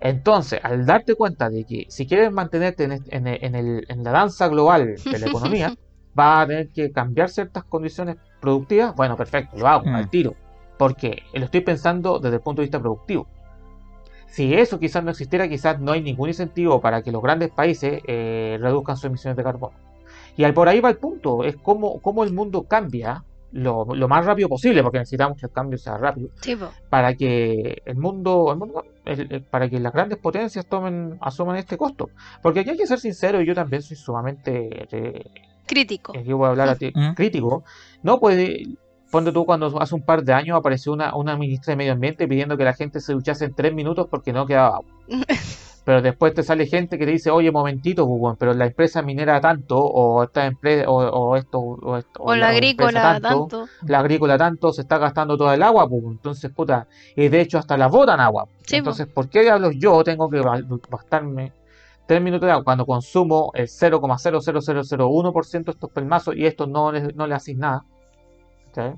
Entonces, 0.00 0.60
al 0.62 0.86
darte 0.86 1.14
cuenta 1.14 1.50
de 1.50 1.64
que 1.64 1.86
si 1.88 2.06
quieres 2.06 2.30
mantenerte 2.32 2.84
en, 2.84 2.92
en, 2.92 3.26
en, 3.26 3.54
el, 3.54 3.84
en 3.88 4.04
la 4.04 4.12
danza 4.12 4.48
global 4.48 4.94
de 5.04 5.18
la 5.18 5.26
economía, 5.26 5.74
va 6.18 6.40
a 6.42 6.46
tener 6.46 6.68
que 6.70 6.90
cambiar 6.92 7.28
ciertas 7.30 7.64
condiciones 7.64 8.16
productivas, 8.40 8.94
bueno, 8.94 9.16
perfecto, 9.16 9.56
lo 9.56 9.66
hago 9.68 9.84
Mm. 9.86 9.94
al 9.94 10.10
tiro. 10.10 10.34
Porque 10.78 11.22
lo 11.34 11.44
estoy 11.44 11.60
pensando 11.62 12.20
desde 12.20 12.36
el 12.36 12.42
punto 12.42 12.62
de 12.62 12.66
vista 12.66 12.80
productivo. 12.80 13.26
Si 14.26 14.54
eso 14.54 14.78
quizás 14.78 15.02
no 15.02 15.10
existiera, 15.10 15.48
quizás 15.48 15.80
no 15.80 15.92
hay 15.92 16.02
ningún 16.02 16.28
incentivo 16.28 16.80
para 16.80 17.02
que 17.02 17.10
los 17.10 17.22
grandes 17.22 17.50
países 17.50 18.00
eh, 18.06 18.58
reduzcan 18.60 18.96
sus 18.96 19.06
emisiones 19.06 19.36
de 19.36 19.42
carbono. 19.42 19.74
Y 20.36 20.44
al 20.44 20.54
por 20.54 20.68
ahí 20.68 20.80
va 20.80 20.90
el 20.90 20.98
punto, 20.98 21.42
es 21.44 21.56
cómo, 21.56 22.00
cómo 22.00 22.22
el 22.22 22.32
mundo 22.32 22.62
cambia 22.64 23.24
lo, 23.52 23.84
lo 23.86 24.08
más 24.08 24.26
rápido 24.26 24.48
posible, 24.48 24.82
porque 24.82 24.98
necesitamos 24.98 25.38
que 25.38 25.46
el 25.46 25.52
cambio 25.52 25.78
sea 25.78 25.96
rápido 25.96 26.28
Sí, 26.40 26.56
para 26.90 27.14
que 27.14 27.80
el 27.86 27.96
mundo, 27.96 28.50
el 28.52 28.58
mundo 28.58 28.84
el- 29.06 29.32
el- 29.32 29.42
para 29.42 29.68
que 29.70 29.80
las 29.80 29.92
grandes 29.92 30.18
potencias 30.18 30.66
tomen, 30.66 31.16
asuman 31.22 31.56
este 31.56 31.76
costo. 31.78 32.10
Porque 32.42 32.60
aquí 32.60 32.70
hay 32.70 32.76
que 32.76 32.86
ser 32.86 32.98
sincero, 33.00 33.40
y 33.40 33.46
yo 33.46 33.54
también 33.54 33.80
soy 33.82 33.96
sumamente, 33.96 34.86
eh, 34.92 35.24
Crítico. 35.66 36.12
aquí 36.16 36.32
voy 36.32 36.46
a 36.46 36.50
hablar 36.50 36.68
a 36.68 36.74
ti, 36.76 36.92
Mm. 36.94 37.14
crítico. 37.14 37.64
No 38.02 38.20
puede, 38.20 38.64
ponte 39.10 39.32
tú 39.32 39.46
cuando 39.46 39.80
hace 39.80 39.94
un 39.94 40.02
par 40.02 40.22
de 40.22 40.34
años 40.34 40.58
apareció 40.58 40.92
una, 40.92 41.16
una 41.16 41.36
ministra 41.38 41.72
de 41.72 41.76
Medio 41.76 41.92
Ambiente 41.94 42.28
pidiendo 42.28 42.58
que 42.58 42.64
la 42.64 42.74
gente 42.74 43.00
se 43.00 43.14
duchase 43.14 43.46
en 43.46 43.54
tres 43.54 43.72
minutos 43.72 44.06
porque 44.10 44.32
no 44.34 44.44
quedaba 44.46 44.76
agua. 44.76 44.84
Pero 45.88 46.02
después 46.02 46.34
te 46.34 46.42
sale 46.42 46.66
gente 46.66 46.98
que 46.98 47.06
te 47.06 47.12
dice, 47.12 47.30
oye, 47.30 47.50
momentito, 47.50 48.06
pues, 48.06 48.20
bueno, 48.20 48.36
pero 48.38 48.52
la 48.52 48.66
empresa 48.66 49.00
minera 49.00 49.40
tanto, 49.40 49.78
o 49.78 50.22
esta 50.22 50.44
empresa, 50.44 50.86
o, 50.86 50.98
o 50.98 51.34
esto, 51.34 51.58
o, 51.60 51.96
esto, 51.96 52.24
O 52.24 52.34
la 52.34 52.50
agrícola, 52.50 53.18
tanto. 53.22 53.66
la 53.86 54.00
agrícola 54.00 54.36
tanto 54.36 54.70
se 54.70 54.82
está 54.82 54.98
gastando 54.98 55.38
todo 55.38 55.50
el 55.50 55.62
agua, 55.62 55.88
pues 55.88 56.02
entonces 56.04 56.52
puta, 56.52 56.88
y 57.16 57.28
de 57.28 57.40
hecho 57.40 57.56
hasta 57.56 57.78
la 57.78 57.86
botan 57.86 58.20
agua. 58.20 58.44
Sí, 58.66 58.76
entonces, 58.76 59.06
¿por 59.06 59.30
qué 59.30 59.40
diablos 59.40 59.76
yo 59.78 60.04
tengo 60.04 60.28
que 60.28 60.42
gastarme 60.90 61.54
3 62.06 62.20
minutos 62.20 62.44
de 62.44 62.52
agua 62.52 62.64
cuando 62.64 62.84
consumo 62.84 63.50
el 63.54 63.66
0,00001% 63.66 65.64
de 65.64 65.70
estos 65.70 65.90
pelmazos 65.90 66.36
y 66.36 66.44
esto 66.44 66.66
no 66.66 66.92
le, 66.92 67.14
no 67.14 67.26
le 67.26 67.34
hacéis 67.34 67.56
nada? 67.56 67.82
¿Cachai? 68.74 68.92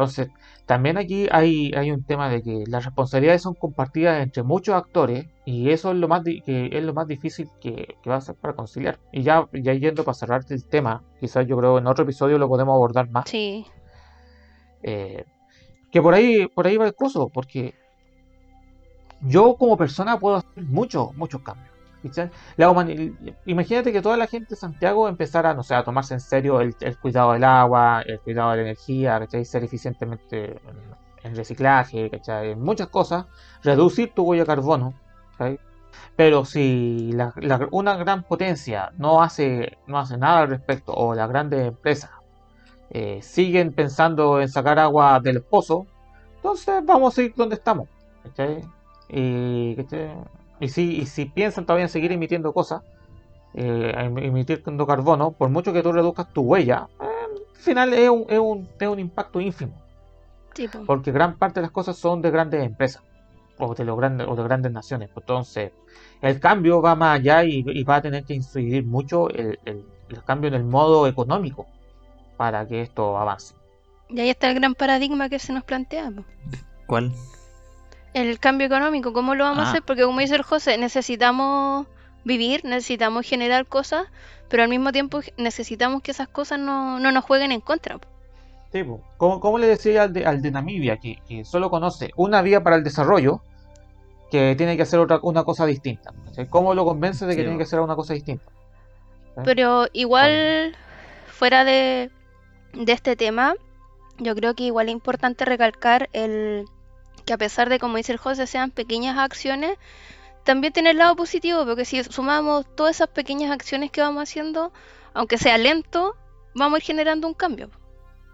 Entonces, 0.00 0.28
también 0.64 0.96
aquí 0.96 1.28
hay, 1.30 1.72
hay 1.76 1.90
un 1.90 2.02
tema 2.04 2.30
de 2.30 2.42
que 2.42 2.64
las 2.66 2.84
responsabilidades 2.86 3.42
son 3.42 3.54
compartidas 3.54 4.22
entre 4.22 4.42
muchos 4.42 4.74
actores 4.74 5.26
y 5.44 5.70
eso 5.70 5.90
es 5.90 5.98
lo 5.98 6.08
más, 6.08 6.24
di- 6.24 6.40
que 6.40 6.70
es 6.72 6.82
lo 6.82 6.94
más 6.94 7.06
difícil 7.06 7.50
que, 7.60 7.96
que 8.02 8.08
va 8.10 8.16
a 8.16 8.20
ser 8.22 8.34
para 8.36 8.54
conciliar. 8.54 8.98
Y 9.12 9.22
ya, 9.22 9.46
ya 9.52 9.74
yendo 9.74 10.02
para 10.04 10.14
cerrarte 10.14 10.54
el 10.54 10.64
tema, 10.64 11.02
quizás 11.20 11.46
yo 11.46 11.56
creo 11.58 11.76
en 11.78 11.86
otro 11.86 12.04
episodio 12.04 12.38
lo 12.38 12.48
podemos 12.48 12.74
abordar 12.74 13.10
más. 13.10 13.28
Sí. 13.28 13.66
Eh, 14.82 15.24
que 15.90 16.00
por 16.00 16.14
ahí, 16.14 16.46
por 16.46 16.66
ahí 16.66 16.76
va 16.78 16.86
el 16.86 16.94
coso, 16.94 17.28
porque 17.28 17.74
yo 19.20 19.56
como 19.56 19.76
persona 19.76 20.18
puedo 20.18 20.36
hacer 20.36 20.64
muchos, 20.64 21.14
muchos 21.14 21.42
cambios. 21.42 21.69
La 22.56 22.72
imagínate 23.46 23.92
que 23.92 24.02
toda 24.02 24.16
la 24.16 24.26
gente 24.26 24.50
de 24.50 24.56
Santiago 24.56 25.08
empezara, 25.08 25.54
no 25.54 25.62
sé, 25.62 25.74
a 25.74 25.84
tomarse 25.84 26.14
en 26.14 26.20
serio 26.20 26.60
el, 26.60 26.74
cuidado 27.00 27.32
del 27.32 27.44
agua, 27.44 28.02
el 28.06 28.20
cuidado 28.20 28.50
de 28.50 28.56
la 28.56 28.62
energía, 28.62 29.18
¿cachai? 29.18 29.44
ser 29.44 29.64
eficientemente 29.64 30.60
en, 31.22 31.36
reciclaje, 31.36 32.10
en 32.26 32.60
muchas 32.60 32.88
cosas, 32.88 33.26
reducir 33.62 34.12
tu 34.14 34.24
huella 34.24 34.42
de 34.42 34.46
carbono. 34.46 34.94
Pero 36.16 36.44
si 36.44 37.10
una 37.70 37.96
gran 37.96 38.22
potencia 38.24 38.92
no 38.98 39.22
hace, 39.22 39.78
no 39.86 39.98
hace 39.98 40.16
nada 40.16 40.40
al 40.40 40.48
respecto, 40.48 40.92
o 40.94 41.14
las 41.14 41.28
grandes 41.28 41.66
empresas 41.66 42.10
eh, 42.90 43.20
siguen 43.22 43.72
pensando 43.72 44.40
en 44.40 44.48
sacar 44.48 44.78
agua 44.78 45.20
del 45.20 45.42
pozo, 45.42 45.86
entonces 46.36 46.82
vamos 46.84 47.16
a 47.16 47.22
ir 47.22 47.34
donde 47.36 47.56
estamos. 47.56 47.88
Y. 49.08 49.76
y 50.60 50.68
si, 50.68 50.96
y 51.00 51.06
si 51.06 51.24
piensan 51.26 51.64
todavía 51.66 51.84
en 51.86 51.88
seguir 51.88 52.12
emitiendo 52.12 52.52
cosas, 52.52 52.82
eh, 53.54 53.92
em- 53.96 54.18
emitiendo 54.18 54.86
carbono, 54.86 55.32
por 55.32 55.48
mucho 55.50 55.72
que 55.72 55.82
tú 55.82 55.92
reduzcas 55.92 56.32
tu 56.32 56.42
huella, 56.42 56.88
eh, 57.00 57.04
al 57.04 57.62
final 57.62 57.92
es 57.94 58.08
un, 58.10 58.26
es 58.28 58.38
un, 58.38 58.68
es 58.78 58.88
un 58.88 58.98
impacto 58.98 59.40
ínfimo, 59.40 59.72
porque 60.86 61.12
gran 61.12 61.36
parte 61.38 61.60
de 61.60 61.62
las 61.62 61.72
cosas 61.72 61.96
son 61.96 62.22
de 62.22 62.30
grandes 62.30 62.62
empresas 62.64 63.02
o 63.58 63.74
de, 63.74 63.84
los 63.84 63.96
grandes, 63.96 64.26
o 64.28 64.34
de 64.36 64.42
grandes 64.42 64.72
naciones. 64.72 65.10
Entonces, 65.14 65.72
el 66.22 66.40
cambio 66.40 66.80
va 66.80 66.94
más 66.94 67.18
allá 67.20 67.44
y, 67.44 67.62
y 67.66 67.82
va 67.84 67.96
a 67.96 68.02
tener 68.02 68.24
que 68.24 68.34
incidir 68.34 68.84
mucho 68.86 69.28
el, 69.30 69.58
el- 69.64 69.84
el 70.08 70.24
cambio 70.24 70.48
en 70.48 70.54
el 70.54 70.64
modo 70.64 71.06
económico 71.06 71.66
para 72.36 72.66
que 72.66 72.80
esto 72.82 73.16
avance. 73.16 73.54
Y 74.08 74.18
ahí 74.18 74.30
está 74.30 74.48
el 74.48 74.56
gran 74.56 74.74
paradigma 74.74 75.28
que 75.28 75.38
se 75.38 75.52
nos 75.52 75.62
plantea. 75.62 76.10
¿Cuál? 76.86 77.12
El 78.14 78.38
cambio 78.40 78.66
económico, 78.66 79.12
¿cómo 79.12 79.34
lo 79.34 79.44
vamos 79.44 79.60
a 79.60 79.62
Ah. 79.62 79.70
hacer? 79.70 79.82
Porque 79.82 80.02
como 80.04 80.20
dice 80.20 80.34
el 80.34 80.42
José, 80.42 80.78
necesitamos 80.78 81.86
vivir, 82.24 82.64
necesitamos 82.64 83.24
generar 83.26 83.66
cosas, 83.66 84.06
pero 84.48 84.62
al 84.62 84.68
mismo 84.68 84.92
tiempo 84.92 85.20
necesitamos 85.36 86.02
que 86.02 86.10
esas 86.10 86.28
cosas 86.28 86.58
no, 86.58 86.98
no 86.98 87.12
nos 87.12 87.24
jueguen 87.24 87.52
en 87.52 87.60
contra. 87.60 87.98
Sí, 88.72 88.82
po. 88.84 89.00
¿Cómo, 89.16 89.40
cómo 89.40 89.58
le 89.58 89.66
decía 89.66 90.02
al 90.04 90.12
de, 90.12 90.26
al 90.26 90.42
de 90.42 90.50
Namibia, 90.50 90.96
que, 90.98 91.18
que 91.28 91.44
solo 91.44 91.70
conoce 91.70 92.10
una 92.16 92.42
vía 92.42 92.62
para 92.62 92.76
el 92.76 92.84
desarrollo, 92.84 93.42
que 94.30 94.54
tiene 94.56 94.76
que 94.76 94.82
hacer 94.82 95.00
otra, 95.00 95.18
una 95.22 95.44
cosa 95.44 95.66
distinta? 95.66 96.12
¿Cómo 96.50 96.74
lo 96.74 96.84
convence 96.84 97.26
de 97.26 97.32
que 97.34 97.42
Sí, 97.42 97.44
tiene 97.44 97.56
que 97.58 97.64
hacer 97.64 97.80
una 97.80 97.96
cosa 97.96 98.14
distinta? 98.14 98.44
Pero 99.44 99.86
igual, 99.92 100.76
fuera 101.28 101.64
de, 101.64 102.10
de 102.74 102.92
este 102.92 103.16
tema, 103.16 103.54
yo 104.18 104.34
creo 104.34 104.54
que 104.54 104.64
igual 104.64 104.88
es 104.88 104.92
importante 104.92 105.44
recalcar 105.44 106.08
el 106.12 106.64
que 107.24 107.32
a 107.32 107.38
pesar 107.38 107.68
de, 107.68 107.78
como 107.78 107.96
dice 107.96 108.12
el 108.12 108.18
José, 108.18 108.46
sean 108.46 108.70
pequeñas 108.70 109.18
acciones, 109.18 109.78
también 110.44 110.72
tiene 110.72 110.90
el 110.90 110.98
lado 110.98 111.16
positivo, 111.16 111.64
porque 111.66 111.84
si 111.84 112.02
sumamos 112.04 112.66
todas 112.76 112.96
esas 112.96 113.08
pequeñas 113.08 113.50
acciones 113.50 113.90
que 113.90 114.00
vamos 114.00 114.22
haciendo, 114.24 114.72
aunque 115.14 115.38
sea 115.38 115.58
lento, 115.58 116.16
vamos 116.54 116.76
a 116.76 116.78
ir 116.78 116.84
generando 116.84 117.28
un 117.28 117.34
cambio. 117.34 117.70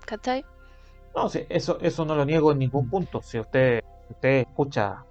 ¿Cachai? 0.06 0.44
No, 1.14 1.28
sí, 1.28 1.44
eso, 1.48 1.78
eso 1.80 2.04
no 2.04 2.14
lo 2.14 2.24
niego 2.24 2.52
en 2.52 2.58
ningún 2.58 2.88
punto. 2.90 3.22
Si 3.22 3.38
usted, 3.40 3.82
usted 4.10 4.40
escucha, 4.46 5.04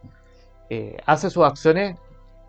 eh, 0.69 0.97
hace 1.05 1.29
sus 1.29 1.43
acciones, 1.43 1.97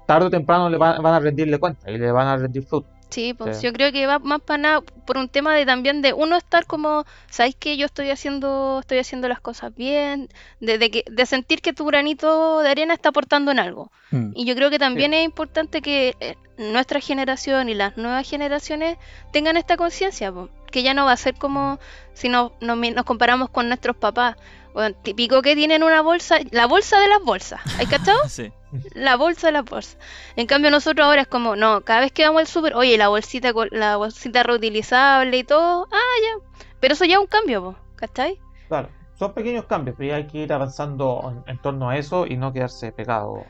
tarde 0.06 0.26
o 0.26 0.30
temprano 0.30 0.68
le 0.70 0.78
va- 0.78 0.98
van 1.00 1.14
a 1.14 1.20
rendirle 1.20 1.58
cuenta 1.58 1.90
y 1.90 1.98
le 1.98 2.12
van 2.12 2.28
a 2.28 2.36
rendir 2.36 2.64
fruto. 2.64 2.88
Sí, 3.08 3.34
pues 3.34 3.58
Sí. 3.58 3.66
yo 3.66 3.72
creo 3.72 3.92
que 3.92 4.04
va 4.06 4.18
más 4.18 4.40
para 4.40 4.58
nada 4.58 4.80
por 5.06 5.16
un 5.16 5.28
tema 5.28 5.54
de 5.54 5.64
también 5.64 6.02
de 6.02 6.12
uno 6.12 6.36
estar 6.36 6.66
como, 6.66 7.04
¿sabéis 7.30 7.54
que 7.54 7.76
yo 7.76 7.86
estoy 7.86 8.10
haciendo, 8.10 8.78
estoy 8.80 8.98
haciendo 8.98 9.28
las 9.28 9.40
cosas 9.40 9.72
bien? 9.74 10.28
De, 10.60 10.76
de 10.78 10.90
que, 10.90 11.04
de 11.08 11.24
sentir 11.26 11.60
que 11.62 11.72
tu 11.72 11.84
granito 11.86 12.60
de 12.60 12.68
arena 12.68 12.94
está 12.94 13.10
aportando 13.10 13.52
en 13.52 13.60
algo. 13.60 13.92
Mm. 14.10 14.32
Y 14.34 14.44
yo 14.44 14.54
creo 14.56 14.70
que 14.70 14.78
también 14.80 15.14
es 15.14 15.24
importante 15.24 15.80
que 15.82 16.16
eh, 16.18 16.34
nuestra 16.58 16.98
generación 17.00 17.68
y 17.68 17.74
las 17.74 17.96
nuevas 17.96 18.28
generaciones 18.28 18.98
tengan 19.32 19.56
esta 19.56 19.76
conciencia, 19.76 20.32
que 20.72 20.82
ya 20.82 20.92
no 20.92 21.04
va 21.04 21.12
a 21.12 21.16
ser 21.16 21.34
como 21.36 21.78
si 22.12 22.28
no, 22.28 22.52
nos, 22.60 22.76
mi- 22.76 22.90
nos 22.90 23.04
comparamos 23.04 23.50
con 23.50 23.68
nuestros 23.68 23.96
papás. 23.96 24.36
Bueno, 24.76 24.94
típico 25.00 25.40
que 25.40 25.54
tienen 25.54 25.82
una 25.82 26.02
bolsa, 26.02 26.36
la 26.50 26.66
bolsa 26.66 27.00
de 27.00 27.08
las 27.08 27.22
bolsas. 27.22 27.62
¿Hay 27.78 27.86
cachado? 27.86 28.18
Sí. 28.28 28.52
La 28.92 29.16
bolsa 29.16 29.46
de 29.46 29.54
la 29.54 29.62
bolsa. 29.62 29.96
En 30.36 30.46
cambio 30.46 30.70
nosotros 30.70 31.06
ahora 31.06 31.22
es 31.22 31.28
como, 31.28 31.56
no, 31.56 31.80
cada 31.80 32.00
vez 32.00 32.12
que 32.12 32.26
vamos 32.26 32.40
al 32.40 32.46
súper, 32.46 32.74
oye, 32.74 32.98
la 32.98 33.08
bolsita 33.08 33.54
la 33.70 33.96
bolsita 33.96 34.42
reutilizable 34.42 35.34
y 35.34 35.44
todo, 35.44 35.88
ah, 35.90 36.14
ya. 36.22 36.66
Pero 36.78 36.92
eso 36.92 37.06
ya 37.06 37.14
es 37.14 37.20
un 37.20 37.26
cambio, 37.26 37.62
po, 37.62 37.76
¿cachai? 37.94 38.38
Claro, 38.68 38.90
son 39.14 39.32
pequeños 39.32 39.64
cambios, 39.64 39.96
pero 39.96 40.14
hay 40.14 40.26
que 40.26 40.38
ir 40.40 40.52
avanzando 40.52 41.42
en, 41.46 41.52
en 41.52 41.62
torno 41.62 41.88
a 41.88 41.96
eso 41.96 42.26
y 42.26 42.36
no 42.36 42.52
quedarse 42.52 42.92
pegado. 42.92 43.46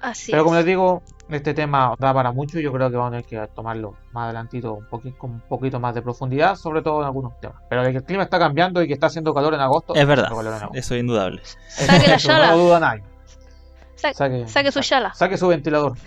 Así 0.00 0.32
Pero 0.32 0.42
como 0.44 0.56
es. 0.56 0.60
les 0.60 0.64
digo, 0.64 1.02
este 1.28 1.54
tema 1.54 1.94
da 1.98 2.12
para 2.12 2.30
mucho 2.32 2.58
y 2.58 2.62
yo 2.62 2.72
creo 2.72 2.90
que 2.90 2.96
vamos 2.96 3.08
a 3.14 3.22
tener 3.22 3.24
que 3.48 3.54
tomarlo 3.54 3.96
más 4.12 4.24
adelantito 4.24 4.74
un 4.74 4.86
poquito, 4.86 5.16
con 5.18 5.30
un 5.32 5.40
poquito 5.40 5.80
más 5.80 5.94
de 5.94 6.02
profundidad, 6.02 6.56
sobre 6.56 6.82
todo 6.82 7.00
en 7.00 7.06
algunos 7.06 7.38
temas. 7.40 7.62
Pero 7.70 7.82
de 7.84 7.92
que 7.92 7.98
el 7.98 8.04
clima 8.04 8.24
está 8.24 8.38
cambiando 8.38 8.82
y 8.82 8.86
que 8.88 8.92
está 8.94 9.06
haciendo 9.06 9.32
calor 9.32 9.54
en 9.54 9.60
agosto, 9.60 9.94
Es 9.94 10.06
verdad, 10.06 10.26
haciendo 10.26 10.42
calor 10.42 10.52
en 10.58 10.62
agosto. 10.64 10.78
eso 10.78 10.94
es 10.94 11.00
indudable. 11.00 11.42
Saque 11.68 12.06
la 12.08 12.14
Eso 12.16 12.32
no 12.38 12.56
duda 12.58 12.80
nadie. 12.80 13.02
Sa- 13.94 14.12
Saque, 14.12 14.48
saque 14.48 14.72
su 14.72 14.80
chala. 14.80 15.14
Saque 15.14 15.36
su 15.38 15.48
ventilador. 15.48 15.92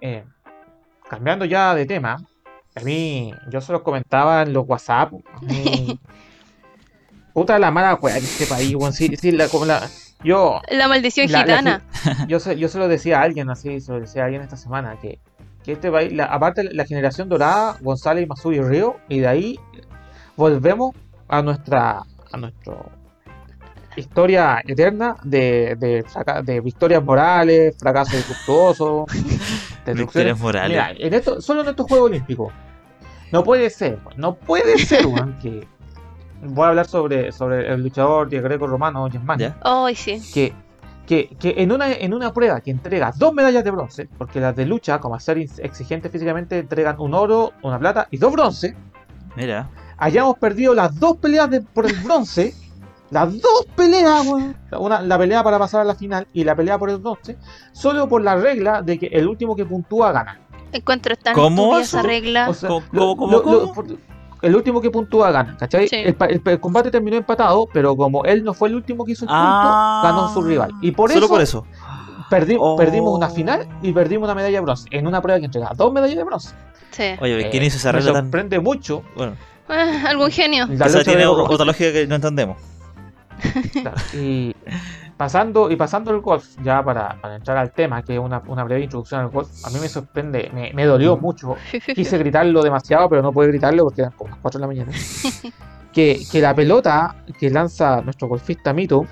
Eh, 0.00 0.24
cambiando 1.08 1.44
ya 1.44 1.74
de 1.74 1.86
tema, 1.86 2.16
a 2.74 2.80
mí, 2.80 3.32
yo 3.50 3.60
se 3.60 3.72
los 3.72 3.82
comentaba 3.82 4.42
en 4.42 4.52
los 4.52 4.66
WhatsApp. 4.66 5.12
a 5.14 5.40
mí- 5.42 5.98
puta 7.32 7.58
la 7.58 7.70
mala 7.70 7.94
wea 7.94 8.14
de 8.14 8.20
este 8.20 8.46
país, 8.46 8.74
weón. 8.74 8.92
Sí, 8.92 9.14
sí, 9.16 9.32
la- 9.32 9.48
como 9.48 9.64
la- 9.66 9.88
yo, 10.24 10.60
La 10.70 10.86
maldición 10.88 11.30
La- 11.32 11.38
la 11.44 11.44
gitana. 11.58 11.82
yo, 12.28 12.38
se, 12.40 12.56
yo 12.56 12.68
se 12.68 12.78
lo 12.78 12.86
decía 12.88 13.20
a 13.20 13.22
alguien 13.22 13.50
así, 13.50 13.80
se 13.80 13.92
lo 13.92 14.00
decía 14.00 14.22
a 14.22 14.24
alguien 14.26 14.42
esta 14.42 14.56
semana, 14.56 14.96
que, 15.00 15.18
que 15.64 15.72
este 15.72 15.90
país, 15.90 16.12
la- 16.12 16.26
aparte 16.26 16.62
la 16.64 16.84
generación 16.84 17.28
dorada, 17.28 17.76
González, 17.80 18.28
Masuri 18.28 18.58
y 18.58 18.62
Río, 18.62 18.96
y 19.08 19.20
de 19.20 19.28
ahí 19.28 19.58
volvemos 20.36 20.94
a 21.28 21.42
nuestra 21.42 22.02
a 22.32 22.36
nuestro 22.36 22.90
historia 23.96 24.62
eterna 24.66 25.16
de, 25.22 25.76
de, 25.78 26.02
fraca- 26.04 26.40
de 26.42 26.60
victorias 26.60 27.02
morales, 27.04 27.76
fracasos 27.78 28.14
infructuosos. 28.14 29.06
Victorias 29.86 30.38
morales. 30.38 30.70
Mira, 30.70 30.92
en 30.96 31.12
esto, 31.14 31.40
solo 31.42 31.62
en 31.62 31.68
estos 31.68 31.86
Juegos 31.88 32.08
Olímpicos. 32.10 32.52
No 33.32 33.42
puede 33.44 33.68
ser, 33.70 33.98
no 34.16 34.34
puede 34.36 34.78
ser, 34.78 35.06
weón, 35.06 35.36
que 35.40 35.66
voy 36.42 36.64
a 36.64 36.68
hablar 36.68 36.86
sobre, 36.86 37.32
sobre 37.32 37.72
el 37.72 37.82
luchador 37.82 38.28
greco 38.28 38.66
romano 38.66 39.08
Germán. 39.10 39.38
¿Ya? 39.38 39.56
Ay, 39.62 39.94
sí. 39.94 40.20
Que, 40.34 40.52
que, 41.06 41.28
que 41.38 41.54
en, 41.58 41.72
una, 41.72 41.92
en 41.92 42.14
una 42.14 42.32
prueba 42.32 42.60
que 42.60 42.70
entrega 42.70 43.12
dos 43.16 43.32
medallas 43.34 43.64
de 43.64 43.70
bronce, 43.70 44.08
porque 44.18 44.40
las 44.40 44.54
de 44.56 44.66
lucha, 44.66 45.00
como 45.00 45.14
a 45.14 45.20
ser 45.20 45.38
exigentes 45.38 46.10
físicamente, 46.12 46.58
entregan 46.58 46.96
un 47.00 47.14
oro, 47.14 47.52
una 47.62 47.78
plata 47.78 48.06
y 48.10 48.16
dos 48.18 48.32
bronce, 48.32 48.76
Mira. 49.36 49.68
hayamos 49.98 50.38
perdido 50.38 50.74
las 50.74 50.98
dos 50.98 51.16
peleas 51.16 51.50
de- 51.50 51.60
por 51.60 51.86
el 51.86 51.94
bronce, 51.96 52.54
las 53.10 53.32
dos 53.40 53.66
peleas. 53.76 54.24
Una, 54.78 55.02
la 55.02 55.18
pelea 55.18 55.42
para 55.42 55.58
pasar 55.58 55.80
a 55.80 55.84
la 55.84 55.94
final 55.94 56.26
y 56.32 56.44
la 56.44 56.54
pelea 56.54 56.78
por 56.78 56.88
el 56.90 56.98
bronce, 56.98 57.36
solo 57.72 58.08
por 58.08 58.22
la 58.22 58.36
regla 58.36 58.80
de 58.82 58.98
que 58.98 59.06
el 59.06 59.26
último 59.28 59.54
que 59.56 59.64
puntúa 59.64 60.12
gana. 60.12 60.40
Encuentro 60.72 61.14
tan 61.16 61.34
¿Cómo 61.34 61.78
esa 61.78 62.00
regla. 62.02 62.48
O 62.48 62.54
sea, 62.54 62.68
¿Cómo, 62.70 62.86
lo- 62.92 63.16
cómo, 63.16 63.32
lo- 63.32 63.42
cómo? 63.42 63.56
lo- 63.58 63.72
por- 63.72 63.86
el 64.42 64.54
último 64.56 64.80
que 64.80 64.90
puntúa 64.90 65.30
gana, 65.30 65.56
¿cachai? 65.56 65.88
Sí. 65.88 65.96
El, 65.96 66.14
pa- 66.14 66.26
el- 66.26 66.42
el 66.44 66.60
combate 66.60 66.90
terminó 66.90 67.16
empatado, 67.16 67.68
pero 67.72 67.96
como 67.96 68.24
él 68.24 68.42
no 68.44 68.52
fue 68.54 68.68
el 68.68 68.74
último 68.76 69.04
que 69.04 69.12
hizo 69.12 69.24
el 69.24 69.28
punto, 69.28 69.40
Ah. 69.42 70.00
ganó 70.04 70.28
su 70.34 70.42
rival. 70.42 70.70
Y 70.80 70.90
por 70.92 71.10
Solo 71.10 71.26
eso, 71.26 71.32
por 71.32 71.40
eso. 71.40 71.66
perdi- 72.30 72.56
Oh. 72.60 72.76
perdimos 72.76 73.16
una 73.16 73.28
final 73.30 73.68
y 73.82 73.92
perdimos 73.92 74.26
una 74.26 74.34
medalla 74.34 74.56
de 74.58 74.60
bronce. 74.62 74.88
En 74.90 75.06
una 75.06 75.20
prueba 75.22 75.38
que 75.38 75.46
entrega 75.46 75.70
dos 75.76 75.92
medallas 75.92 76.16
de 76.16 76.24
bronce. 76.24 76.54
Sí. 76.90 77.04
Oye, 77.20 77.48
¿quién 77.50 77.62
Eh, 77.62 77.66
hizo 77.66 77.76
esa 77.78 77.92
me 77.92 77.98
regla 77.98 78.12
tan.? 78.14 78.24
sorprende 78.24 78.60
mucho 78.60 79.02
Bueno, 79.16 79.34
Ah, 79.68 80.04
algún 80.08 80.30
genio. 80.30 80.66
la 80.68 80.86
esa 80.86 81.02
tiene 81.04 81.24
otra 81.26 81.64
lógica 81.64 81.92
que 81.92 82.06
no 82.06 82.16
entendemos. 82.16 82.56
Claro, 83.72 83.96
Y 84.14 84.54
pasando, 85.22 85.70
y 85.70 85.76
pasando 85.76 86.10
el 86.10 86.20
golf, 86.20 86.56
ya 86.64 86.82
para, 86.82 87.16
para 87.20 87.36
entrar 87.36 87.56
al 87.56 87.70
tema, 87.70 88.02
que 88.02 88.14
es 88.14 88.18
una, 88.18 88.42
una 88.48 88.64
breve 88.64 88.82
introducción 88.82 89.20
al 89.20 89.28
golf, 89.28 89.48
a 89.64 89.70
mí 89.70 89.78
me 89.80 89.88
sorprende, 89.88 90.50
me, 90.52 90.72
me 90.72 90.84
dolió 90.84 91.16
mucho. 91.16 91.54
Quise 91.94 92.18
gritarlo 92.18 92.60
demasiado, 92.60 93.08
pero 93.08 93.22
no 93.22 93.30
pude 93.30 93.46
gritarlo 93.46 93.84
porque 93.84 94.00
eran 94.00 94.14
como 94.14 94.30
las 94.30 94.40
4 94.40 94.58
de 94.58 94.60
la 94.62 94.66
mañana. 94.66 94.92
Que, 95.92 96.22
que 96.32 96.40
la 96.40 96.54
pelota 96.54 97.16
que 97.38 97.50
lanza 97.50 98.00
nuestro 98.00 98.26
golfista 98.26 98.72
Mito, 98.72 99.04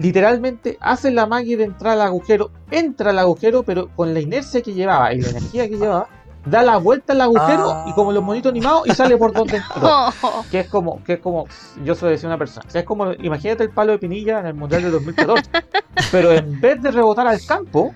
literalmente 0.00 0.76
hace 0.80 1.12
la 1.12 1.24
magia 1.26 1.56
de 1.56 1.62
entrar 1.62 1.92
al 1.92 2.00
agujero, 2.00 2.50
entra 2.68 3.10
al 3.10 3.20
agujero, 3.20 3.62
pero 3.62 3.90
con 3.94 4.12
la 4.12 4.18
inercia 4.18 4.60
que 4.60 4.74
llevaba 4.74 5.14
y 5.14 5.20
la 5.20 5.28
energía 5.28 5.68
que 5.68 5.76
llevaba, 5.76 6.08
da 6.46 6.62
la 6.62 6.76
vuelta 6.78 7.12
al 7.12 7.20
agujero 7.22 7.70
Ah. 7.70 7.84
y 7.88 7.92
como 7.94 8.12
los 8.12 8.22
monitos 8.22 8.50
animados 8.50 8.86
y 8.86 8.94
sale 8.94 9.16
por 9.16 9.32
donde 9.32 9.56
entró 9.74 10.08
que 10.50 10.60
es 10.60 10.68
como, 10.68 11.02
que 11.04 11.14
es 11.14 11.20
como, 11.20 11.46
yo 11.84 11.94
se 11.94 12.04
lo 12.04 12.10
decía 12.10 12.28
a 12.28 12.32
una 12.32 12.38
persona, 12.38 12.66
o 12.66 12.70
sea, 12.70 12.80
es 12.80 12.86
como, 12.86 13.12
imagínate 13.12 13.64
el 13.64 13.70
palo 13.70 13.92
de 13.92 13.98
Pinilla 13.98 14.40
en 14.40 14.46
el 14.46 14.54
Mundial 14.54 14.82
de 14.82 14.90
2014, 14.90 15.50
pero 16.12 16.32
en 16.32 16.60
vez 16.60 16.80
de 16.82 16.90
rebotar 16.90 17.26
al 17.26 17.44
campo, 17.44 17.94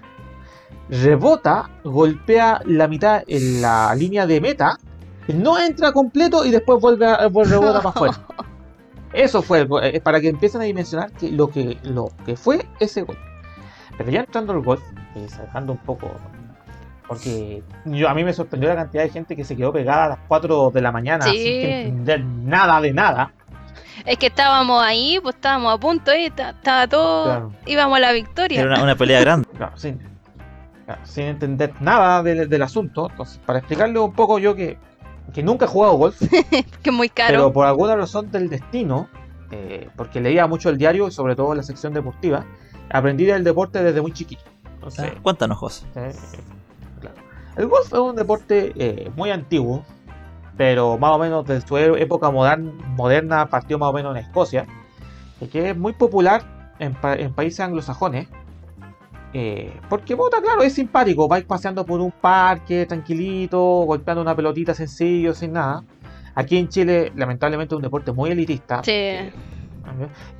rebota, 0.88 1.70
golpea 1.84 2.62
la 2.64 2.88
mitad 2.88 3.22
en 3.26 3.60
la 3.60 3.94
línea 3.94 4.26
de 4.26 4.40
meta, 4.40 4.78
no 5.28 5.58
entra 5.58 5.92
completo 5.92 6.44
y 6.44 6.50
después 6.50 6.80
vuelve 6.80 7.06
a 7.06 7.28
rebota 7.28 7.80
para 7.82 7.90
afuera. 7.90 8.26
Eso 9.12 9.42
fue, 9.42 9.60
el 9.60 9.68
eh, 9.82 10.00
para 10.00 10.20
que 10.20 10.28
empiecen 10.28 10.60
a 10.60 10.64
dimensionar 10.64 11.10
que 11.12 11.30
lo 11.30 11.48
que 11.48 11.78
lo 11.82 12.10
que 12.26 12.36
fue 12.36 12.66
ese 12.78 13.02
gol. 13.02 13.16
Pero 13.96 14.10
ya 14.10 14.20
entrando 14.20 14.52
al 14.52 14.60
golf, 14.60 14.82
eh, 15.16 15.26
sacando 15.28 15.72
un 15.72 15.78
poco, 15.78 16.10
porque 17.08 17.62
yo, 17.86 18.08
a 18.08 18.14
mí 18.14 18.22
me 18.22 18.32
sorprendió 18.32 18.68
la 18.68 18.76
cantidad 18.76 19.02
de 19.02 19.08
gente 19.10 19.34
que 19.34 19.42
se 19.44 19.56
quedó 19.56 19.72
pegada 19.72 20.04
a 20.04 20.08
las 20.10 20.18
4 20.28 20.70
de 20.70 20.80
la 20.82 20.92
mañana 20.92 21.24
Sí. 21.24 21.38
sin 21.38 21.64
entender 21.70 22.24
nada 22.24 22.80
de 22.80 22.92
nada. 22.92 23.32
Es 24.04 24.16
que 24.18 24.26
estábamos 24.26 24.82
ahí, 24.82 25.18
pues 25.22 25.34
estábamos 25.34 25.74
a 25.74 25.78
punto 25.78 26.14
y 26.14 26.26
estaba 26.26 26.86
todo. 26.86 27.24
Claro. 27.24 27.52
Íbamos 27.66 27.96
a 27.96 28.00
la 28.00 28.12
victoria. 28.12 28.60
Era 28.60 28.74
una, 28.74 28.82
una 28.84 28.94
pelea 28.96 29.20
grande. 29.20 29.48
Claro, 29.56 29.76
sin, 29.76 29.98
claro, 30.84 31.00
sin 31.04 31.24
entender 31.24 31.72
nada 31.80 32.22
del, 32.22 32.48
del 32.48 32.62
asunto. 32.62 33.08
Entonces, 33.10 33.40
para 33.44 33.58
explicarle 33.58 33.98
un 33.98 34.12
poco 34.12 34.38
yo 34.38 34.54
que, 34.54 34.78
que 35.34 35.42
nunca 35.42 35.64
he 35.64 35.68
jugado 35.68 35.94
golf, 35.94 36.16
Que 36.82 36.90
es 36.90 36.92
muy 36.92 37.08
pero 37.08 37.26
caro. 37.28 37.52
por 37.52 37.66
alguna 37.66 37.96
razón 37.96 38.30
del 38.30 38.48
destino, 38.48 39.08
eh, 39.50 39.88
porque 39.96 40.20
leía 40.20 40.46
mucho 40.46 40.68
el 40.68 40.78
diario 40.78 41.08
y 41.08 41.10
sobre 41.10 41.34
todo 41.34 41.54
la 41.54 41.62
sección 41.64 41.92
deportiva, 41.92 42.44
aprendí 42.90 43.24
del 43.24 43.42
deporte 43.42 43.82
desde 43.82 44.00
muy 44.00 44.12
chiquito. 44.12 44.42
Entonces, 44.74 45.10
Cuéntanos, 45.22 45.58
José. 45.58 45.84
eh. 45.96 46.12
El 47.58 47.66
golf 47.66 47.86
es 47.92 47.98
un 47.98 48.16
deporte 48.16 48.72
eh, 48.76 49.10
muy 49.16 49.30
antiguo, 49.30 49.84
pero 50.56 50.96
más 50.96 51.10
o 51.12 51.18
menos 51.18 51.44
de 51.44 51.60
su 51.60 51.76
e- 51.76 52.00
época 52.00 52.30
modern- 52.30 52.72
moderna 52.96 53.46
partió 53.46 53.78
más 53.78 53.90
o 53.90 53.92
menos 53.92 54.16
en 54.16 54.22
Escocia, 54.24 54.66
y 55.40 55.46
que 55.46 55.70
es 55.70 55.76
muy 55.76 55.92
popular 55.92 56.72
en, 56.78 56.94
pa- 56.94 57.16
en 57.16 57.32
países 57.34 57.60
anglosajones. 57.60 58.28
eh, 59.34 59.72
porque, 59.90 60.16
puta, 60.16 60.40
claro, 60.40 60.62
es 60.62 60.72
simpático. 60.72 61.28
Vais 61.28 61.44
paseando 61.44 61.84
por 61.84 62.00
un 62.00 62.12
parque 62.12 62.86
tranquilito, 62.86 63.58
golpeando 63.84 64.22
una 64.22 64.34
pelotita 64.34 64.72
sencillo, 64.74 65.34
sin 65.34 65.52
nada. 65.52 65.82
Aquí 66.34 66.56
en 66.56 66.68
Chile, 66.68 67.12
lamentablemente, 67.16 67.74
es 67.74 67.76
un 67.76 67.82
deporte 67.82 68.12
muy 68.12 68.30
elitista. 68.30 68.82
Sí. 68.84 69.16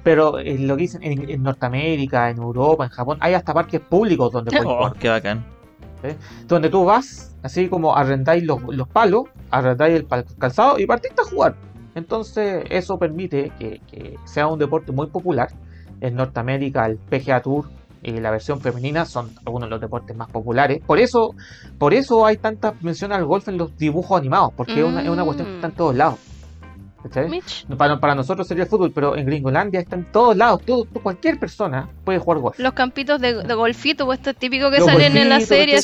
Pero 0.05 0.39
eh, 0.39 0.57
lo 0.59 0.77
que 0.77 0.83
dicen 0.83 1.03
en, 1.03 1.29
en 1.29 1.43
Norteamérica, 1.43 2.31
en 2.31 2.39
Europa, 2.39 2.85
en 2.85 2.91
Japón, 2.91 3.19
hay 3.21 3.35
hasta 3.35 3.53
parques 3.53 3.81
públicos 3.81 4.31
donde 4.33 4.51
puedes 4.51 4.66
Oh, 4.66 4.77
jugar 4.77 4.93
qué 4.95 5.09
bacán. 5.09 5.45
Donde 6.47 6.69
tú 6.69 6.85
vas, 6.85 7.35
así 7.43 7.69
como 7.69 7.97
arrendáis 7.97 8.45
los, 8.45 8.63
los 8.63 8.89
palos, 8.89 9.25
arrendáis 9.51 9.97
el 9.97 10.07
calzado 10.39 10.79
y 10.79 10.87
partiste 10.87 11.23
a 11.23 11.25
jugar. 11.25 11.57
Entonces, 11.95 12.65
eso 12.71 12.99
permite 12.99 13.53
que, 13.59 13.81
que 13.91 14.17
sea 14.25 14.47
un 14.47 14.59
deporte 14.59 14.93
muy 14.93 15.09
popular. 15.09 15.49
En 16.01 16.15
Norteamérica, 16.15 16.87
el 16.87 16.97
PGA 16.97 17.43
Tour 17.43 17.69
y 18.03 18.21
la 18.21 18.31
versión 18.31 18.61
femenina 18.61 19.05
son 19.05 19.31
algunos 19.45 19.69
de 19.69 19.71
los 19.71 19.81
deportes 19.81 20.17
más 20.17 20.31
populares. 20.31 20.81
Por 20.87 20.99
eso, 20.99 21.35
por 21.79 21.95
eso 21.95 22.25
hay 22.25 22.37
tanta 22.37 22.75
mención 22.81 23.13
al 23.13 23.25
golf 23.25 23.49
en 23.49 23.59
los 23.59 23.77
dibujos 23.77 24.19
animados, 24.19 24.53
porque 24.57 24.81
es, 24.81 24.87
una, 24.87 25.03
es 25.03 25.09
una 25.09 25.25
cuestión 25.25 25.49
que 25.49 25.55
está 25.57 25.67
en 25.69 25.75
todos 25.75 25.97
lados. 25.97 26.19
Para, 27.77 28.01
para 28.01 28.15
nosotros 28.15 28.47
sería 28.49 28.65
el 28.65 28.69
fútbol, 28.69 28.91
pero 28.93 29.17
en 29.17 29.27
Gringolandia 29.27 29.81
está 29.81 29.97
en 29.97 30.11
todos 30.11 30.37
lados. 30.37 30.63
Todo, 30.65 30.85
cualquier 31.03 31.39
persona 31.39 31.89
puede 32.05 32.19
jugar 32.19 32.41
golf. 32.41 32.59
los 32.59 32.73
campitos 32.73 33.21
de, 33.21 33.45
de 33.45 33.55
golfito, 33.55 34.05
pues 34.05 34.19
esto 34.19 34.31
es 34.31 34.37
típico 34.37 34.71
que 34.71 34.79
Los 34.79 34.87
salen 34.87 35.17
en 35.17 35.29
la 35.29 35.41
serie. 35.41 35.79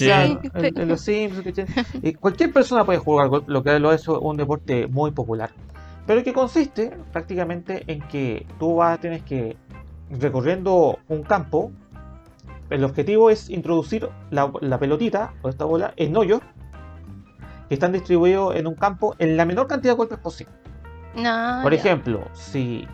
Eh, 2.03 2.15
cualquier 2.21 2.53
persona 2.53 2.85
puede 2.85 2.99
jugar 2.99 3.29
golf, 3.29 3.45
lo 3.47 3.63
que 3.63 3.79
lo 3.79 3.93
es 3.93 4.09
un 4.09 4.37
deporte 4.37 4.89
muy 4.89 5.13
popular. 5.13 5.51
Pero 6.07 6.23
que 6.23 6.33
consiste 6.33 6.91
prácticamente 7.13 7.85
en 7.87 8.01
que 8.09 8.47
tú 8.59 8.77
vas, 8.77 9.01
tienes 9.01 9.23
que 9.23 9.57
recorriendo 10.11 10.99
un 11.09 11.23
campo. 11.23 11.71
El 12.71 12.83
objetivo 12.85 13.31
es 13.31 13.51
introducir 13.51 14.09
la, 14.31 14.53
la 14.61 14.79
pelotita 14.79 15.33
o 15.43 15.49
esta 15.49 15.65
bola 15.65 15.95
en 15.97 16.17
hoyos 16.17 16.41
que 17.69 17.75
están 17.75 17.93
distribuidos 17.93 18.57
en 18.57 18.67
un 18.67 18.75
campo 18.75 19.15
en 19.19 19.37
la 19.37 19.45
menor 19.45 19.69
cantidad 19.69 19.93
de 19.93 19.97
golpes 19.97 20.19
posible. 20.19 20.64
No, 21.17 21.61
Por 21.63 21.73
ya. 21.73 21.79
ejemplo, 21.79 22.29
si, 22.33 22.87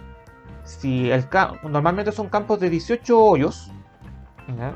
si 0.64 1.10
el 1.10 1.24
normalmente 1.64 2.12
son 2.12 2.28
campos 2.28 2.60
de 2.60 2.68
18 2.70 3.18
hoyos, 3.18 3.70
¿ya? 4.58 4.74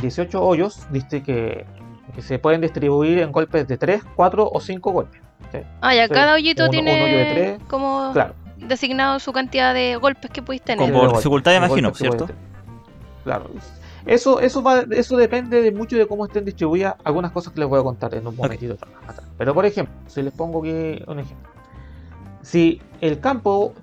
18 0.00 0.42
hoyos 0.42 0.86
diste 0.90 1.22
que, 1.22 1.66
que 2.14 2.22
se 2.22 2.38
pueden 2.38 2.60
distribuir 2.60 3.18
en 3.18 3.32
golpes 3.32 3.66
de 3.66 3.76
3, 3.78 4.02
4 4.16 4.48
o 4.52 4.60
5 4.60 4.92
golpes. 4.92 5.20
Ah, 5.80 5.94
ya, 5.94 6.06
Sí, 6.06 6.14
cada 6.14 6.34
hoyito 6.34 6.64
un- 6.64 6.68
un 6.78 6.88
hoyo 7.02 7.18
de 7.18 7.24
tiene 7.26 7.58
como 7.68 8.10
Claro. 8.12 8.34
designado 8.56 9.18
su 9.18 9.32
cantidad 9.32 9.74
de 9.74 9.96
golpes 9.96 10.30
que 10.30 10.42
pudiste 10.42 10.76
tener. 10.76 10.92
Golpes, 10.92 11.18
dificultad, 11.18 11.50
de 11.52 11.56
imagino, 11.56 11.90
que 11.92 11.98
¿cierto? 11.98 12.28
Claro. 13.24 13.50
Eso, 14.06 14.40
eso, 14.40 14.62
va, 14.62 14.80
eso 14.92 15.16
depende 15.16 15.60
de 15.60 15.72
mucho 15.72 15.96
de 15.96 16.06
cómo 16.06 16.24
estén 16.24 16.44
distribuidas 16.44 16.94
algunas 17.04 17.32
cosas 17.32 17.52
que 17.52 17.60
les 17.60 17.68
voy 17.68 17.80
a 17.80 17.82
contar 17.82 18.14
en 18.14 18.26
un 18.26 18.36
momentito 18.36 18.74
atrás. 18.74 18.90
Pero 19.36 19.52
por 19.54 19.66
ejemplo, 19.66 19.94
si 20.06 20.22
les 20.22 20.32
pongo 20.32 20.60
aquí 20.60 21.02
un 21.06 21.18
ejemplo. 21.18 21.50
Si 22.42 22.80
el 23.00 23.20
campo 23.20 23.74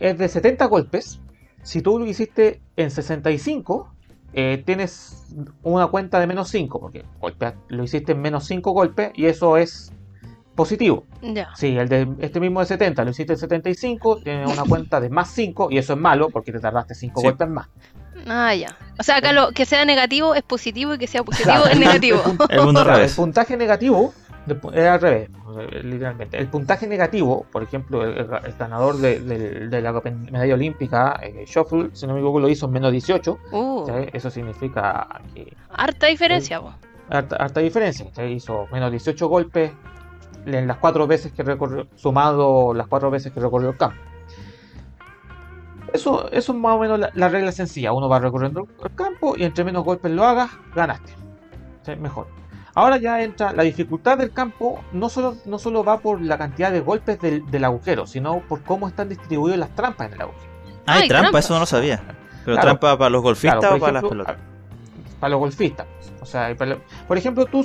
es 0.00 0.16
de 0.18 0.28
70 0.28 0.64
golpes, 0.66 1.20
si 1.62 1.80
tú 1.82 1.98
lo 1.98 2.06
hiciste 2.06 2.60
en 2.76 2.90
65, 2.90 3.90
eh, 4.32 4.62
tienes 4.66 5.24
una 5.62 5.86
cuenta 5.86 6.18
de 6.20 6.26
menos 6.26 6.48
5, 6.48 6.80
porque 6.80 7.04
golpea- 7.20 7.54
lo 7.68 7.84
hiciste 7.84 8.12
en 8.12 8.20
menos 8.20 8.44
5 8.46 8.72
golpes 8.72 9.10
y 9.14 9.26
eso 9.26 9.56
es 9.56 9.92
positivo. 10.54 11.04
Ya. 11.22 11.48
Si 11.56 11.76
el 11.76 11.88
de 11.88 12.08
este 12.20 12.38
mismo 12.40 12.60
de 12.60 12.66
70 12.66 13.04
lo 13.04 13.10
hiciste 13.10 13.32
en 13.32 13.38
75, 13.38 14.20
tienes 14.22 14.52
una 14.52 14.62
cuenta 14.64 15.00
de 15.00 15.08
más 15.10 15.30
5 15.32 15.68
y 15.70 15.78
eso 15.78 15.94
es 15.94 15.98
malo 15.98 16.28
porque 16.30 16.52
te 16.52 16.60
tardaste 16.60 16.94
5 16.94 17.20
Sí. 17.20 17.26
golpes 17.26 17.48
más. 17.48 17.68
Ah, 18.26 18.54
ya. 18.54 18.76
O 18.98 19.02
sea, 19.02 19.16
acá 19.16 19.32
lo 19.32 19.50
que 19.50 19.66
sea 19.66 19.84
negativo 19.84 20.34
es 20.34 20.42
positivo 20.42 20.94
y 20.94 20.98
que 20.98 21.06
sea 21.08 21.24
positivo 21.24 21.50
Claro, 21.54 21.66
es 21.66 21.72
el- 21.72 21.80
negativo. 21.80 22.22
El 22.48 23.10
puntaje 23.16 23.56
negativo 23.56 24.14
es 24.46 24.86
al 24.86 25.00
revés, 25.00 25.30
literalmente. 25.82 26.38
El 26.38 26.48
puntaje 26.48 26.86
negativo, 26.86 27.46
por 27.50 27.62
ejemplo, 27.62 28.04
el, 28.04 28.26
ganador 28.58 28.96
de, 28.96 29.80
la 29.80 29.92
medalla 30.30 30.54
olímpica, 30.54 31.18
eh, 31.22 31.44
Shuffle, 31.46 31.90
si 31.92 32.06
no 32.06 32.14
me 32.14 32.20
equivoco, 32.20 32.40
lo 32.40 32.48
hizo 32.48 32.66
en 32.66 32.72
menos 32.72 32.92
18. 32.92 33.38
Uh. 33.52 33.86
Eso 34.12 34.30
significa 34.30 35.20
que 35.34 35.56
harta 35.70 36.06
diferencia, 36.08 36.60
po. 36.60 36.74
harta, 37.08 37.36
harta 37.36 37.60
diferencia. 37.60 38.06
Hizo 38.26 38.66
menos 38.70 38.90
18 38.90 39.28
golpes 39.28 39.72
en 40.46 40.66
las 40.66 40.76
cuatro 40.76 41.06
veces 41.06 41.32
que 41.32 41.42
recorrió, 41.42 41.86
sumado 41.94 42.74
las 42.74 42.86
cuatro 42.86 43.10
veces 43.10 43.32
que 43.32 43.40
recorrió 43.40 43.70
el 43.70 43.76
campo. 43.76 43.96
Eso, 45.92 46.30
eso 46.32 46.52
es 46.52 46.58
más 46.58 46.74
o 46.74 46.80
menos 46.80 46.98
la, 46.98 47.10
la 47.14 47.28
regla 47.28 47.52
sencilla. 47.52 47.92
Uno 47.92 48.08
va 48.08 48.18
recorriendo 48.18 48.66
el 48.82 48.94
campo 48.94 49.34
y 49.36 49.44
entre 49.44 49.64
menos 49.64 49.84
golpes 49.84 50.10
lo 50.10 50.24
hagas, 50.24 50.50
ganaste. 50.74 51.12
Mejor. 51.98 52.26
Ahora 52.74 52.96
ya 52.96 53.22
entra 53.22 53.52
la 53.52 53.62
dificultad 53.62 54.18
del 54.18 54.32
campo, 54.32 54.82
no 54.92 55.08
solo, 55.08 55.36
no 55.46 55.58
solo 55.58 55.84
va 55.84 55.98
por 56.00 56.20
la 56.20 56.36
cantidad 56.38 56.72
de 56.72 56.80
golpes 56.80 57.20
del, 57.20 57.48
del 57.50 57.64
agujero, 57.64 58.06
sino 58.06 58.40
por 58.40 58.62
cómo 58.62 58.88
están 58.88 59.08
distribuidas 59.08 59.58
las 59.58 59.70
trampas 59.76 60.08
en 60.08 60.14
el 60.14 60.20
agujero. 60.22 60.52
Ah, 60.86 60.94
hay 60.94 61.02
Ay, 61.02 61.08
trampa, 61.08 61.22
trampas. 61.24 61.44
eso 61.44 61.54
no 61.54 61.60
lo 61.60 61.66
sabía. 61.66 62.02
Pero 62.44 62.56
Claro. 62.56 62.60
trampa 62.62 62.98
para 62.98 63.10
los 63.10 63.22
golfistas 63.22 63.60
Claro, 63.60 63.76
o 63.76 63.78
por 63.78 63.80
para 63.80 63.92
las 63.92 64.02
ejemplo, 64.04 64.24
pelotas. 64.26 64.44
Para 65.20 65.30
los 65.30 65.38
golfistas. 65.38 65.86
O 66.20 66.26
sea, 66.26 66.54
para 66.56 66.70
lo- 66.72 66.80
por 67.06 67.16
ejemplo, 67.16 67.46
tú, 67.46 67.64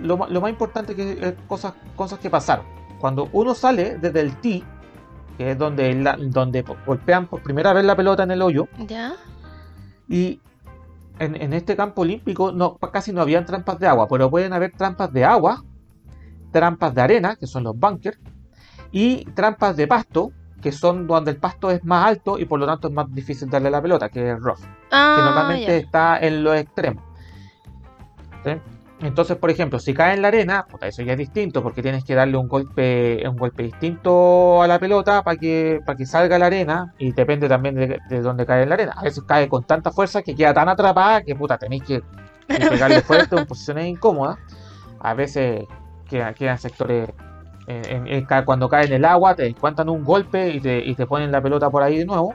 lo, 0.00 0.26
lo 0.28 0.40
más 0.40 0.50
importante 0.50 0.94
que 0.94 1.12
es 1.20 1.34
cosas, 1.48 1.74
cosas 1.96 2.18
que 2.20 2.30
pasaron. 2.30 2.64
Cuando 3.00 3.28
uno 3.32 3.54
sale 3.54 3.98
desde 3.98 4.20
el 4.20 4.36
tee, 4.36 4.62
que 5.36 5.50
es 5.50 5.58
donde, 5.58 5.92
la- 5.94 6.16
donde 6.18 6.62
golpean 6.86 7.26
por 7.26 7.42
primera 7.42 7.72
vez 7.72 7.84
la 7.84 7.96
pelota 7.96 8.22
en 8.22 8.30
el 8.30 8.40
hoyo, 8.42 8.68
¿Ya? 8.86 9.14
y 10.08 10.40
en, 11.18 11.40
en 11.40 11.52
este 11.52 11.76
campo 11.76 12.02
olímpico 12.02 12.52
no, 12.52 12.76
casi 12.76 13.12
no 13.12 13.20
habían 13.22 13.44
trampas 13.46 13.78
de 13.78 13.86
agua, 13.86 14.06
pero 14.08 14.30
pueden 14.30 14.52
haber 14.52 14.72
trampas 14.72 15.12
de 15.12 15.24
agua, 15.24 15.62
trampas 16.50 16.94
de 16.94 17.00
arena, 17.00 17.36
que 17.36 17.46
son 17.46 17.64
los 17.64 17.78
bunkers, 17.78 18.18
y 18.92 19.24
trampas 19.32 19.76
de 19.76 19.86
pasto, 19.86 20.32
que 20.62 20.72
son 20.72 21.06
donde 21.06 21.32
el 21.32 21.36
pasto 21.36 21.70
es 21.70 21.84
más 21.84 22.06
alto 22.06 22.38
y 22.38 22.44
por 22.46 22.58
lo 22.58 22.66
tanto 22.66 22.88
es 22.88 22.94
más 22.94 23.12
difícil 23.12 23.50
darle 23.50 23.70
la 23.70 23.82
pelota, 23.82 24.08
que 24.08 24.30
es 24.30 24.40
rough 24.40 24.60
que 24.60 24.66
Ah, 24.92 25.20
normalmente 25.24 25.66
ya. 25.66 25.76
está 25.76 26.18
en 26.18 26.42
los 26.44 26.56
extremos. 26.56 27.02
¿Sí? 28.44 28.50
Entonces, 29.04 29.36
por 29.36 29.50
ejemplo, 29.50 29.78
si 29.78 29.92
cae 29.92 30.14
en 30.14 30.22
la 30.22 30.28
arena, 30.28 30.64
puta, 30.68 30.86
eso 30.88 31.02
ya 31.02 31.12
es 31.12 31.18
distinto, 31.18 31.62
porque 31.62 31.82
tienes 31.82 32.04
que 32.04 32.14
darle 32.14 32.38
un 32.38 32.48
golpe, 32.48 33.22
un 33.28 33.36
golpe 33.36 33.62
distinto 33.64 34.62
a 34.62 34.66
la 34.66 34.78
pelota 34.78 35.22
para 35.22 35.36
que, 35.36 35.80
para 35.84 35.96
que 35.96 36.06
salga 36.06 36.38
la 36.38 36.46
arena, 36.46 36.94
y 36.98 37.12
depende 37.12 37.46
también 37.46 37.74
de, 37.74 37.98
de 38.08 38.20
dónde 38.22 38.46
cae 38.46 38.62
en 38.62 38.70
la 38.70 38.76
arena. 38.76 38.94
A 38.96 39.02
veces 39.02 39.22
cae 39.26 39.46
con 39.48 39.62
tanta 39.64 39.90
fuerza 39.92 40.22
que 40.22 40.34
queda 40.34 40.54
tan 40.54 40.70
atrapada 40.70 41.20
que 41.22 41.34
puta, 41.34 41.58
tenéis 41.58 41.82
que, 41.84 42.00
pegarle 42.46 43.02
fuerte 43.02 43.36
en 43.36 43.44
posiciones 43.46 43.86
incómodas. 43.86 44.38
A 45.00 45.12
veces 45.12 45.64
quedan, 46.08 46.58
sectores. 46.58 47.10
ca- 48.26 48.44
cuando 48.46 48.68
cae 48.70 48.86
en 48.86 48.94
el 48.94 49.04
agua, 49.04 49.34
te 49.34 49.42
descuentan 49.42 49.90
un 49.90 50.02
golpe 50.02 50.48
y 50.48 50.60
te, 50.60 50.78
y 50.82 50.94
te 50.94 51.06
ponen 51.06 51.30
la 51.30 51.42
pelota 51.42 51.68
por 51.68 51.82
ahí 51.82 51.98
de 51.98 52.06
nuevo 52.06 52.34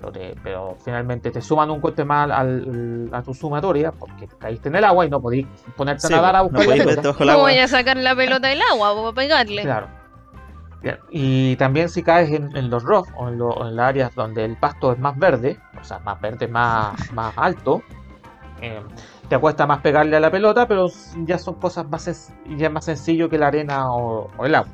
pero, 0.00 0.12
te- 0.12 0.34
pero 0.42 0.76
finalmente 0.84 1.30
te 1.32 1.42
suman 1.42 1.70
un 1.70 1.80
golpe 1.80 2.04
más 2.04 2.30
al, 2.30 3.08
a 3.12 3.20
tu 3.22 3.34
sumatoria 3.34 3.90
porque 3.90 4.28
caíste 4.38 4.68
en 4.68 4.76
el 4.76 4.84
agua 4.84 5.04
y 5.06 5.10
no 5.10 5.20
podís 5.20 5.46
ponerte 5.76 6.06
Sí, 6.06 6.12
a 6.12 6.16
nadar 6.16 6.36
a 6.36 6.38
no 6.38 6.44
buscar 6.44 6.66
la 6.66 6.74
pelota. 6.84 7.02
¿Cómo 7.14 7.30
agua. 7.30 7.42
voy 7.42 7.58
a 7.58 7.68
sacar 7.68 7.96
la 7.96 8.14
pelota 8.14 8.48
del 8.48 8.60
agua 8.70 8.94
para 8.94 9.12
pegarle? 9.12 9.62
Claro. 9.62 9.88
Bien, 10.80 10.96
Y 11.10 11.56
también 11.56 11.88
si 11.88 12.04
caes 12.04 12.30
en, 12.30 12.56
en 12.56 12.70
los 12.70 12.84
rough 12.84 13.08
o 13.16 13.28
en, 13.28 13.38
lo- 13.38 13.48
o 13.48 13.66
en 13.66 13.74
las 13.74 13.88
áreas 13.88 14.14
donde 14.14 14.44
el 14.44 14.56
pasto 14.56 14.92
es 14.92 14.98
más 15.00 15.18
verde, 15.18 15.58
o 15.80 15.82
sea, 15.82 15.98
más 16.00 16.20
verde, 16.20 16.46
más, 16.46 17.12
más 17.12 17.34
alto, 17.36 17.82
eh, 18.62 18.80
te 19.28 19.38
cuesta 19.38 19.66
más 19.66 19.80
pegarle 19.80 20.16
a 20.16 20.20
la 20.20 20.30
pelota, 20.30 20.68
pero 20.68 20.86
ya 21.24 21.38
son 21.38 21.54
cosas 21.54 21.88
más, 21.88 22.32
ya 22.56 22.66
es 22.68 22.72
más 22.72 22.84
sencillo 22.84 23.28
que 23.28 23.38
la 23.38 23.48
arena 23.48 23.92
o, 23.92 24.30
o 24.38 24.46
el 24.46 24.54
agua. 24.54 24.70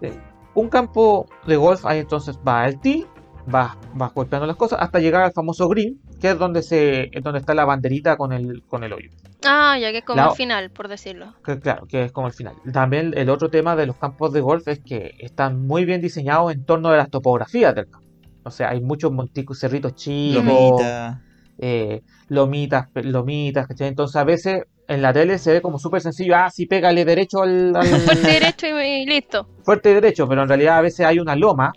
Eh, 0.00 0.16
un 0.54 0.68
campo 0.68 1.26
de 1.46 1.56
golf, 1.56 1.84
ahí 1.84 1.98
entonces 2.00 2.38
va 2.46 2.66
el 2.66 2.78
tee, 2.80 3.06
vas, 3.46 3.72
vas 3.92 4.12
golpeando 4.12 4.46
las 4.46 4.56
cosas 4.56 4.78
hasta 4.80 4.98
llegar 5.00 5.22
al 5.22 5.32
famoso 5.32 5.68
green, 5.68 5.98
que 6.20 6.30
es 6.30 6.38
donde, 6.38 6.62
se, 6.62 7.08
es 7.12 7.22
donde 7.22 7.40
está 7.40 7.54
la 7.54 7.64
banderita 7.64 8.16
con 8.16 8.32
el, 8.32 8.62
con 8.66 8.84
el 8.84 8.92
hoyo. 8.92 9.08
Ah, 9.44 9.78
ya 9.78 9.90
que 9.92 9.98
es 9.98 10.04
como 10.04 10.22
La- 10.22 10.28
el 10.28 10.34
final, 10.36 10.70
por 10.70 10.88
decirlo. 10.88 11.32
Que, 11.44 11.58
claro, 11.60 11.86
que 11.86 12.04
es 12.04 12.12
como 12.12 12.26
el 12.26 12.32
final. 12.32 12.54
También 12.72 13.12
el 13.16 13.30
otro 13.30 13.48
tema 13.48 13.76
de 13.76 13.86
los 13.86 13.96
campos 13.98 14.32
de 14.32 14.40
golf 14.40 14.66
es 14.68 14.80
que 14.84 15.12
están 15.18 15.66
muy 15.66 15.84
bien 15.84 16.00
diseñados 16.00 16.52
en 16.52 16.64
torno 16.64 16.90
de 16.90 16.96
las 16.98 17.10
topografías 17.10 17.74
del 17.74 17.86
campo. 17.88 18.06
O 18.44 18.50
sea, 18.50 18.70
hay 18.70 18.80
muchos 18.80 19.12
monticos, 19.12 19.58
cerritos 19.58 19.94
chicos, 19.94 20.44
Lomita. 20.44 21.22
eh, 21.58 22.00
lomitas, 22.28 22.86
lomitas, 22.94 23.66
¿cachai? 23.66 23.88
Entonces 23.88 24.16
a 24.16 24.24
veces 24.24 24.62
en 24.88 25.02
la 25.02 25.12
tele 25.12 25.38
se 25.38 25.52
ve 25.52 25.60
como 25.62 25.78
súper 25.78 26.00
sencillo, 26.00 26.34
ah, 26.36 26.50
sí, 26.50 26.66
pégale 26.66 27.04
derecho 27.04 27.42
al, 27.42 27.74
al- 27.76 27.86
Fuerte 28.06 28.26
derecho 28.28 28.66
y, 28.80 29.02
y 29.02 29.06
listo. 29.06 29.48
fuerte 29.62 29.94
derecho, 29.94 30.28
pero 30.28 30.42
en 30.42 30.48
realidad 30.48 30.78
a 30.78 30.82
veces 30.82 31.06
hay 31.06 31.18
una 31.18 31.34
loma 31.36 31.72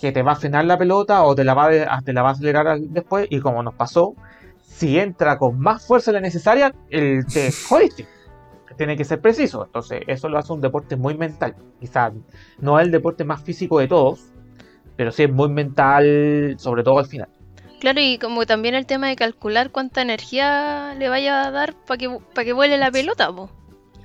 que 0.00 0.12
te 0.12 0.22
va 0.22 0.32
a 0.32 0.36
frenar 0.36 0.64
la 0.64 0.78
pelota 0.78 1.22
o 1.22 1.34
te 1.34 1.44
la 1.44 1.54
va 1.54 1.66
a, 1.66 2.02
te 2.02 2.12
la 2.12 2.22
va 2.22 2.30
a 2.30 2.32
acelerar 2.32 2.80
después 2.80 3.26
y 3.30 3.40
como 3.40 3.62
nos 3.62 3.74
pasó, 3.74 4.14
si 4.62 4.98
entra 4.98 5.38
con 5.38 5.58
más 5.58 5.86
fuerza 5.86 6.10
de 6.10 6.16
la 6.16 6.20
necesaria, 6.22 6.74
el, 6.88 7.26
te 7.26 7.52
jodiste. 7.68 8.06
Tiene 8.76 8.96
que 8.96 9.04
ser 9.04 9.20
preciso, 9.20 9.66
entonces 9.66 10.00
eso 10.06 10.30
lo 10.30 10.38
hace 10.38 10.54
un 10.54 10.62
deporte 10.62 10.96
muy 10.96 11.14
mental. 11.14 11.54
Quizás 11.80 12.14
no 12.60 12.80
es 12.80 12.86
el 12.86 12.90
deporte 12.90 13.24
más 13.24 13.42
físico 13.42 13.78
de 13.78 13.88
todos, 13.88 14.20
pero 14.96 15.12
sí 15.12 15.24
es 15.24 15.30
muy 15.30 15.50
mental, 15.50 16.54
sobre 16.58 16.82
todo 16.82 16.98
al 16.98 17.06
final. 17.06 17.28
Claro, 17.78 18.00
y 18.00 18.18
como 18.18 18.46
también 18.46 18.74
el 18.74 18.86
tema 18.86 19.08
de 19.08 19.16
calcular 19.16 19.70
cuánta 19.70 20.00
energía 20.00 20.94
le 20.98 21.10
vaya 21.10 21.46
a 21.46 21.50
dar 21.50 21.74
para 21.74 21.98
que, 21.98 22.18
para 22.34 22.44
que 22.44 22.52
vuele 22.54 22.78
la 22.78 22.90
pelota, 22.90 23.30
po. 23.30 23.50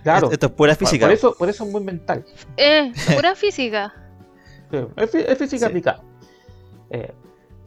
Claro, 0.04 0.30
Esto 0.30 0.48
es 0.48 0.52
pura 0.52 0.76
por, 0.76 0.88
física. 0.88 1.06
por 1.06 1.14
eso, 1.14 1.36
por 1.38 1.50
eso 1.50 1.64
es 1.64 1.72
muy 1.72 1.84
mental. 1.84 2.26
Eh, 2.58 2.92
pura 3.16 3.34
física. 3.36 3.94
Sí, 4.72 4.78
es, 4.96 5.14
fí- 5.14 5.26
es 5.28 5.38
física 5.38 5.60
Sí. 5.60 5.66
aplicada. 5.66 6.02
Eh, 6.90 7.14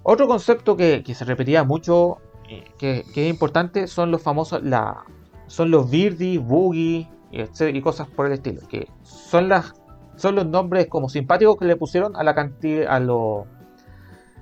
otro 0.02 0.26
concepto 0.26 0.76
que, 0.76 1.02
que 1.04 1.14
se 1.14 1.24
repetía 1.24 1.64
mucho, 1.64 2.18
eh, 2.48 2.64
que, 2.78 3.04
que 3.14 3.24
es 3.26 3.30
importante, 3.30 3.86
son 3.86 4.10
los 4.10 4.22
famosos, 4.22 4.62
la, 4.62 5.04
son 5.46 5.70
los 5.70 5.90
birdie, 5.90 6.38
boogie 6.38 7.08
y, 7.30 7.38
etc- 7.40 7.74
y 7.74 7.80
cosas 7.82 8.08
por 8.08 8.26
el 8.26 8.32
estilo, 8.32 8.60
que 8.68 8.88
son 9.02 9.48
las, 9.48 9.74
son 10.16 10.34
los 10.34 10.46
nombres 10.46 10.86
como 10.86 11.08
simpáticos 11.08 11.56
que 11.58 11.64
le 11.66 11.76
pusieron 11.76 12.16
a 12.16 12.22
la 12.22 12.34
cantidad, 12.34 12.86
a 12.94 13.00
los, 13.00 13.44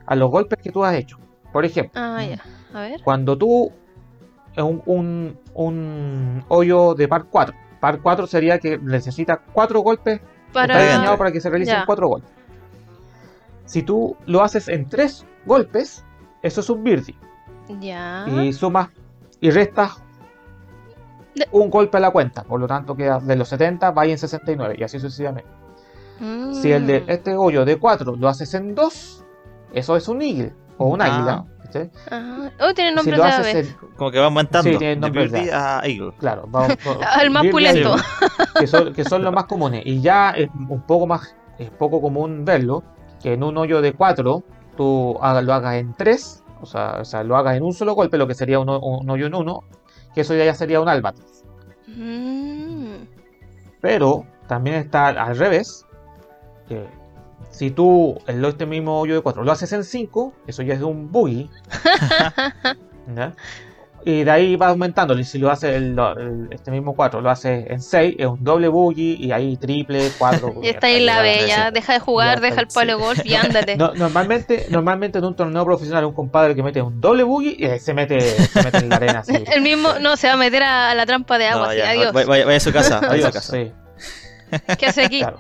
a 0.07 0.15
los 0.15 0.31
golpes 0.31 0.59
que 0.63 0.71
tú 0.71 0.85
has 0.85 0.95
hecho. 0.95 1.19
Por 1.53 1.65
ejemplo, 1.65 2.01
Ah, 2.01 2.23
ya. 2.25 2.43
A 2.75 2.81
ver. 2.83 3.01
cuando 3.03 3.37
tú 3.37 3.73
un, 4.59 4.83
un, 4.87 5.39
un 5.55 6.45
hoyo 6.49 6.95
de 6.95 7.09
par 7.09 7.25
4, 7.25 7.55
par 7.81 8.01
4 8.03 8.27
sería 8.27 8.59
que 8.59 8.79
necesita 8.79 9.39
cuatro 9.53 9.81
golpes 9.81 10.21
Está 10.49 10.63
diseñado 10.67 11.05
Para... 11.05 11.17
para 11.19 11.33
que 11.33 11.41
se 11.41 11.51
realicen 11.51 11.75
Ya. 11.77 11.87
cuatro 11.87 12.09
golpes. 12.09 12.31
Si 13.67 13.83
tú 13.83 14.17
lo 14.27 14.43
haces 14.43 14.69
en 14.69 14.89
tres 14.89 15.27
golpes, 15.45 16.05
eso 16.43 16.61
es 16.61 16.71
un 16.71 16.83
birdie. 16.83 17.17
Ya. 17.81 18.25
Y 18.29 18.53
sumas 18.53 18.89
y 19.41 19.51
restas 19.51 20.03
De- 21.35 21.47
un 21.53 21.69
golpe 21.69 21.99
a 21.99 22.01
la 22.01 22.11
cuenta. 22.11 22.45
Por 22.45 22.61
lo 22.61 22.67
tanto, 22.67 22.97
queda 22.97 23.19
de 23.21 23.37
los 23.37 23.49
70, 23.49 23.91
va 23.91 24.07
en 24.07 24.17
69 24.19 24.77
y 24.79 24.83
así 24.85 24.99
sucesivamente. 24.99 25.51
Si 26.63 26.73
el 26.73 26.87
de 26.87 27.01
Mm. 27.01 27.11
este 27.11 27.37
hoyo 27.37 27.65
de 27.67 27.77
4 27.79 28.17
lo 28.17 28.29
haces 28.29 28.55
en 28.55 28.75
dos, 28.75 29.23
eso 29.75 29.97
es 29.97 30.09
un 30.09 30.23
eagle 30.23 30.55
o 30.79 30.87
un 30.87 31.03
Ah. 31.03 31.05
águila. 31.17 31.45
¿cachai? 31.67 31.91
Ajá. 32.09 32.53
Oh, 32.61 32.73
tiene 32.75 32.91
Si 32.91 32.97
nombre 32.97 33.17
lo 33.17 33.23
de 33.25 33.29
haces 33.29 33.47
ave. 33.55 33.61
en, 33.69 33.97
Como 33.97 34.11
que 34.13 34.19
va 34.21 34.27
aumentando. 34.27 34.71
Sí, 34.71 34.79
tiene 34.79 34.95
nombre 34.97 35.23
de 35.29 35.41
Birdie 35.41 35.53
a 35.53 35.81
Eagle. 35.85 36.13
claro, 36.17 36.45
vamos- 36.49 36.77
Al 37.21 37.31
más 37.31 37.45
pulento. 37.49 37.97
que 38.59 38.67
son, 38.69 38.93
que 38.95 39.05
son 39.05 39.23
los 39.25 39.33
más 39.35 39.45
comunes. 39.47 39.83
Y 39.85 40.01
ya 40.01 40.31
es 40.31 40.49
un 40.55 40.81
poco 40.83 41.09
más, 41.09 41.35
es 41.59 41.69
poco 41.71 42.01
común 42.01 42.45
verlo, 42.45 42.85
que 43.23 43.33
en 43.35 43.43
un 43.43 43.57
hoyo 43.59 43.81
de 43.81 43.93
4 43.93 44.43
tú 44.77 45.17
haga- 45.21 45.43
lo 45.43 45.53
hagas 45.55 45.75
en 45.77 45.95
3, 45.95 46.43
o 46.61 46.67
sea, 46.67 46.99
o 47.01 47.05
sea, 47.05 47.23
lo 47.25 47.37
hagas 47.37 47.57
en 47.57 47.63
un 47.63 47.73
solo 47.73 47.95
golpe, 47.95 48.19
lo 48.19 48.27
que 48.27 48.35
sería 48.35 48.59
un, 48.59 48.69
un 48.69 49.09
hoyo 49.11 49.27
en 49.27 49.35
1, 49.35 49.65
que 50.15 50.21
eso 50.23 50.35
ya 50.35 50.55
sería 50.55 50.81
un 50.81 50.89
albatros. 50.89 51.45
Mm. 51.87 52.95
Pero 53.81 54.25
también 54.49 54.77
está 54.77 55.09
al 55.09 55.37
revés, 55.37 55.85
que 56.69 56.87
si 57.51 57.71
tú 57.71 58.17
el, 58.27 58.45
este 58.45 58.67
mismo 58.67 59.01
hoyo 59.01 59.15
de 59.15 59.21
4 59.23 59.45
lo 59.45 59.53
haces 59.53 59.73
en 59.73 59.85
5, 59.85 60.33
eso 60.47 60.63
ya 60.63 60.75
es 60.75 60.83
un 60.83 61.11
boogie. 61.11 61.49
¿ya? 63.15 63.35
Y 64.09 64.23
de 64.23 64.31
ahí 64.31 64.55
va 64.55 64.69
aumentando. 64.69 65.19
Y 65.19 65.25
si 65.25 65.37
lo 65.39 65.51
haces 65.51 65.75
el- 65.75 65.99
el- 65.99 66.47
este 66.53 66.71
mismo 66.71 66.95
4, 66.95 67.21
lo 67.21 67.29
haces 67.29 67.65
en 67.69 67.81
6, 67.81 68.15
es 68.17 68.27
un 68.27 68.45
doble 68.45 68.69
boogie. 68.69 69.17
Y 69.19 69.33
ahí 69.33 69.57
triple, 69.57 70.11
4. 70.17 70.55
Y 70.63 70.69
está 70.69 70.87
ahí 70.87 71.05
la 71.05 71.23
bella. 71.23 71.67
sí. 71.67 71.75
Deja 71.75 71.95
de 71.95 71.99
jugar, 71.99 72.37
Ya 72.37 72.41
deja 72.49 72.61
el 72.61 72.69
palo 72.69 72.97
de 72.97 73.03
golf 73.05 73.21
y 73.27 73.35
ándate. 73.35 73.77
No, 73.77 73.93
normalmente, 73.95 74.67
normalmente 74.71 75.19
en 75.19 75.25
un 75.25 75.35
torneo 75.35 75.65
profesional, 75.65 76.05
un 76.05 76.15
compadre 76.15 76.55
que 76.55 76.63
mete 76.63 76.81
un 76.81 77.01
doble 77.01 77.25
boogie 77.25 77.57
y 77.59 77.65
ahí 77.65 77.81
se 77.81 77.93
mete, 77.95 78.21
se 78.21 78.63
mete 78.63 78.79
en 78.79 78.89
la 78.91 78.97
arena 78.97 79.19
así. 79.19 79.33
El 79.53 79.61
mismo 79.63 79.89
no 80.01 80.17
se 80.17 80.29
va 80.29 80.35
a 80.35 80.37
meter 80.37 80.63
a, 80.63 80.93
a 80.93 80.95
la 80.95 81.05
trampa 81.05 81.37
de 81.37 81.47
agua. 81.49 81.65
No, 81.65 81.71
así, 81.71 81.79
ya, 81.79 81.91
adiós. 81.91 82.13
Vaya, 82.13 82.45
vaya 82.45 82.57
a 82.57 82.61
su 82.61 82.73
casa. 82.73 83.01
Vaya 83.01 83.07
a 83.07 83.09
su 83.09 83.13
Adiós, 83.13 83.33
casa. 83.33 83.53
sí, 83.57 83.73
¿Qué 84.79 84.87
hace 84.87 85.03
aquí? 85.05 85.19
claro, 85.19 85.39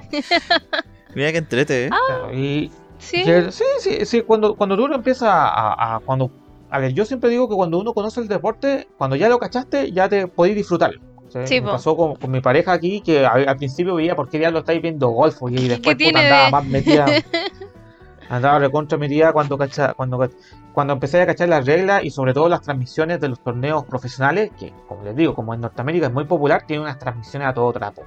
Mira 1.14 1.30
que 1.30 1.38
entrete, 1.38 1.84
¿eh? 1.86 1.88
claro. 1.90 2.34
Y 2.34 2.72
Sí. 2.98 3.22
sí, 3.50 3.64
sí, 3.78 4.04
sí, 4.06 4.22
cuando, 4.22 4.56
cuando 4.56 4.76
tú 4.76 4.88
lo 4.88 4.96
empiezas 4.96 5.28
a, 5.28 5.46
a- 5.48 5.96
a- 5.96 6.00
cuando, 6.00 6.30
a 6.70 6.78
ver, 6.78 6.92
yo 6.92 7.04
siempre 7.04 7.30
digo 7.30 7.48
que 7.48 7.54
cuando 7.54 7.78
uno 7.78 7.92
conoce 7.94 8.20
el 8.20 8.28
deporte, 8.28 8.88
cuando 8.98 9.16
ya 9.16 9.28
lo 9.28 9.38
cachaste, 9.38 9.92
ya 9.92 10.08
te 10.08 10.26
podéis 10.26 10.56
disfrutarlo. 10.56 11.00
¿sí? 11.28 11.38
Sí, 11.44 11.60
Me 11.60 11.68
pasó 11.70 11.96
con, 11.96 12.16
con 12.16 12.30
mi 12.30 12.40
pareja 12.40 12.72
aquí 12.72 13.00
que 13.00 13.24
al, 13.26 13.48
al 13.48 13.56
principio 13.56 13.94
veía 13.94 14.14
por 14.16 14.28
qué 14.28 14.38
ya 14.38 14.50
lo 14.50 14.60
estáis 14.60 14.80
viendo 14.82 15.08
golf 15.08 15.38
y 15.50 15.68
después 15.68 15.96
puta, 15.96 16.20
andaba 16.20 16.50
más 16.50 16.64
metida 16.64 17.06
andaba 18.28 18.58
recontra 18.58 18.98
metida 18.98 19.32
cuando 19.32 19.56
cacha, 19.56 19.94
cuando 19.94 20.28
cuando 20.72 20.92
empecé 20.94 21.22
a 21.22 21.26
cachar 21.26 21.48
las 21.48 21.64
reglas 21.64 22.04
y 22.04 22.10
sobre 22.10 22.34
todo 22.34 22.48
las 22.48 22.60
transmisiones 22.62 23.20
de 23.20 23.28
los 23.28 23.40
torneos 23.40 23.84
profesionales 23.84 24.50
que 24.58 24.72
como 24.88 25.04
les 25.04 25.14
digo 25.16 25.34
como 25.34 25.54
en 25.54 25.60
Norteamérica 25.60 26.06
es 26.08 26.12
muy 26.12 26.24
popular 26.24 26.64
tiene 26.66 26.82
unas 26.82 26.98
transmisiones 26.98 27.48
a 27.48 27.54
todo 27.54 27.72
trapo 27.72 28.02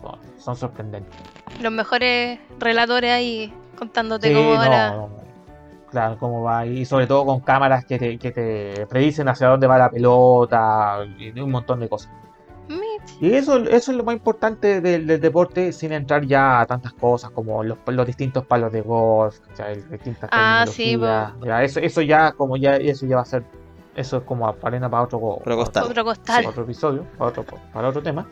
son, 0.00 0.18
son 0.38 0.56
sorprendentes 0.56 1.12
Los 1.60 1.72
mejores 1.72 2.38
relatores 2.58 3.10
ahí 3.10 3.52
contándote 3.76 4.28
Sí, 4.28 4.34
cómo 4.34 4.54
no, 4.54 4.62
era. 4.64 4.90
no, 4.92 5.08
claro 5.94 6.18
cómo 6.18 6.42
va 6.42 6.66
y 6.66 6.84
sobre 6.84 7.06
todo 7.06 7.24
con 7.24 7.40
cámaras 7.40 7.84
que 7.86 7.98
te, 7.98 8.18
que 8.18 8.30
te 8.30 8.86
predicen 8.86 9.28
hacia 9.28 9.48
dónde 9.48 9.66
va 9.66 9.78
la 9.78 9.90
pelota 9.90 10.98
y 11.18 11.38
un 11.40 11.50
montón 11.50 11.80
de 11.80 11.88
cosas. 11.88 12.10
Y 13.20 13.32
eso, 13.34 13.58
eso 13.58 13.90
es 13.92 13.96
lo 13.96 14.02
más 14.04 14.14
importante 14.14 14.80
del, 14.80 15.06
del 15.06 15.20
deporte, 15.20 15.72
sin 15.72 15.92
entrar 15.92 16.24
ya 16.24 16.60
a 16.60 16.66
tantas 16.66 16.92
cosas 16.94 17.30
como 17.30 17.62
los, 17.62 17.78
los 17.86 18.06
distintos 18.06 18.46
palos 18.46 18.72
de 18.72 18.80
golf, 18.80 19.38
o 19.52 19.56
sea, 19.56 19.70
el- 19.70 19.88
distintas 19.90 20.30
Ah, 20.32 20.64
sí. 20.66 20.98
Ya, 21.44 21.62
eso, 21.62 21.80
eso 21.80 22.00
ya, 22.02 22.32
como 22.32 22.56
ya, 22.56 22.76
eso 22.76 23.06
ya 23.06 23.16
va 23.16 23.22
a 23.22 23.26
ser, 23.26 23.44
eso 23.94 24.16
es 24.16 24.22
como 24.24 24.52
arena 24.62 24.90
para 24.90 25.02
otro, 25.04 25.18
Otro 25.18 25.56
costal. 25.56 25.84
Otro 25.84 26.04
costal. 26.04 26.46
otro 26.46 26.64
episodio, 26.64 27.04
para 27.18 27.30
otro, 27.30 27.44
para 27.72 27.88
otro 27.88 28.02
tema. 28.02 28.26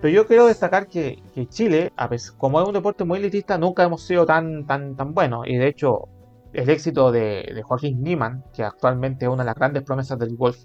Pero 0.00 0.14
yo 0.14 0.26
quiero 0.26 0.46
destacar 0.46 0.86
que, 0.86 1.22
que 1.34 1.48
Chile, 1.48 1.92
a 1.96 2.08
pesar, 2.08 2.36
como 2.36 2.60
es 2.60 2.66
un 2.68 2.74
deporte 2.74 3.02
muy 3.04 3.18
elitista, 3.18 3.58
nunca 3.58 3.82
hemos 3.82 4.02
sido 4.02 4.24
tan, 4.24 4.64
tan, 4.66 4.94
tan 4.94 5.14
buenos. 5.14 5.46
Y 5.48 5.56
de 5.56 5.66
hecho, 5.68 6.08
el 6.56 6.70
éxito 6.70 7.12
de, 7.12 7.52
de 7.54 7.62
Joaquín 7.62 8.02
Niemann, 8.02 8.42
que 8.54 8.62
actualmente 8.62 9.26
es 9.26 9.30
una 9.30 9.42
de 9.42 9.46
las 9.46 9.54
grandes 9.54 9.82
promesas 9.82 10.18
del 10.18 10.36
golf, 10.36 10.56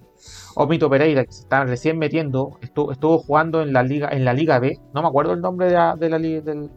o 0.56 0.66
Mito 0.66 0.90
Pereira, 0.90 1.26
que 1.26 1.32
se 1.34 1.42
está 1.42 1.66
recién 1.66 2.00
metiendo, 2.00 2.58
estuvo, 2.62 2.92
estuvo 2.94 3.20
jugando 3.20 3.62
en 3.62 3.74
la 3.74 3.84
liga 3.84 4.10
en 4.12 4.24
la 4.24 4.34
liga 4.34 4.60
B, 4.60 4.80
no 4.94 5.02
me 5.02 5.10
acuerdo 5.10 5.34
el 5.34 5.42
nombre 5.42 5.68
de 5.68 5.74
la, 5.74 5.96
de 5.98 6.10
la 6.10 6.18
del... 6.18 6.70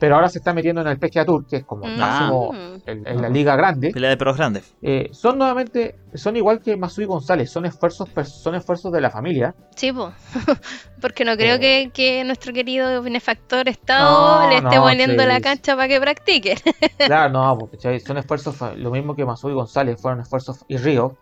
Pero 0.00 0.16
ahora 0.16 0.28
se 0.28 0.38
está 0.38 0.52
metiendo 0.52 0.80
en 0.80 0.88
el 0.88 0.98
PGA 0.98 1.24
Tour, 1.24 1.46
que 1.46 1.56
es 1.58 1.64
como 1.64 1.84
el 1.86 1.94
Mm. 1.94 1.98
máximo 2.00 2.54
en, 2.86 3.06
en 3.06 3.22
la 3.22 3.28
liga 3.28 3.54
grande. 3.54 3.90
Pelea 3.92 4.10
de 4.10 4.16
perros 4.16 4.36
grandes. 4.38 4.74
Eh, 4.82 5.10
son 5.12 5.38
nuevamente, 5.38 5.96
son 6.14 6.36
igual 6.36 6.60
que 6.60 6.76
Masui 6.76 7.04
González, 7.04 7.50
son 7.52 7.66
esfuerzos, 7.66 8.08
son 8.24 8.54
esfuerzos 8.56 8.90
de 8.92 9.00
la 9.00 9.10
familia. 9.10 9.54
Sí, 9.76 9.92
po. 9.92 10.10
porque 11.00 11.24
no 11.24 11.36
creo 11.36 11.56
Eh. 11.56 11.60
que, 11.60 11.90
que 11.92 12.24
nuestro 12.24 12.52
querido 12.52 13.02
benefactor 13.02 13.68
Estado 13.68 14.40
No, 14.40 14.48
le 14.48 14.56
esté 14.56 14.76
no, 14.76 14.82
poniendo 14.82 15.22
sí. 15.22 15.28
la 15.28 15.40
cancha 15.40 15.76
para 15.76 15.86
que 15.88 16.00
practique. 16.00 16.56
Claro, 17.06 17.30
no, 17.32 17.58
porque 17.58 18.00
son 18.00 18.18
esfuerzos, 18.18 18.56
lo 18.76 18.90
mismo 18.90 19.14
que 19.14 19.24
Masui 19.24 19.52
González, 19.52 20.00
fueron 20.00 20.20
esfuerzos, 20.20 20.64
y 20.68 20.76
Río, 20.76 21.16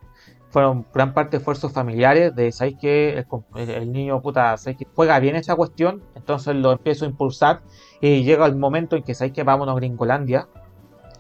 fueron 0.51 0.87
gran 0.95 1.13
parte 1.15 1.37
esfuerzos 1.39 1.73
familiares 1.73 2.35
de, 2.35 2.51
¿sabéis 2.53 2.77
que 2.81 3.25
el, 3.57 3.71
el- 3.71 3.93
niño, 3.93 4.21
puta, 4.23 4.57
¿sabéis 4.57 4.79
que 4.79 4.87
juega 4.95 5.19
bien 5.21 5.37
esta 5.37 5.55
cuestión? 5.57 6.03
Entonces 6.15 6.55
lo 6.57 6.73
empiezo 6.73 7.05
a 7.05 7.09
impulsar 7.09 7.61
y 8.01 8.23
llega 8.25 8.47
el 8.47 8.57
momento 8.57 8.97
en 8.97 9.03
que, 9.03 9.15
¿sabéis 9.15 9.35
que 9.35 9.43
vámonos 9.43 9.75
a 9.75 9.77
Gringolandia? 9.77 10.49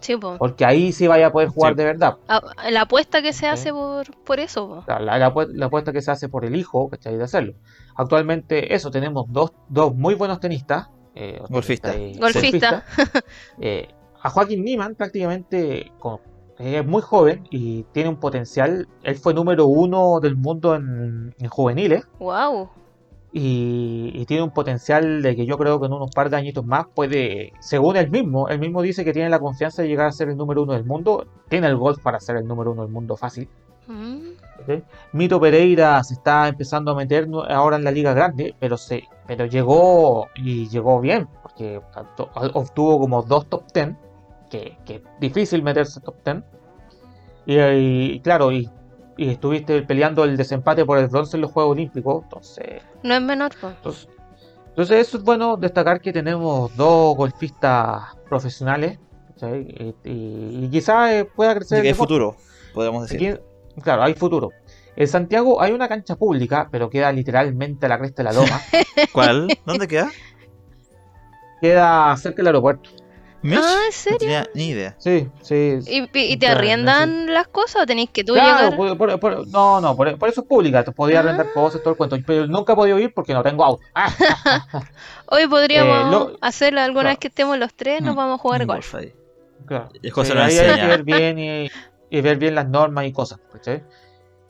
Sí, 0.01 0.17
po. 0.17 0.37
Porque 0.39 0.65
ahí 0.65 0.93
sí 0.93 1.09
vaya 1.09 1.27
a 1.27 1.33
poder 1.33 1.49
jugar 1.49 1.73
Sí. 1.73 1.79
de 1.79 1.85
verdad. 1.85 2.17
A- 2.29 2.71
La 2.71 2.83
apuesta 2.83 3.21
que 3.21 3.33
se 3.33 3.41
Sí. 3.41 3.47
hace 3.47 3.73
por, 3.73 4.07
por 4.25 4.39
eso, 4.39 4.85
La, 4.87 5.01
la 5.01 5.33
apue- 5.35 5.49
la 5.53 5.67
apuesta 5.67 5.93
que 5.93 6.01
se 6.03 6.11
hace 6.13 6.29
por 6.29 6.45
el 6.45 6.55
hijo, 6.55 6.89
¿cachai? 6.89 7.17
De 7.17 7.25
hacerlo. 7.25 7.55
Actualmente, 7.97 8.75
eso, 8.75 8.91
tenemos 8.91 9.27
dos, 9.29 9.53
dos 9.69 9.95
muy 9.95 10.15
buenos 10.15 10.39
tenistas. 10.41 10.89
eh, 11.21 11.41
Golfista. 11.51 11.93
Golfista. 12.21 12.21
golfistas. 12.21 12.85
Eh, 13.61 13.89
a 14.23 14.31
Joaquín 14.31 14.65
Niemann 14.65 14.95
prácticamente 14.95 15.91
con- 15.99 16.21
es 16.59 16.87
muy 16.87 17.03
joven 17.03 17.45
y 17.51 17.85
tiene 17.93 18.09
un 18.09 18.17
potencial. 18.17 18.89
Él 19.03 19.17
fue 19.17 19.35
número 19.35 19.67
uno 19.67 20.21
del 20.21 20.37
mundo 20.37 20.75
en, 20.75 21.35
en 21.39 21.49
juveniles 21.49 22.07
Wow. 22.19 22.69
y, 23.33 24.11
y 24.15 24.27
tiene 24.27 24.43
un 24.43 24.51
potencial 24.51 25.23
de 25.23 25.37
que 25.37 25.47
yo 25.47 25.57
creo 25.59 25.79
que 25.81 25.87
en 25.87 25.93
unos 25.93 26.11
par 26.11 26.31
de 26.31 26.37
añitos 26.37 26.65
más 26.65 26.87
puede, 26.95 27.53
según 27.61 27.97
él 27.97 28.11
mismo, 28.11 28.49
él 28.49 28.59
mismo 28.59 28.83
dice 28.83 29.05
que 29.05 29.13
tiene 29.13 29.29
la 29.29 29.39
confianza 29.39 29.83
de 29.83 29.89
llegar 29.89 30.07
a 30.09 30.13
ser 30.13 30.29
el 30.31 30.37
número 30.37 30.63
uno 30.63 30.73
del 30.73 30.85
mundo. 30.85 31.27
Tiene 31.49 31.67
el 31.69 31.77
golf 31.77 32.01
para 32.03 32.19
ser 32.21 32.37
el 32.37 32.47
número 32.47 32.73
uno 32.73 32.83
del 32.83 32.91
mundo 32.93 33.17
fácil. 33.17 33.49
Mm. 33.87 34.19
Mito 35.13 35.41
Pereira 35.41 36.03
se 36.05 36.15
está 36.15 36.49
empezando 36.49 36.91
a 36.91 36.95
meter 36.95 37.27
ahora 37.49 37.77
en 37.77 37.85
la 37.85 37.91
liga 37.91 38.13
grande, 38.13 38.55
pero 38.59 38.77
se, 38.77 39.05
pero 39.27 39.47
llegó 39.47 40.27
y 40.35 40.69
llegó 40.69 41.01
bien, 41.01 41.27
porque 41.43 41.81
obtuvo 42.53 42.99
como 42.99 43.23
dos 43.23 43.47
top 43.47 43.63
ten, 43.73 43.97
que, 44.49 44.77
que 44.85 44.95
es 44.97 45.03
difícil 45.21 45.63
meterse 45.63 46.01
top 46.01 46.17
ten. 46.23 46.45
Y, 47.47 47.59
y 47.59 48.21
claro, 48.21 48.53
y, 48.53 48.69
y 49.17 49.31
estuviste 49.31 49.83
peleando 49.83 50.25
el 50.25 50.37
desempate 50.37 50.85
por 50.85 50.99
el 50.99 51.09
bronce 51.09 51.37
en 51.37 51.41
los 51.43 51.53
Juegos 51.53 51.73
Olímpicos, 51.73 52.25
entonces, 52.25 52.83
No 53.03 53.15
es 53.15 53.23
menor, 53.23 53.51
po. 53.61 53.69
entonces, 53.69 54.09
entonces 54.69 55.09
eso 55.09 55.17
es 55.19 55.25
bueno 55.25 55.57
destacar 55.57 56.01
que 56.01 56.13
tenemos 56.13 56.75
dos 56.77 57.17
golfistas 57.17 58.17
profesionales, 58.29 58.99
y, 59.41 59.95
y- 60.05 60.65
y 60.65 60.69
quizás 60.71 61.13
eh, 61.13 61.25
pueda 61.25 61.55
crecer 61.55 61.83
que 61.83 61.89
el 61.89 61.95
hay 61.95 61.99
futuro, 61.99 62.37
podemos 62.75 63.09
decir. 63.09 63.35
Aquí, 63.35 63.81
claro, 63.83 64.03
hay 64.03 64.15
futuro. 64.15 64.53
En 64.97 65.07
Santiago 65.07 65.63
hay 65.63 65.73
una 65.73 65.89
cancha 65.89 66.17
pública, 66.17 66.69
pero 66.73 66.91
queda 66.91 67.13
literalmente 67.13 67.87
a 67.87 67.89
la 67.89 67.99
cresta 67.99 68.23
de 68.23 68.25
la 68.25 68.33
loma. 68.33 68.61
¿Cuál? 69.13 69.49
¿Dónde 69.65 69.87
queda? 69.87 70.11
queda 71.61 72.17
cerca 72.17 72.37
del 72.37 72.49
aeropuerto. 72.49 72.91
¿Mitch? 73.43 73.61
Ah, 73.63 73.79
¿en 73.81 73.87
No 73.87 73.93
serio? 73.93 74.19
tenía 74.19 74.47
ni 74.55 74.69
idea. 74.71 74.95
Sí, 74.99 75.29
sí. 75.43 75.79
¿Y, 75.87 75.99
y- 76.13 76.37
te 76.37 76.47
Claro, 76.47 76.59
arriendan 76.59 77.33
las 77.33 77.47
cosas 77.49 77.83
o 77.83 77.87
tenéis 77.87 78.11
que 78.11 78.25
tú 78.25 78.35
Claro, 78.35 78.71
llegar? 78.71 78.77
por- 78.77 78.99
por- 78.99 79.21
por- 79.21 79.47
no, 79.49 79.81
no, 79.81 79.97
por, 79.97 80.19
por 80.19 80.29
eso 80.29 80.41
es 80.41 80.47
pública. 80.49 80.83
Te 80.85 80.91
podía 80.93 81.21
arrendar 81.21 81.47
Ah. 81.51 81.55
cosas, 81.55 81.81
todo 81.81 81.91
el 81.93 81.97
cuento. 81.97 82.17
Pero 82.27 82.47
nunca 82.49 82.73
he 82.73 82.77
podido 82.77 82.99
ir 82.99 83.15
porque 83.15 83.33
no 83.35 83.43
tengo 83.43 83.65
auto. 83.65 83.83
Ah, 83.95 84.09
Hoy 85.27 85.47
podríamos 85.47 86.07
Eh, 86.07 86.11
lo- 86.11 86.39
hacerlo 86.41 86.81
alguna 86.81 87.03
claro. 87.03 87.13
vez 87.13 87.19
que 87.21 87.29
estemos 87.29 87.59
los 87.59 87.75
tres, 87.75 88.03
nos 88.03 88.15
Mm, 88.15 88.19
vamos 88.19 88.39
a 88.41 88.43
jugar 88.43 88.61
un 88.63 88.67
golf. 88.67 88.95
ahí. 88.95 89.13
claro. 89.67 89.89
Y 90.03 90.11
Sí, 90.11 90.33
ahí 90.33 90.59
hay 90.59 90.81
que 90.81 90.87
ver 90.87 91.03
bien 91.05 91.39
y, 91.39 91.71
y 92.11 92.21
ver 92.21 92.39
bien 92.39 92.55
las 92.55 92.69
normas 92.69 93.05
y 93.07 93.13
cosas. 93.13 93.39
¿cachai? 93.53 93.85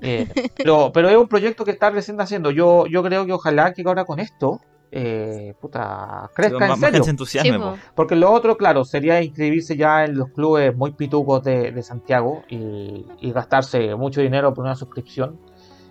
Eh, 0.00 0.28
pero, 0.56 0.92
pero 0.92 1.08
es 1.08 1.16
un 1.16 1.26
proyecto 1.28 1.64
que 1.64 1.72
está 1.72 1.90
recién 1.90 2.20
haciendo. 2.20 2.50
Yo, 2.52 2.86
yo 2.86 3.02
creo 3.02 3.26
que 3.26 3.32
ojalá 3.32 3.72
que 3.74 3.82
ahora 3.84 4.04
con 4.04 4.20
esto, 4.20 4.60
eh, 4.90 5.54
puta, 5.60 6.30
crezca 6.34 6.58
más, 6.60 6.70
en 6.70 6.74
serio. 6.76 6.92
gente 6.92 7.04
se 7.04 7.10
entusiasme, 7.10 7.52
Sí, 7.52 7.58
po. 7.58 7.70
po. 7.72 7.78
Porque 7.94 8.16
lo 8.16 8.30
otro, 8.32 8.56
claro, 8.56 8.84
sería 8.84 9.22
inscribirse 9.22 9.76
ya 9.76 10.04
en 10.04 10.16
los 10.16 10.28
clubes 10.30 10.74
muy 10.76 10.92
pitucos 10.92 11.42
de, 11.44 11.72
de 11.72 11.82
Santiago 11.82 12.42
y, 12.48 13.06
y 13.20 13.32
gastarse 13.32 13.94
mucho 13.94 14.20
dinero 14.20 14.54
por 14.54 14.64
una 14.64 14.74
suscripción. 14.74 15.38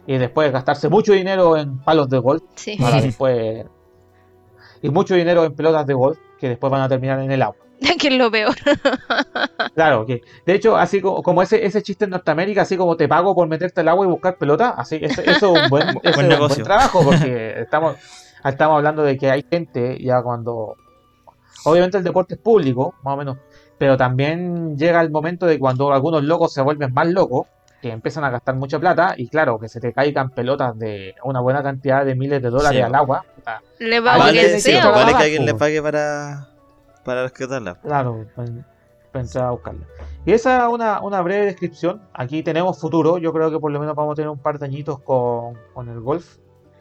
Y 0.06 0.18
después 0.18 0.52
gastarse 0.52 0.88
mucho 0.90 1.14
dinero 1.14 1.58
en 1.58 1.80
palos 1.80 2.10
de 2.10 2.18
golf 2.20 2.42
Sí. 2.56 2.78
para 2.80 3.02
después. 3.02 3.66
Y 4.82 4.90
mucho 4.90 5.16
dinero 5.16 5.44
en 5.44 5.54
pelotas 5.56 5.86
de 5.86 5.94
golf 5.94 6.18
que 6.40 6.50
después 6.50 6.72
van 6.72 6.82
a 6.82 6.90
terminar 6.90 7.20
en 7.20 7.32
el 7.32 7.42
agua. 7.42 7.58
que 8.00 8.08
es 8.08 8.14
lo 8.18 8.32
peor. 8.32 8.56
Claro, 9.76 10.06
que 10.06 10.22
de 10.46 10.54
hecho, 10.56 10.76
así 10.76 11.02
como, 11.02 11.22
como 11.22 11.42
ese, 11.44 11.64
ese 11.66 11.82
chiste 11.84 12.06
en 12.06 12.12
Norteamérica, 12.12 12.64
así 12.64 12.78
como 12.78 12.96
te 12.98 13.08
pago 13.08 13.36
por 13.36 13.48
meterte 13.48 13.82
al 13.82 13.88
agua 13.90 14.06
y 14.06 14.10
buscar 14.10 14.38
pelota, 14.38 14.70
así 14.78 14.98
eso, 15.02 15.22
eso 15.22 15.56
es 15.56 15.64
un 15.64 15.70
buen, 15.70 15.88
eso 15.90 16.00
es 16.04 16.18
un 16.18 16.40
buen 16.40 16.64
trabajo 16.64 17.04
porque 17.04 17.60
estamos, 17.62 17.96
estamos 18.50 18.78
hablando 18.78 19.04
de 19.04 19.18
que 19.18 19.32
hay 19.32 19.46
gente 19.50 19.98
ya 20.04 20.22
cuando... 20.22 20.76
Obviamente 21.66 21.98
el 21.98 22.04
deporte 22.04 22.36
es 22.36 22.40
público, 22.40 22.94
más 23.04 23.16
o 23.16 23.18
menos, 23.18 23.38
pero 23.78 23.98
también 23.98 24.78
llega 24.78 25.02
el 25.02 25.12
momento 25.12 25.46
de 25.46 25.60
cuando 25.60 25.92
algunos 25.92 26.24
locos 26.24 26.54
se 26.54 26.62
vuelven 26.62 26.94
más 26.94 27.08
locos, 27.08 27.48
que 27.82 27.92
empiezan 27.92 28.24
a 28.24 28.30
gastar 28.30 28.56
mucha 28.56 28.80
plata 28.80 29.14
y 29.18 29.28
claro, 29.28 29.60
que 29.60 29.70
se 29.70 29.80
te 29.80 29.94
caigan 29.94 30.30
pelotas 30.32 30.78
de 30.78 31.16
una 31.24 31.42
buena 31.42 31.62
cantidad 31.62 32.06
de 32.06 32.16
miles 32.16 32.42
de 32.42 32.50
dólares 32.50 32.78
Sí, 32.78 32.82
al 32.82 32.96
agua. 32.96 33.26
Le 33.80 34.00
Vale, 34.00 34.34
que 34.34 34.60
sí, 34.60 34.74
vale 34.74 35.14
alguien 35.14 35.46
le 35.46 35.54
pague 35.54 35.82
para, 35.82 36.48
para 37.04 37.24
rescatarla. 37.24 37.76
Claro, 37.76 38.26
para 38.36 39.24
entrar 39.24 39.46
a 39.46 39.52
buscarla. 39.52 39.86
Y 40.26 40.32
esa 40.34 40.66
es 40.66 40.74
una, 40.74 41.02
una 41.02 41.22
breve 41.22 41.46
descripción. 41.46 42.02
Aquí 42.14 42.44
tenemos 42.44 42.80
futuro. 42.80 43.18
Yo 43.18 43.32
creo 43.32 43.52
que 43.52 43.60
por 43.60 43.72
lo 43.72 43.80
menos 43.80 43.96
vamos 43.96 44.14
a 44.14 44.16
tener 44.16 44.30
un 44.30 44.40
par 44.40 44.60
de 44.60 44.66
añitos 44.66 45.00
con, 45.00 45.58
con 45.74 45.88
el 45.90 46.00
golf. 46.02 46.38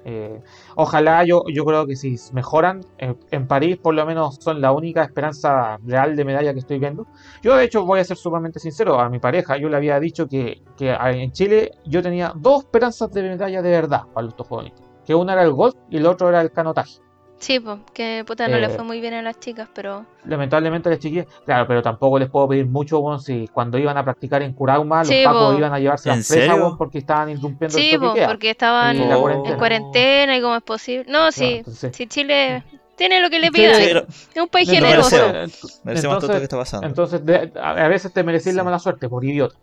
Eh, 0.09 0.41
ojalá, 0.77 1.25
yo, 1.25 1.43
yo 1.53 1.65
creo 1.65 1.85
que 1.85 1.97
si 1.97 2.17
mejoran, 2.33 2.81
en, 2.99 3.19
en 3.33 3.49
París 3.49 3.77
por 3.77 3.93
lo 3.93 4.07
menos 4.07 4.37
son 4.41 4.61
la 4.61 4.71
única 4.71 5.03
esperanza 5.03 5.79
real 5.85 6.15
de 6.15 6.25
medalla 6.25 6.53
que 6.53 6.61
estoy 6.61 6.79
viendo. 6.79 7.09
Yo 7.43 7.57
de 7.57 7.65
hecho 7.65 7.85
voy 7.85 7.99
a 7.99 8.05
ser 8.05 8.17
sumamente 8.17 8.61
sincero, 8.61 9.01
a 9.01 9.09
mi 9.09 9.19
pareja 9.19 9.57
yo 9.57 9.69
le 9.69 9.77
había 9.77 9.99
dicho 9.99 10.29
que, 10.29 10.63
que 10.77 10.93
en 10.93 11.33
Chile 11.33 11.73
yo 11.85 12.03
tenía 12.03 12.33
dos 12.37 12.63
esperanzas 12.63 13.11
de 13.11 13.23
medalla 13.23 13.61
de 13.63 13.71
verdad 13.71 14.03
para 14.15 14.29
estos 14.29 14.47
Juegos. 14.47 14.73
Que 15.05 15.15
una 15.15 15.33
era 15.33 15.43
el 15.43 15.53
golf 15.53 15.75
y 15.91 15.97
el 15.97 16.07
otro 16.07 16.29
era 16.29 16.41
el 16.41 16.53
canotaje. 16.53 17.01
Sí, 17.39 17.61
pues, 17.61 17.79
que 17.93 18.25
puta 18.27 18.49
no 18.49 18.57
le 18.59 18.67
Eh, 18.67 18.71
fue 18.71 18.83
muy 18.83 19.01
bien 19.01 19.13
a 19.13 19.21
las 19.23 19.39
chicas, 19.39 19.69
pero 19.75 20.07
Lamentablemente 20.25 20.89
las 20.89 20.99
chiquillas, 20.99 21.27
claro, 21.45 21.67
pero 21.69 21.83
tampoco 21.83 22.19
les 22.19 22.31
puedo 22.31 22.49
pedir 22.49 22.67
mucho, 22.67 23.01
bueno, 23.01 23.19
si 23.19 23.47
cuando 23.49 23.77
iban 23.79 23.97
a 23.99 24.03
practicar 24.05 24.43
en 24.43 24.55
Curauma, 24.55 25.01
los 25.01 25.09
Sí, 25.09 25.23
pacos 25.25 25.53
po. 25.53 25.59
iban 25.59 25.73
a 25.75 25.79
llevarse 25.79 26.09
¿En 26.11 26.17
las 26.19 26.29
presas, 26.29 26.57
weón, 26.57 26.79
porque 26.79 26.99
estaban 26.99 27.29
irrumpiendo 27.29 27.77
sí, 27.77 27.91
el 27.93 28.01
pues, 28.01 28.15
queda. 28.15 28.27
porque 28.29 28.51
estaban 28.51 28.97
en 28.97 29.57
cuarentena. 29.59 30.37
y 30.37 30.41
cómo 30.41 30.57
es 30.57 30.63
posible. 30.63 31.05
No, 31.07 31.19
Claro, 31.19 31.33
sí, 31.33 31.55
entonces- 31.59 31.95
si 31.95 32.07
Chile 32.07 32.65
tiene 32.97 33.21
lo 33.21 33.29
que 33.29 33.39
le 33.39 33.51
sí, 33.53 33.65
es 33.65 34.43
un 34.43 34.49
país 34.49 34.71
generoso. 34.71 35.17
merecemos. 35.17 35.81
Merecemos 35.85 36.19
todo 36.19 36.33
lo 36.33 36.39
que 36.41 36.43
entonces, 36.43 36.43
está 36.45 36.57
pasando. 36.57 36.87
entonces 36.87 37.25
de- 37.27 37.53
a 37.61 37.71
a 37.85 37.89
veces 37.89 38.13
te 38.13 38.25
mereces 38.25 38.55
la 38.55 38.65
mala 38.65 38.79
suerte 38.79 39.09
por 39.09 39.23
idiota. 39.25 39.55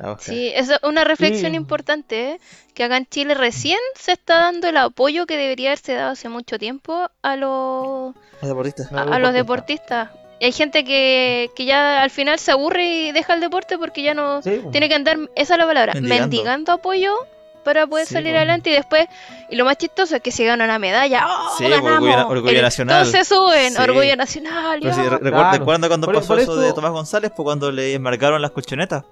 Ah, 0.00 0.12
ok. 0.12 0.20
Sí, 0.20 0.52
es 0.54 0.70
una 0.82 1.04
reflexión 1.04 1.54
importante, 1.54 2.32
¿eh? 2.32 2.40
que 2.74 2.84
acá 2.84 2.96
en 2.96 3.06
Chile 3.06 3.34
recién 3.34 3.78
se 3.94 4.12
está 4.12 4.38
dando 4.38 4.68
el 4.68 4.76
apoyo 4.76 5.26
que 5.26 5.36
debería 5.36 5.70
haberse 5.70 5.94
dado 5.94 6.12
hace 6.12 6.28
mucho 6.28 6.58
tiempo 6.58 7.08
a 7.22 7.36
los, 7.36 8.14
Los 8.40 8.48
deportistas. 8.48 8.90
No, 8.92 8.98
a, 9.00 9.02
a 9.02 9.18
los 9.18 9.32
deportistas. 9.34 10.10
Y 10.40 10.46
hay 10.46 10.52
gente 10.52 10.84
que, 10.84 11.50
que 11.54 11.64
ya 11.66 12.02
al 12.02 12.10
final 12.10 12.38
se 12.38 12.50
aburre 12.50 12.84
y 12.84 13.12
deja 13.12 13.34
el 13.34 13.40
deporte 13.40 13.78
porque 13.78 14.02
ya 14.02 14.12
no 14.14 14.42
Sí, 14.42 14.60
tiene 14.72 14.88
que 14.88 14.94
andar, 14.96 15.16
esa 15.36 15.54
es 15.54 15.58
la 15.58 15.66
palabra, 15.66 15.92
Mendigando. 15.94 16.22
mendigando, 16.28 16.72
apoyo 16.72 17.14
para 17.62 17.86
poder 17.86 18.06
Sí, 18.08 18.14
salir 18.14 18.34
adelante 18.36 18.70
y 18.70 18.72
después, 18.72 19.06
y 19.48 19.54
lo 19.54 19.64
más 19.64 19.76
chistoso 19.78 20.16
es 20.16 20.22
que 20.22 20.32
si 20.32 20.44
gana 20.44 20.64
una 20.64 20.80
medalla, 20.80 21.24
¡oh, 21.28 21.54
Sí, 21.58 21.62
po, 21.62 21.70
ganamos! 21.70 22.08
orgullo- 22.08 22.28
orgullo 22.28 22.56
El- 22.56 22.62
nacional. 22.62 23.06
Se 23.06 23.24
suben, 23.24 23.72
Sí. 23.74 23.80
orgullo 23.80 24.16
nacional, 24.16 24.80
recuerda, 24.82 25.20
Claro. 25.20 25.52
¿recuerdan 25.58 25.88
cuando 25.88 26.06
Por- 26.08 26.14
pasó 26.16 26.26
por 26.28 26.40
eso 26.40 26.56
de 26.56 26.72
Tomás 26.72 26.90
González? 26.90 27.30
Pues 27.36 27.44
cuando 27.44 27.70
le 27.70 27.94
enmarcaron 27.94 28.42
las 28.42 28.50
colchonetas. 28.50 29.04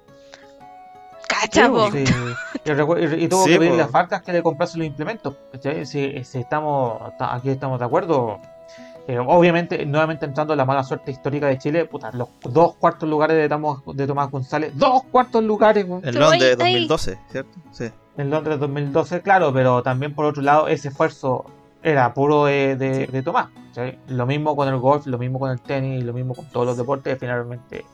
Cacha, 1.31 1.69
po. 1.71 1.91
Sí, 1.91 2.05
y, 2.65 2.71
y- 2.71 3.25
y 3.25 3.29
tuvo 3.29 3.45
Sí, 3.45 3.53
que 3.53 3.59
pedirle 3.59 3.85
po. 3.87 3.99
a 3.99 4.21
que 4.21 4.33
le 4.33 4.43
comprase 4.43 4.79
los 4.79 4.87
implementos. 4.87 5.37
Si, 5.85 6.25
si 6.25 6.39
estamos, 6.39 7.17
ta- 7.19 7.35
aquí 7.35 7.51
estamos 7.51 7.79
de 7.79 7.85
acuerdo. 7.87 8.39
Eh, 9.09 9.19
obviamente, 9.19 9.85
nuevamente 9.87 10.25
entrando 10.27 10.53
en 10.53 10.59
la 10.59 10.65
mala 10.65 10.85
suerte 10.85 11.11
histórica 11.11 11.47
de 11.49 11.59
Chile, 11.59 11.85
puta, 11.87 12.11
los 12.13 12.29
dos 12.43 12.77
cuartos 12.77 13.09
lugares 13.09 13.37
de, 13.37 13.49
Tamo- 13.49 13.83
de 13.95 14.07
Tomás 14.07 14.31
González, 14.31 14.73
dos 14.77 15.03
cuartos 15.11 15.43
lugares 15.43 15.85
En 15.85 15.91
Londres 15.91 16.33
ahí- 16.33 16.43
ahí. 16.43 16.57
2012, 16.57 17.19
¿cierto? 17.31 17.51
Sí. 17.73 17.91
en 18.17 18.29
Londres 18.31 18.61
2012, 18.61 19.23
claro, 19.23 19.53
pero 19.53 19.83
también 19.83 20.15
por 20.15 20.27
otro 20.27 20.43
lado, 20.43 20.69
ese 20.69 20.89
esfuerzo 20.89 21.47
era 21.83 22.13
puro 22.13 22.45
de, 22.45 22.77
de- 22.77 23.07
de 23.07 23.23
Tomás. 23.23 23.47
Lo 24.09 24.27
mismo 24.27 24.55
con 24.55 24.69
el 24.69 24.77
golf, 24.79 25.07
lo 25.07 25.17
mismo 25.19 25.39
con 25.41 25.51
el 25.51 25.61
tenis, 25.61 26.05
lo 26.05 26.13
mismo 26.13 26.35
con 26.35 26.45
todos 26.51 26.67
los 26.67 26.77
deportes, 26.77 27.17
finalmente. 27.19 27.87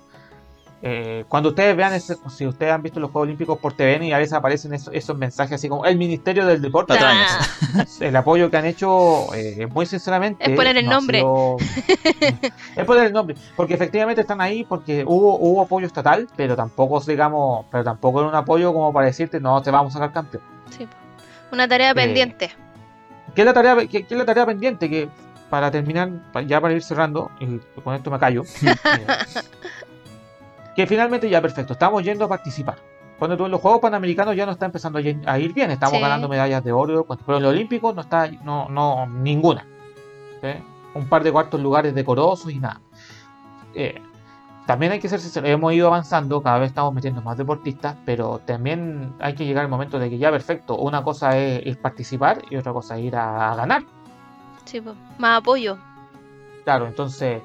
Eh, 0.88 1.24
cuando 1.28 1.48
ustedes 1.48 1.76
vean, 1.76 1.92
ese- 1.94 2.16
si 2.28 2.46
ustedes 2.46 2.72
han 2.72 2.80
visto 2.80 3.00
los 3.00 3.10
Juegos 3.10 3.26
Olímpicos 3.26 3.58
por 3.58 3.72
TVN 3.72 4.04
y 4.06 4.12
a 4.12 4.18
veces 4.18 4.34
aparecen 4.34 4.72
esos, 4.72 4.94
esos 4.94 5.18
mensajes 5.18 5.54
así 5.56 5.68
como 5.68 5.84
el 5.84 5.96
Ministerio 5.98 6.46
del 6.46 6.62
Deporte, 6.62 6.94
el 8.00 8.14
apoyo 8.14 8.48
que 8.50 8.56
han 8.56 8.66
hecho, 8.66 9.34
eh, 9.34 9.66
muy 9.66 9.84
sinceramente. 9.86 10.44
Es 10.48 10.54
poner 10.56 10.76
el 10.76 10.84
no 10.84 10.92
nombre. 10.92 11.18
sido- 11.18 11.56
es 12.76 12.84
poner 12.84 13.06
el 13.06 13.12
nombre. 13.12 13.34
Porque 13.56 13.74
efectivamente 13.74 14.20
están 14.20 14.40
ahí 14.40 14.62
porque 14.64 15.02
hubo, 15.04 15.36
hubo 15.38 15.62
apoyo 15.62 15.88
estatal, 15.88 16.28
pero 16.36 16.54
tampoco, 16.54 17.00
digamos, 17.00 17.66
pero 17.70 17.82
tampoco 17.82 18.20
era 18.20 18.28
un 18.28 18.34
apoyo 18.36 18.72
como 18.72 18.92
para 18.92 19.06
decirte, 19.06 19.40
no, 19.40 19.60
te 19.62 19.72
vamos 19.72 19.92
a 19.96 19.98
sacar 19.98 20.12
campeón. 20.12 20.42
Sí. 20.70 20.86
Una 21.50 21.66
tarea 21.66 21.90
Eh, 21.90 21.94
pendiente. 21.96 22.50
¿Qué 23.34 23.42
es 23.42 23.44
la 23.46 23.52
tarea, 23.52 23.76
qué, 23.88 24.06
qué 24.06 24.14
es 24.14 24.18
la 24.18 24.24
tarea 24.24 24.46
pendiente? 24.46 24.88
Que 24.88 25.08
para 25.50 25.70
terminar, 25.70 26.10
ya 26.46 26.60
para 26.60 26.74
ir 26.74 26.82
cerrando, 26.82 27.30
y 27.40 27.58
con 27.82 27.94
esto 27.94 28.10
me 28.10 28.18
callo. 28.18 28.42
que 30.76 30.86
finalmente 30.86 31.28
ya 31.28 31.40
perfecto, 31.40 31.72
estamos 31.72 32.02
yendo 32.04 32.24
a 32.26 32.28
participar. 32.28 32.76
Cuando 33.18 33.36
tú 33.36 33.46
en 33.46 33.50
los 33.50 33.60
Juegos 33.62 33.80
Panamericanos 33.80 34.36
ya 34.36 34.44
no 34.44 34.52
está 34.52 34.66
empezando 34.66 34.98
a 34.98 35.38
ir 35.38 35.52
bien, 35.54 35.70
estamos 35.70 35.94
Sí. 35.96 36.00
ganando 36.02 36.28
medallas 36.28 36.62
de 36.62 36.70
oro, 36.70 37.06
pero 37.24 37.38
en 37.38 37.42
los 37.44 37.52
Olímpicos 37.52 37.94
no 37.94 38.02
está, 38.02 38.28
no, 38.44 38.68
no, 38.68 39.06
ninguna. 39.06 39.66
¿sí? 40.42 40.48
Un 40.94 41.08
par 41.08 41.24
de 41.24 41.32
cuartos 41.32 41.58
lugares 41.60 41.94
decorosos 41.94 42.52
y 42.52 42.58
nada. 42.58 42.80
Eh, 43.74 44.02
también 44.66 44.92
hay 44.92 44.98
que 44.98 45.08
ser 45.08 45.20
sinceros, 45.20 45.48
hemos 45.48 45.72
ido 45.72 45.86
avanzando, 45.86 46.42
cada 46.42 46.58
vez 46.58 46.68
estamos 46.68 46.92
metiendo 46.92 47.22
más 47.22 47.38
deportistas, 47.38 47.96
pero 48.04 48.40
también 48.44 49.14
hay 49.20 49.34
que 49.34 49.46
llegar 49.46 49.64
al 49.64 49.70
momento 49.70 49.98
de 49.98 50.10
que 50.10 50.18
ya 50.18 50.30
perfecto, 50.30 50.76
una 50.76 51.02
cosa 51.02 51.38
es, 51.38 51.62
es 51.64 51.76
participar 51.78 52.42
y 52.50 52.56
otra 52.56 52.72
cosa 52.74 52.98
es 52.98 53.04
ir 53.04 53.16
a, 53.16 53.52
a 53.52 53.54
ganar. 53.54 53.82
Sí, 54.64 54.80
po. 54.80 54.94
Más 55.18 55.38
apoyo. 55.38 55.78
Claro, 56.64 56.86
entonces 56.86 57.40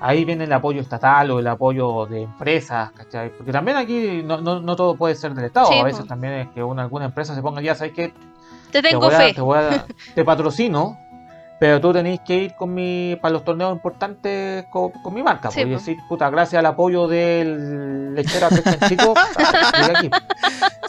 ahí 0.00 0.24
viene 0.24 0.44
el 0.44 0.52
apoyo 0.52 0.80
estatal 0.80 1.30
o 1.30 1.38
el 1.38 1.46
apoyo 1.46 2.06
de 2.06 2.22
empresas, 2.22 2.90
¿cachai? 2.92 3.30
Porque 3.36 3.52
también 3.52 3.76
aquí 3.76 4.22
no, 4.24 4.40
no, 4.40 4.60
no 4.60 4.76
todo 4.76 4.94
puede 4.96 5.14
ser 5.14 5.34
del 5.34 5.46
Estado, 5.46 5.66
Sí, 5.68 5.78
a 5.78 5.84
veces 5.84 6.06
también 6.06 6.32
es 6.34 6.48
que 6.48 6.62
una, 6.62 6.82
alguna 6.82 7.06
empresa 7.06 7.34
se 7.34 7.42
ponga 7.42 7.60
ya, 7.62 7.74
¿sabes 7.74 7.92
qué? 7.94 8.12
Te 8.70 8.82
Te, 8.82 8.90
tengo 8.90 9.06
voy 9.06 9.14
a- 9.14 9.18
fe. 9.18 9.34
te, 9.34 9.40
voy 9.40 9.58
a- 9.58 9.86
te 10.14 10.24
patrocino, 10.24 10.98
pero 11.58 11.80
tú 11.80 11.92
tenés 11.92 12.20
que 12.20 12.34
ir 12.36 12.54
con 12.54 12.74
mi, 12.74 13.16
para 13.22 13.32
los 13.32 13.42
torneos 13.44 13.72
importantes 13.72 14.66
con, 14.70 14.90
con 14.90 15.14
mi 15.14 15.22
marca. 15.22 15.50
Sí, 15.50 15.60
pues, 15.60 15.66
y 15.66 15.70
decir, 15.70 15.96
puta, 16.08 16.28
gracias 16.28 16.58
al 16.60 16.66
apoyo 16.66 17.08
del 17.08 18.12
Tres 18.16 18.64
Chanchitos, 18.64 19.16
estoy 19.38 19.96
aquí. 19.96 20.10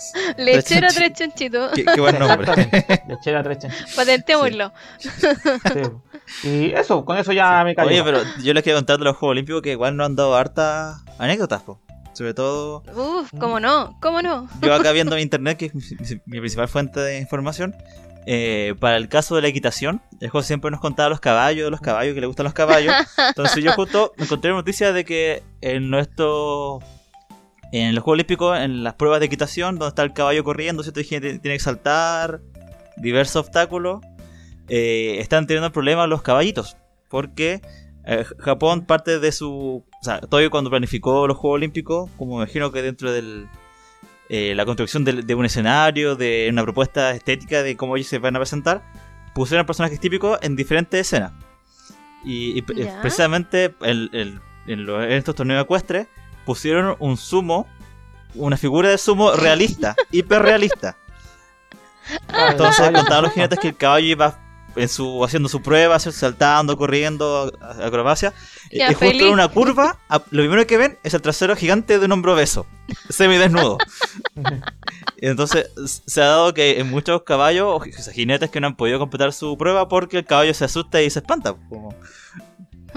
Lechero 0.37 0.87
tres 0.93 1.13
chanchitos. 1.13 1.71
Qué, 1.73 1.85
qué 1.85 2.01
buen 2.01 2.17
nombre. 2.19 2.47
Lechera 3.07 3.43
Tres 3.43 3.57
Chanchitos. 3.61 3.95
Patentémoslo. 3.95 4.71
sí. 4.99 6.47
Y 6.47 6.71
eso, 6.71 7.05
con 7.05 7.17
eso 7.17 7.31
ya 7.31 7.63
me 7.63 7.75
callo. 7.75 7.89
Oye, 7.89 8.03
pero 8.03 8.21
yo 8.43 8.53
les 8.53 8.63
quiero 8.63 8.77
contar 8.77 8.97
de 8.97 9.05
los 9.05 9.15
Juegos 9.17 9.33
Olímpicos 9.33 9.61
que 9.61 9.71
igual 9.71 9.95
nos 9.95 10.05
han 10.05 10.15
dado 10.15 10.35
hartas 10.35 11.03
anécdotas, 11.17 11.63
po. 11.63 11.81
Sobre 12.13 12.33
todo, 12.33 12.81
Uf, 12.95 13.29
¿cómo 13.39 13.59
no? 13.59 13.95
¿Cómo 14.01 14.23
no? 14.23 14.49
yo 14.63 14.73
acá 14.73 14.91
viendo 14.91 15.15
en 15.15 15.21
internet, 15.21 15.55
que 15.55 15.65
es 15.67 15.75
mi, 15.75 15.83
mi 16.25 16.39
principal 16.39 16.67
fuente 16.67 16.99
de 16.99 17.19
información, 17.19 17.75
eh, 18.29 18.75
para 18.81 18.97
el 18.97 19.07
caso 19.07 19.37
de 19.37 19.41
la 19.41 19.47
equitación, 19.47 20.01
el 20.19 20.29
juego 20.29 20.43
siempre 20.43 20.69
nos 20.69 20.81
contaba 20.81 21.07
los 21.07 21.21
caballos, 21.21 21.71
los 21.71 21.79
caballos, 21.79 22.13
que 22.13 22.19
le 22.19 22.27
gustan 22.27 22.43
los 22.43 22.53
caballos. 22.53 22.93
Entonces 23.29 23.63
yo 23.63 23.71
justo 23.71 24.11
encontré 24.17 24.51
noticia 24.51 24.91
de 24.91 25.05
que 25.05 25.43
en 25.61 25.89
nuestro... 25.89 26.79
En 27.71 27.93
los 27.95 28.03
Juegos 28.03 28.15
Olímpicos, 28.17 28.57
en 28.59 28.83
las 28.83 28.93
pruebas 28.95 29.19
de 29.19 29.25
equitación, 29.25 29.77
donde 29.77 29.89
está 29.89 30.03
el 30.03 30.13
caballo 30.13 30.43
corriendo, 30.43 30.83
¿cierto? 30.83 31.01
Tiene 31.03 31.39
tiene 31.39 31.57
que 31.57 31.63
saltar 31.63 32.41
diversos 32.95 33.35
obstáculos, 33.45 34.01
eh, 34.69 35.17
están 35.19 35.47
teniendo 35.47 35.71
problemas 35.71 36.07
los 36.09 36.21
caballitos. 36.21 36.77
Porque 37.09 37.61
eh, 38.05 38.25
Japón 38.39 38.85
parte 38.85 39.19
de 39.19 39.31
su... 39.31 39.83
O 40.01 40.03
sea, 40.03 40.19
todavía 40.21 40.49
cuando 40.49 40.69
planificó 40.69 41.27
los 41.27 41.37
Juegos 41.37 41.55
Olímpicos, 41.57 42.09
como 42.17 42.37
me 42.37 42.43
imagino 42.43 42.71
que 42.71 42.81
dentro 42.81 43.11
del... 43.11 43.47
eh, 44.29 44.53
la 44.55 44.65
construcción 44.65 45.03
de, 45.05 45.21
de 45.23 45.35
un 45.35 45.45
escenario, 45.45 46.15
de 46.15 46.47
una 46.51 46.63
propuesta 46.63 47.11
estética 47.11 47.63
de 47.63 47.75
cómo 47.77 47.95
ellos 47.97 48.07
se 48.07 48.17
van 48.19 48.35
a 48.35 48.39
presentar, 48.39 48.81
pusieron 49.35 49.65
personajes 49.65 49.99
típicos 49.99 50.39
en 50.41 50.55
diferentes 50.55 50.99
escenas. 51.01 51.31
Y, 52.25 52.61
Ya. 52.75 52.99
precisamente 53.01 53.73
el- 53.81 54.09
el- 54.13 54.39
en, 54.67 54.85
los- 54.85 55.03
en 55.03 55.11
estos 55.11 55.35
torneos 55.35 55.63
ecuestres 55.63 56.07
pusieron 56.47 56.95
un 56.99 57.17
sumo, 57.17 57.67
una 58.33 58.57
figura 58.57 58.89
de 58.89 58.97
sumo 58.97 59.33
realista, 59.33 59.95
hiperrealista. 60.11 60.97
Ah, 62.29 62.47
Entonces 62.51 62.89
contaban 62.91 63.23
los 63.25 63.33
jinetes 63.33 63.59
que 63.59 63.67
el 63.67 63.75
caballo 63.77 64.07
iba 64.07 64.39
en 64.77 64.87
su, 64.89 65.23
haciendo 65.25 65.49
su 65.49 65.61
prueba, 65.61 65.99
saltando, 65.99 66.77
corriendo, 66.77 67.51
a- 67.61 67.85
acrobacia. 67.87 68.33
Y, 68.69 68.77
y 68.77 68.93
justo 68.93 69.25
en 69.27 69.33
una 69.33 69.47
curva, 69.49 69.99
a- 70.07 70.19
lo 70.31 70.41
primero 70.43 70.65
que 70.65 70.77
ven 70.77 70.97
es 71.03 71.13
el 71.13 71.21
trasero 71.21 71.55
gigante 71.55 71.99
de 71.99 72.05
un 72.05 72.11
hombro 72.13 72.33
obeso, 72.33 72.65
semidesnudo. 73.09 73.77
Entonces 75.17 75.71
se 76.05 76.21
ha 76.21 76.27
dado 76.27 76.53
que 76.53 76.79
en 76.79 76.89
muchos 76.89 77.23
caballos 77.23 77.65
o 77.67 77.79
ji- 77.79 77.91
jinetes 78.13 78.49
que 78.51 78.61
no 78.61 78.67
han 78.67 78.75
podido 78.75 78.99
completar 78.99 79.33
su 79.33 79.57
prueba 79.57 79.87
porque 79.87 80.19
el 80.19 80.25
caballo 80.25 80.53
se 80.53 80.65
asusta 80.65 81.01
y 81.01 81.09
se 81.09 81.19
espanta. 81.19 81.55
Como, 81.69 81.93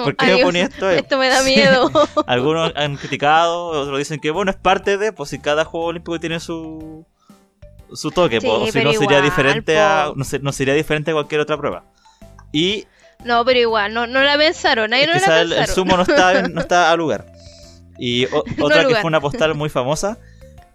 ¿Por 0.05 0.16
qué 0.16 0.26
Adiós. 0.26 0.42
ponía 0.42 0.64
esto? 0.64 0.90
Esto 0.90 1.18
me 1.18 1.28
da 1.28 1.42
Sí. 1.42 1.55
miedo. 1.57 1.90
Algunos 2.26 2.72
han 2.76 2.96
criticado, 2.96 3.66
otros 3.68 3.98
dicen 3.98 4.20
que 4.20 4.30
bueno, 4.30 4.51
es 4.51 4.57
parte 4.57 4.98
de, 4.98 5.12
pues 5.12 5.30
si 5.30 5.38
cada 5.38 5.64
juego 5.64 5.86
olímpico 5.86 6.18
tiene 6.20 6.40
su 6.40 7.07
su 7.92 8.11
toque, 8.12 8.40
Sí, 8.40 8.46
pues, 8.46 8.68
o 8.68 8.72
si 8.72 8.84
no 8.84 8.92
sería 8.92 9.20
diferente 9.20 9.74
po. 9.74 9.80
a 9.80 10.12
no, 10.14 10.24
se- 10.24 10.38
no 10.38 10.53
sería 10.53 10.74
diferente 10.74 11.11
a 11.11 11.14
cualquier 11.14 11.40
otra 11.40 11.57
prueba. 11.57 11.84
Y 12.53 12.86
No, 13.24 13.44
pero 13.44 13.59
igual, 13.59 13.92
no, 13.92 14.07
no 14.07 14.22
la 14.22 14.36
pensaron. 14.38 14.92
Ahí 14.92 15.07
no 15.07 15.12
la 15.12 15.40
el, 15.40 15.53
el 15.53 15.59
pensaron. 15.59 15.74
sumo 15.74 15.96
no 15.96 16.03
está 16.03 16.42
no 16.48 16.61
está 16.61 16.90
a 16.92 16.96
lugar. 16.96 17.26
Y 17.98 18.24
o- 18.26 18.44
otra 18.62 18.78
que 18.78 18.84
lugar. 18.84 19.03
fue 19.03 19.09
una 19.09 19.20
postal 19.20 19.55
muy 19.55 19.68
famosa 19.68 20.16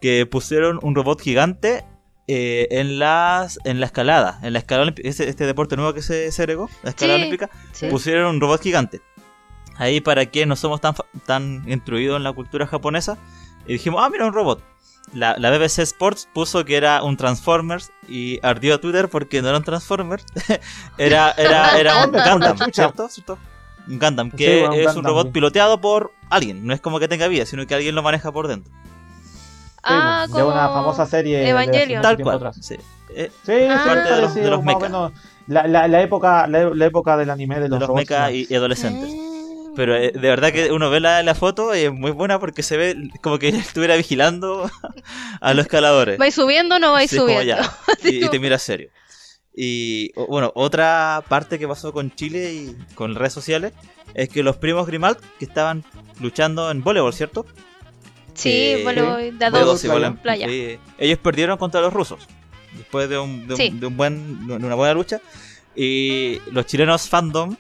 que 0.02 0.26
pusieron 0.28 0.78
un 0.84 0.94
robot 0.94 1.22
gigante 1.22 1.84
eh, 2.28 2.68
en 2.72 2.98
las 3.00 3.60
en 3.66 3.80
la 3.80 3.86
escalada, 3.86 4.40
en 4.44 4.54
la 4.54 4.60
escalada 4.60 4.84
olímpica, 4.84 5.08
este, 5.08 5.30
este 5.30 5.46
deporte 5.46 5.76
nuevo 5.76 5.94
que 5.94 6.02
se, 6.02 6.32
se 6.32 6.42
agregó, 6.42 6.70
la 6.84 6.90
escalada 6.92 7.18
Sí. 7.20 7.22
olímpica, 7.24 7.50
Sí. 7.72 7.88
pusieron 7.88 8.36
un 8.36 8.42
robot 8.42 8.62
gigante. 8.62 9.02
Ahí 9.78 10.00
para 10.02 10.26
quienes 10.26 10.48
no 10.48 10.56
somos 10.56 10.80
tan, 10.82 10.96
tan 11.26 11.64
instruidos 11.68 12.18
en 12.18 12.24
la 12.24 12.32
cultura 12.34 12.66
japonesa, 12.66 13.18
y 13.68 13.74
dijimos, 13.74 14.02
ah, 14.04 14.10
mira 14.10 14.26
un 14.26 14.34
robot. 14.34 14.64
La, 15.14 15.36
la 15.38 15.52
BBC 15.52 15.80
Sports 15.84 16.28
puso 16.34 16.66
que 16.66 16.78
era 16.78 17.04
un 17.04 17.16
Transformers 17.16 17.92
y 18.08 18.40
ardió 18.42 18.74
a 18.76 18.78
Twitter 18.80 19.08
porque 19.08 19.42
no 19.42 19.50
era 19.50 19.58
un 19.60 19.64
Transformers, 19.64 20.26
era, 20.98 21.32
era, 21.32 21.78
era 21.80 21.96
un 21.98 22.12
¿Dónde 22.12 22.18
está 22.20 22.38
la 22.40 22.48
Gundam? 22.50 22.72
¿cierto? 22.72 23.10
¿Cierto? 23.10 23.38
Un 23.88 24.00
Gundam, 24.00 24.32
Sí, 24.32 24.38
que 24.38 24.60
bueno, 24.62 24.74
es 24.74 24.88
un 24.88 24.94
Gundam, 24.96 25.10
robot 25.12 25.32
piloteado 25.32 25.80
por 25.80 26.12
alguien, 26.32 26.66
no 26.66 26.74
es 26.74 26.82
como 26.82 27.00
que 27.00 27.08
tenga 27.08 27.28
vida, 27.28 27.46
sino 27.46 27.68
que 27.68 27.76
alguien 27.76 27.94
lo 27.94 28.02
maneja 28.02 28.32
por 28.32 28.48
dentro. 28.48 28.74
Ah, 29.86 30.28
de 30.28 30.44
una 30.44 30.68
famosa 30.70 31.06
serie 31.06 31.40
de 31.40 31.50
Evangelion. 31.50 32.00
mucho 32.00 32.02
Tal 32.02 32.18
cual. 32.24 32.36
atrás. 32.38 32.58
sí. 32.62 32.76
Eh, 33.16 33.32
Sí, 33.46 33.52
Ah. 33.70 33.80
sí, 33.84 33.90
Parte 33.90 34.14
de 34.14 34.22
los- 34.22 34.34
sí, 34.34 34.40
de 34.42 34.50
los 34.50 34.64
mecha. 34.64 34.80
menos 34.80 35.12
la, 35.48 35.68
la, 35.68 35.88
la 35.88 36.02
época 36.02 36.48
la, 36.48 36.70
la 36.74 36.86
época 36.86 37.16
del 37.18 37.30
anime 37.30 37.56
de 37.56 37.62
de 37.62 37.70
los, 37.70 37.80
los 37.80 37.88
robots, 37.88 38.02
mecha 38.02 38.32
y, 38.32 38.48
y 38.50 38.56
adolescentes. 38.56 39.14
Ah. 39.14 39.72
Pero 39.76 39.96
eh, 39.96 40.12
de 40.14 40.20
verdad 40.30 40.52
que 40.54 40.72
uno 40.72 40.90
ve 40.90 41.00
la, 41.02 41.22
la 41.22 41.36
foto 41.36 41.76
y 41.76 41.80
es 41.82 41.92
muy 41.94 42.12
buena 42.12 42.40
porque 42.40 42.64
se 42.64 42.78
ve 42.78 43.10
como 43.22 43.38
que 43.40 43.50
estuviera 43.50 43.96
vigilando 43.96 44.70
a 45.42 45.54
los 45.54 45.66
escaladores. 45.66 46.18
¿Vais 46.18 46.34
subiendo 46.34 46.76
o 46.76 46.80
no 46.80 46.94
vais 46.94 47.10
Sí, 47.10 47.18
subiendo? 47.18 47.44
ya, 47.44 47.60
y, 48.04 48.26
y 48.26 48.30
te 48.30 48.40
mira 48.40 48.58
serio. 48.58 48.90
Y 49.58 50.12
bueno, 50.28 50.52
otra 50.56 51.24
parte 51.30 51.58
que 51.60 51.68
pasó 51.68 51.94
con 51.94 52.14
Chile 52.16 52.54
y 52.54 52.76
con 52.96 53.16
redes 53.16 53.34
sociales 53.34 53.72
es 54.14 54.28
que 54.30 54.44
los 54.44 54.58
primos 54.58 54.88
Grimald 54.88 55.18
que 55.40 55.46
estaban 55.46 55.84
luchando 56.20 56.70
en 56.72 56.84
voleibol, 56.84 57.14
¿cierto? 57.14 57.46
Sí, 58.36 58.50
Eh, 58.52 58.82
voleibol 58.84 59.40
de 59.40 59.50
De 59.52 59.60
dos 59.62 59.84
y 59.84 59.88
playa. 59.88 60.12
playa. 60.22 60.48
eh, 60.50 60.80
ellos 60.98 61.18
perdieron 61.20 61.58
contra 61.58 61.82
los 61.82 61.92
rusos 61.94 62.28
después 62.78 63.10
de, 63.10 63.18
un, 63.18 63.48
de, 63.48 63.54
un- 63.54 63.58
Sí. 63.58 63.70
de 63.74 63.86
un 63.88 63.98
buen, 63.98 64.48
de 64.48 64.54
una 64.56 64.76
buena 64.76 64.94
lucha. 64.94 65.20
Y 65.76 66.40
los 66.52 66.66
chilenos 66.66 67.10
fandom 67.10 67.56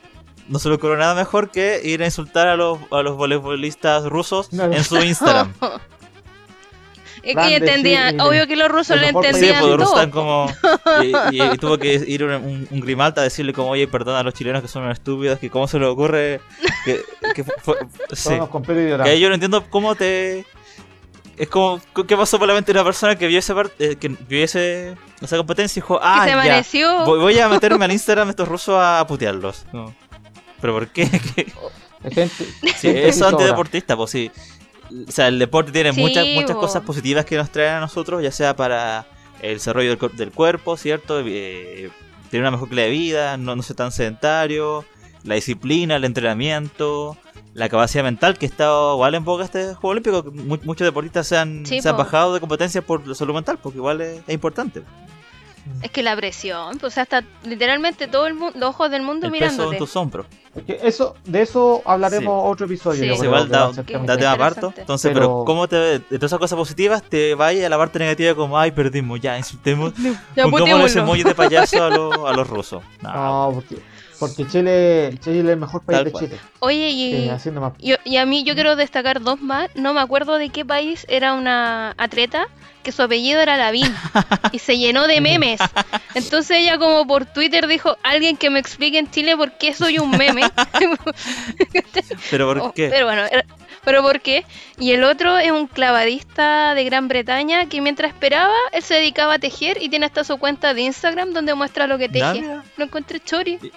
no 0.48 0.60
se 0.60 0.70
le 0.70 0.76
ocurrió 0.76 0.96
nada 0.98 1.16
mejor 1.16 1.50
que 1.50 1.82
ir 1.84 2.02
a 2.04 2.06
insultar 2.06 2.48
a 2.48 2.56
los, 2.56 2.78
a 2.92 3.02
los 3.02 3.16
voleibolistas 3.18 4.04
rusos 4.06 4.50
Claro. 4.50 4.74
en 4.74 4.84
su 4.84 4.98
Instagram. 5.02 5.54
Es 7.24 7.36
que 7.36 7.56
entendían, 7.56 8.20
obvio 8.22 8.46
que 8.46 8.56
los 8.56 8.70
rusos 8.70 8.98
le 9.02 9.12
país 9.12 9.26
Sí, 9.40 9.46
entendían 9.48 9.62
pues 9.62 9.78
todo. 9.78 9.96
están 9.96 10.12
como. 10.12 10.48
Y, 11.04 11.36
y- 11.38 11.42
y 11.54 11.58
tuvo 11.58 11.78
que 11.80 11.96
ir 11.96 12.24
un, 12.24 12.32
un, 12.34 12.68
un 12.70 12.80
Grimalta 12.82 13.22
a 13.22 13.24
decirle, 13.24 13.52
como, 13.52 13.70
oye, 13.70 13.88
perdona 13.88 14.20
a 14.20 14.24
los 14.24 14.36
chilenos 14.36 14.62
que 14.62 14.68
son 14.68 14.84
unos 14.84 15.00
estúpidos, 15.00 15.40
que 15.40 15.50
cómo 15.50 15.68
se 15.68 15.80
les 15.80 15.88
ocurre. 15.88 16.40
Que, 16.86 17.02
que 17.34 17.44
fue- 17.44 17.56
fue- 17.64 17.78
sí. 18.14 18.30
Que 19.04 19.20
yo 19.20 19.30
no 19.30 19.34
entiendo 19.34 19.64
cómo 19.72 19.96
te. 19.96 20.46
Es 21.38 21.50
como, 21.50 21.82
¿qué 22.08 22.16
pasó 22.18 22.38
por 22.40 22.48
la 22.48 22.54
mente 22.54 22.72
de 22.74 22.80
una 22.80 22.86
persona 22.86 23.16
que 23.18 23.28
vio, 23.28 23.40
esa 23.40 23.54
parte, 23.56 23.92
eh, 23.92 23.96
que 23.98 24.10
vio 24.10 24.44
ese, 24.44 24.96
esa 25.22 25.38
competencia 25.38 25.80
y 25.80 25.82
dijo, 25.82 26.00
ah, 26.02 26.26
ya, 26.28 26.64
voy, 27.06 27.20
voy 27.20 27.40
a 27.40 27.48
meterme 27.50 27.86
al 27.86 27.92
Instagram 27.92 28.28
de 28.28 28.32
estos 28.32 28.48
rusos 28.48 28.76
a 28.80 29.06
putearlos? 29.08 29.66
No. 29.74 29.94
¿Pero 30.62 30.74
por 30.74 30.88
qué? 30.90 31.10
¿Qué? 31.36 31.52
Gente- 32.12 32.30
Sí, 32.36 32.88
gente 32.88 33.08
eso 33.08 33.28
antideportista, 33.28 33.96
pues 33.98 34.12
sí. 34.12 34.32
O 35.08 35.12
sea, 35.12 35.28
el 35.28 35.40
deporte 35.40 35.72
tiene 35.72 35.92
Sí, 35.94 36.00
muchas, 36.00 36.26
muchas 36.28 36.54
bo. 36.56 36.62
cosas 36.62 36.84
positivas 36.84 37.26
que 37.26 37.36
nos 37.36 37.50
traen 37.52 37.76
a 37.76 37.80
nosotros, 37.80 38.22
ya 38.22 38.32
sea 38.32 38.56
para 38.56 39.06
el 39.42 39.56
desarrollo 39.56 39.96
del, 39.96 40.16
del 40.16 40.32
cuerpo, 40.32 40.78
¿cierto? 40.78 41.22
Eh, 41.26 41.90
tener 42.30 42.42
una 42.44 42.52
mejor 42.52 42.70
calidad 42.70 42.86
de 42.86 42.92
vida, 42.92 43.38
no, 43.38 43.56
no 43.56 43.64
ser 43.64 43.76
tan 43.76 43.92
sedentario, 43.92 44.86
la 45.24 45.36
disciplina, 45.36 45.96
el 45.96 46.06
entrenamiento, 46.06 47.18
la 47.56 47.68
capacidad 47.70 48.04
mental, 48.04 48.38
que 48.38 48.46
está 48.46 48.66
igual 48.94 49.16
en 49.16 49.24
boca 49.26 49.44
este 49.46 49.74
Juego 49.74 49.90
Olímpico. 49.90 50.24
que 50.24 50.30
mu- 50.30 50.60
muchos 50.64 50.86
deportistas 50.86 51.26
se 51.26 51.38
han, 51.38 51.66
Sí, 51.66 51.82
se 51.82 51.90
han 51.90 51.98
bajado 51.98 52.34
de 52.36 52.40
competencias 52.40 52.84
por 52.84 53.08
la 53.08 53.16
salud 53.16 53.34
mental, 53.34 53.58
porque 53.64 53.78
igual 53.80 54.02
es, 54.02 54.20
es 54.28 54.34
importante. 54.34 54.84
Es 55.82 55.90
que 55.90 56.04
la 56.04 56.16
presión, 56.16 56.78
pues, 56.78 56.94
o 56.94 56.94
sea, 56.94 57.04
está 57.04 57.24
literalmente 57.44 58.08
todo 58.08 58.28
el 58.28 58.36
mundo, 58.36 58.60
los 58.60 58.70
ojos 58.70 58.92
del 58.92 59.02
mundo 59.02 59.26
El 59.26 59.32
peso 59.32 59.46
en 59.46 59.52
mirándote. 59.54 59.78
tus 59.80 59.96
hombros. 59.96 60.28
Es 60.54 60.64
que 60.64 60.80
eso, 60.84 61.16
de 61.26 61.42
eso 61.42 61.82
hablaremos 61.86 62.44
Sí. 62.44 62.50
otro 62.52 62.66
episodio. 62.68 63.16
Sí. 63.16 63.20
que 63.22 63.28
va 63.28 63.40
da- 63.46 63.46
tema 63.46 63.60
Da 63.60 63.66
Muy 63.68 63.86
tema 63.86 64.00
interesante. 64.02 64.38
parto. 64.38 64.74
Entonces, 64.78 65.12
pero, 65.12 65.26
Pero- 65.26 65.44
¿cómo 65.46 65.68
te 65.68 65.76
de 65.78 66.00
todas 66.02 66.24
esas 66.26 66.38
cosas 66.40 66.58
positivas 66.58 67.02
te 67.02 67.34
vayas 67.34 67.66
a 67.66 67.70
la 67.70 67.78
parte 67.80 67.98
negativa 67.98 68.36
como, 68.36 68.60
ay, 68.60 68.72
perdimos, 68.74 69.20
ya, 69.20 69.38
insultemos, 69.40 69.94
Ya 70.36 70.44
Pongámosle 70.44 70.86
ese 70.86 71.00
emoji 71.00 71.24
de 71.24 71.34
payaso 71.34 71.84
a, 71.84 71.90
los- 71.90 72.16
a 72.28 72.34
los 72.34 72.48
rusos. 72.48 72.84
No, 73.02 73.14
No, 73.14 73.52
porque, 73.56 73.78
porque 74.20 74.46
Chile, 74.48 75.18
Chile 75.24 75.40
es 75.42 75.46
el 75.46 75.58
mejor 75.58 75.84
país 75.84 75.98
Tal 75.98 76.06
de 76.06 76.12
cual. 76.12 76.26
Chile. 76.26 76.40
Oye, 76.60 76.90
y, 76.90 77.14
Eh, 77.28 77.32
más. 77.60 77.74
y, 77.80 77.94
y 78.04 78.18
a 78.18 78.26
mí 78.26 78.44
yo 78.44 78.54
quiero 78.56 78.76
destacar 78.76 79.22
dos 79.22 79.42
más. 79.42 79.70
No 79.76 79.94
me 79.94 80.02
acuerdo 80.02 80.38
de 80.38 80.50
qué 80.50 80.64
país 80.66 81.06
era 81.10 81.34
una 81.34 81.94
atleta 81.98 82.48
que 82.84 82.92
su 82.92 83.02
apellido 83.02 83.42
era 83.42 83.58
Lavín 83.58 83.92
y 84.52 84.60
se 84.60 84.78
llenó 84.78 85.08
de 85.08 85.20
memes. 85.22 85.60
Entonces 86.16 86.58
ella 86.60 86.78
como 86.78 87.06
por 87.08 87.26
Twitter 87.26 87.66
dijo, 87.68 87.98
alguien 88.04 88.38
que 88.38 88.50
me 88.50 88.60
explique 88.60 89.00
en 89.00 89.10
Chile 89.10 89.36
por 89.36 89.58
qué 89.58 89.74
soy 89.74 89.98
un 90.00 90.12
meme. 90.12 90.44
pero 92.32 92.50
Oh, 92.52 92.54
¿por 92.56 92.74
qué? 92.74 92.90
Pero 92.90 93.06
bueno, 93.06 93.24
era- 93.26 93.46
pero 93.84 94.02
¿por 94.02 94.20
qué? 94.22 94.46
Y 94.80 94.92
el 94.94 95.04
otro 95.04 95.38
es 95.38 95.52
un 95.52 95.68
clavadista 95.68 96.74
de 96.74 96.84
Gran 96.86 97.08
Bretaña 97.08 97.68
que 97.68 97.82
mientras 97.82 98.12
esperaba, 98.12 98.54
él 98.72 98.82
se 98.82 98.96
dedicaba 98.96 99.36
a 99.36 99.40
tejer 99.40 99.78
y 99.80 99.90
tiene 99.90 100.08
hasta 100.08 100.24
su 100.24 100.38
cuenta 100.38 100.74
de 100.74 100.82
Instagram 100.82 101.34
donde 101.34 101.54
muestra 101.54 101.86
lo 101.86 102.00
que 102.00 102.10
teje. 102.10 102.44
Lo 102.78 102.84
encontré 102.86 103.20
chori. 103.20 103.60
Y- 103.62 103.72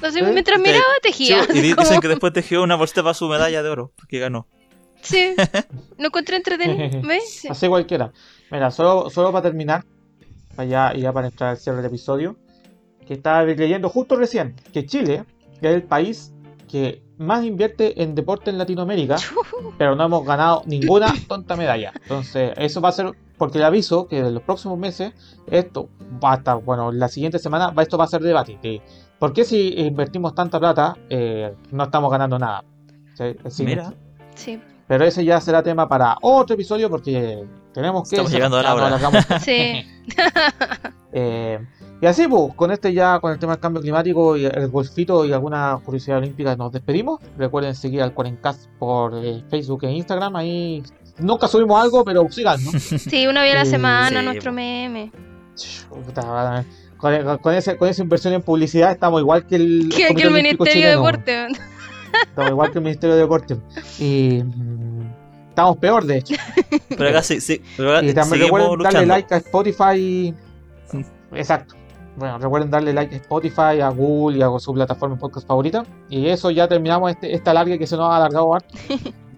Entonces 0.00 0.22
¿Eh? 0.22 0.30
mientras 0.32 0.58
miraba, 0.60 0.82
Sí, 0.96 1.00
tejía. 1.02 1.42
y 1.44 1.46
Como- 1.74 1.82
dicen 1.82 2.00
que 2.00 2.08
después 2.08 2.32
tejió 2.32 2.62
una 2.62 2.76
bolsita 2.76 3.02
para 3.02 3.14
su 3.14 3.28
medalla 3.28 3.62
de 3.62 3.68
oro, 3.68 3.92
porque 3.96 4.18
ganó. 4.18 4.46
Sí, 5.02 5.34
lo 5.98 6.06
encontré 6.06 6.36
entretenido. 6.36 7.00
¿Ves? 7.06 7.40
Sí. 7.40 7.48
Así 7.48 7.68
cualquiera. 7.68 8.12
Mira, 8.50 8.70
solo, 8.70 9.10
solo 9.10 9.30
para 9.32 9.42
terminar, 9.42 9.84
para 10.56 10.68
ya, 10.68 10.92
y 10.94 11.00
ya 11.02 11.12
para 11.12 11.28
entrar 11.28 11.50
al 11.50 11.56
cierre 11.58 11.78
del 11.78 11.86
episodio, 11.86 12.36
que 13.06 13.14
estaba 13.14 13.42
leyendo 13.44 13.88
justo 13.88 14.16
recién 14.16 14.56
que 14.72 14.86
Chile 14.86 15.24
es 15.60 15.70
el 15.74 15.82
país 15.82 16.32
que 16.68 17.02
más 17.18 17.44
invierte 17.44 18.02
en 18.02 18.14
deporte 18.14 18.50
en 18.50 18.56
Latinoamérica, 18.58 19.16
pero 19.78 19.94
no 19.96 20.04
hemos 20.04 20.24
ganado 20.24 20.62
ninguna 20.66 21.12
tonta 21.28 21.56
medalla. 21.56 21.92
Entonces, 22.02 22.52
eso 22.56 22.80
va 22.80 22.88
a 22.90 22.92
ser, 22.92 23.12
porque 23.36 23.58
le 23.58 23.64
aviso 23.64 24.06
que 24.06 24.18
en 24.18 24.32
los 24.34 24.42
próximos 24.42 24.78
meses, 24.78 25.12
esto 25.50 25.88
va 26.22 26.32
a 26.34 26.36
estar, 26.36 26.56
bueno, 26.62 26.92
la 26.92 27.08
siguiente 27.08 27.38
semana, 27.38 27.74
esto 27.82 27.98
va 27.98 28.04
a 28.04 28.08
ser 28.08 28.22
debate. 28.22 28.58
de 28.62 28.80
¿Por 29.20 29.32
qué 29.34 29.44
si 29.44 29.74
invertimos 29.78 30.34
tanta 30.34 30.58
plata 30.58 30.96
eh, 31.10 31.54
no 31.70 31.84
estamos 31.84 32.10
ganando 32.10 32.38
nada? 32.38 32.64
Sí, 33.14 33.36
sí, 33.50 33.64
Mira, 33.64 33.92
Sí, 34.34 34.58
Pero 34.88 35.04
ese 35.04 35.24
ya 35.24 35.38
será 35.40 35.62
tema 35.62 35.86
para 35.86 36.16
otro 36.22 36.54
episodio 36.54 36.88
porque 36.88 37.44
tenemos 37.74 38.08
que... 38.08 38.16
Estamos 38.16 38.32
llegando 38.32 38.56
a 38.56 38.62
la 38.62 38.74
hora. 38.74 39.38
sí. 39.40 39.84
Eh, 41.12 41.58
y 42.00 42.06
así, 42.06 42.28
pues, 42.28 42.54
con 42.54 42.70
este 42.70 42.92
ya, 42.94 43.18
con 43.18 43.32
el 43.32 43.38
tema 43.40 43.54
del 43.54 43.60
cambio 43.60 43.82
climático 43.82 44.36
y 44.36 44.44
el 44.44 44.68
golfito 44.68 45.24
y 45.24 45.32
alguna 45.32 45.76
curiosidad 45.84 46.18
olímpica, 46.18 46.54
nos 46.54 46.70
despedimos. 46.70 47.20
Recuerden 47.36 47.74
seguir 47.74 48.00
al 48.00 48.14
Cuarencast 48.14 48.70
por 48.78 49.14
eh, 49.16 49.42
Facebook 49.50 49.82
e 49.84 49.90
Instagram. 49.90 50.36
Ahí 50.36 50.84
nunca 51.18 51.48
subimos 51.48 51.82
algo, 51.82 52.04
pero 52.04 52.30
sigan, 52.30 52.64
¿no? 52.64 52.70
Sí, 52.78 53.26
una 53.26 53.42
vez 53.42 53.54
a 53.54 53.58
la 53.58 53.64
Sí, 53.64 53.70
semana 53.72 54.20
sí, 54.20 54.24
nuestro 54.24 54.52
po. 54.52 54.54
meme. 54.54 55.10
Con, 57.00 57.38
con 57.38 57.54
ese, 57.54 57.76
con 57.76 57.88
esa 57.88 58.02
inversión 58.02 58.34
en 58.34 58.42
publicidad 58.42 58.90
estamos 58.92 59.20
igual 59.20 59.46
que 59.46 59.56
el, 59.56 59.88
Que, 59.88 60.08
el 60.08 60.30
Ministerio 60.30 60.86
de 60.86 60.90
Deporte. 60.90 61.46
Estamos 62.28 62.50
igual 62.50 62.72
que 62.72 62.78
el 62.78 62.84
Ministerio 62.84 63.14
de 63.14 63.22
Deporte. 63.22 63.56
Y 63.98 64.42
mm, 64.44 65.12
estamos 65.48 65.76
peor, 65.78 66.04
de 66.04 66.18
hecho. 66.18 66.34
pero 66.88 67.08
acá 67.08 67.22
sí, 67.22 67.40
sí, 67.40 67.62
pero 67.76 67.96
acá 67.96 68.06
Y 68.06 68.12
también 68.12 68.42
recuerden 68.42 68.78
darle 68.80 69.06
like 69.06 69.34
a 69.34 69.38
Spotify. 69.38 70.34
Exacto. 71.32 71.74
Bueno, 72.16 72.38
recuerden 72.38 72.70
darle 72.70 72.92
like 72.92 73.14
a 73.14 73.18
Spotify, 73.18 73.80
a 73.80 73.88
Google 73.88 74.38
y 74.38 74.42
a 74.42 74.50
su 74.58 74.74
plataforma 74.74 75.14
de 75.14 75.20
podcast 75.20 75.46
favorita. 75.46 75.84
Y 76.10 76.26
eso 76.26 76.50
ya 76.50 76.68
terminamos 76.68 77.10
este, 77.12 77.34
esta 77.34 77.54
larga 77.54 77.78
que 77.78 77.86
se 77.86 77.96
nos 77.96 78.10
ha 78.10 78.16
alargado 78.16 78.54
harto. 78.54 78.74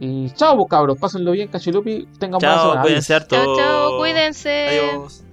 Y 0.05 0.31
chao, 0.31 0.57
pues, 0.57 0.69
cabros. 0.69 0.99
Pásenlo 0.99 1.31
bien, 1.31 1.47
cachilupi. 1.47 2.09
Tengan 2.19 2.41
buena 2.41 2.55
Chao, 2.57 2.63
semana. 2.63 2.81
Adiós. 2.81 2.83
cuídense 2.83 3.15
harto. 3.15 3.37
Chao, 3.37 3.57
chao, 3.57 3.99
cuídense. 3.99 4.69
Adiós. 4.69 5.25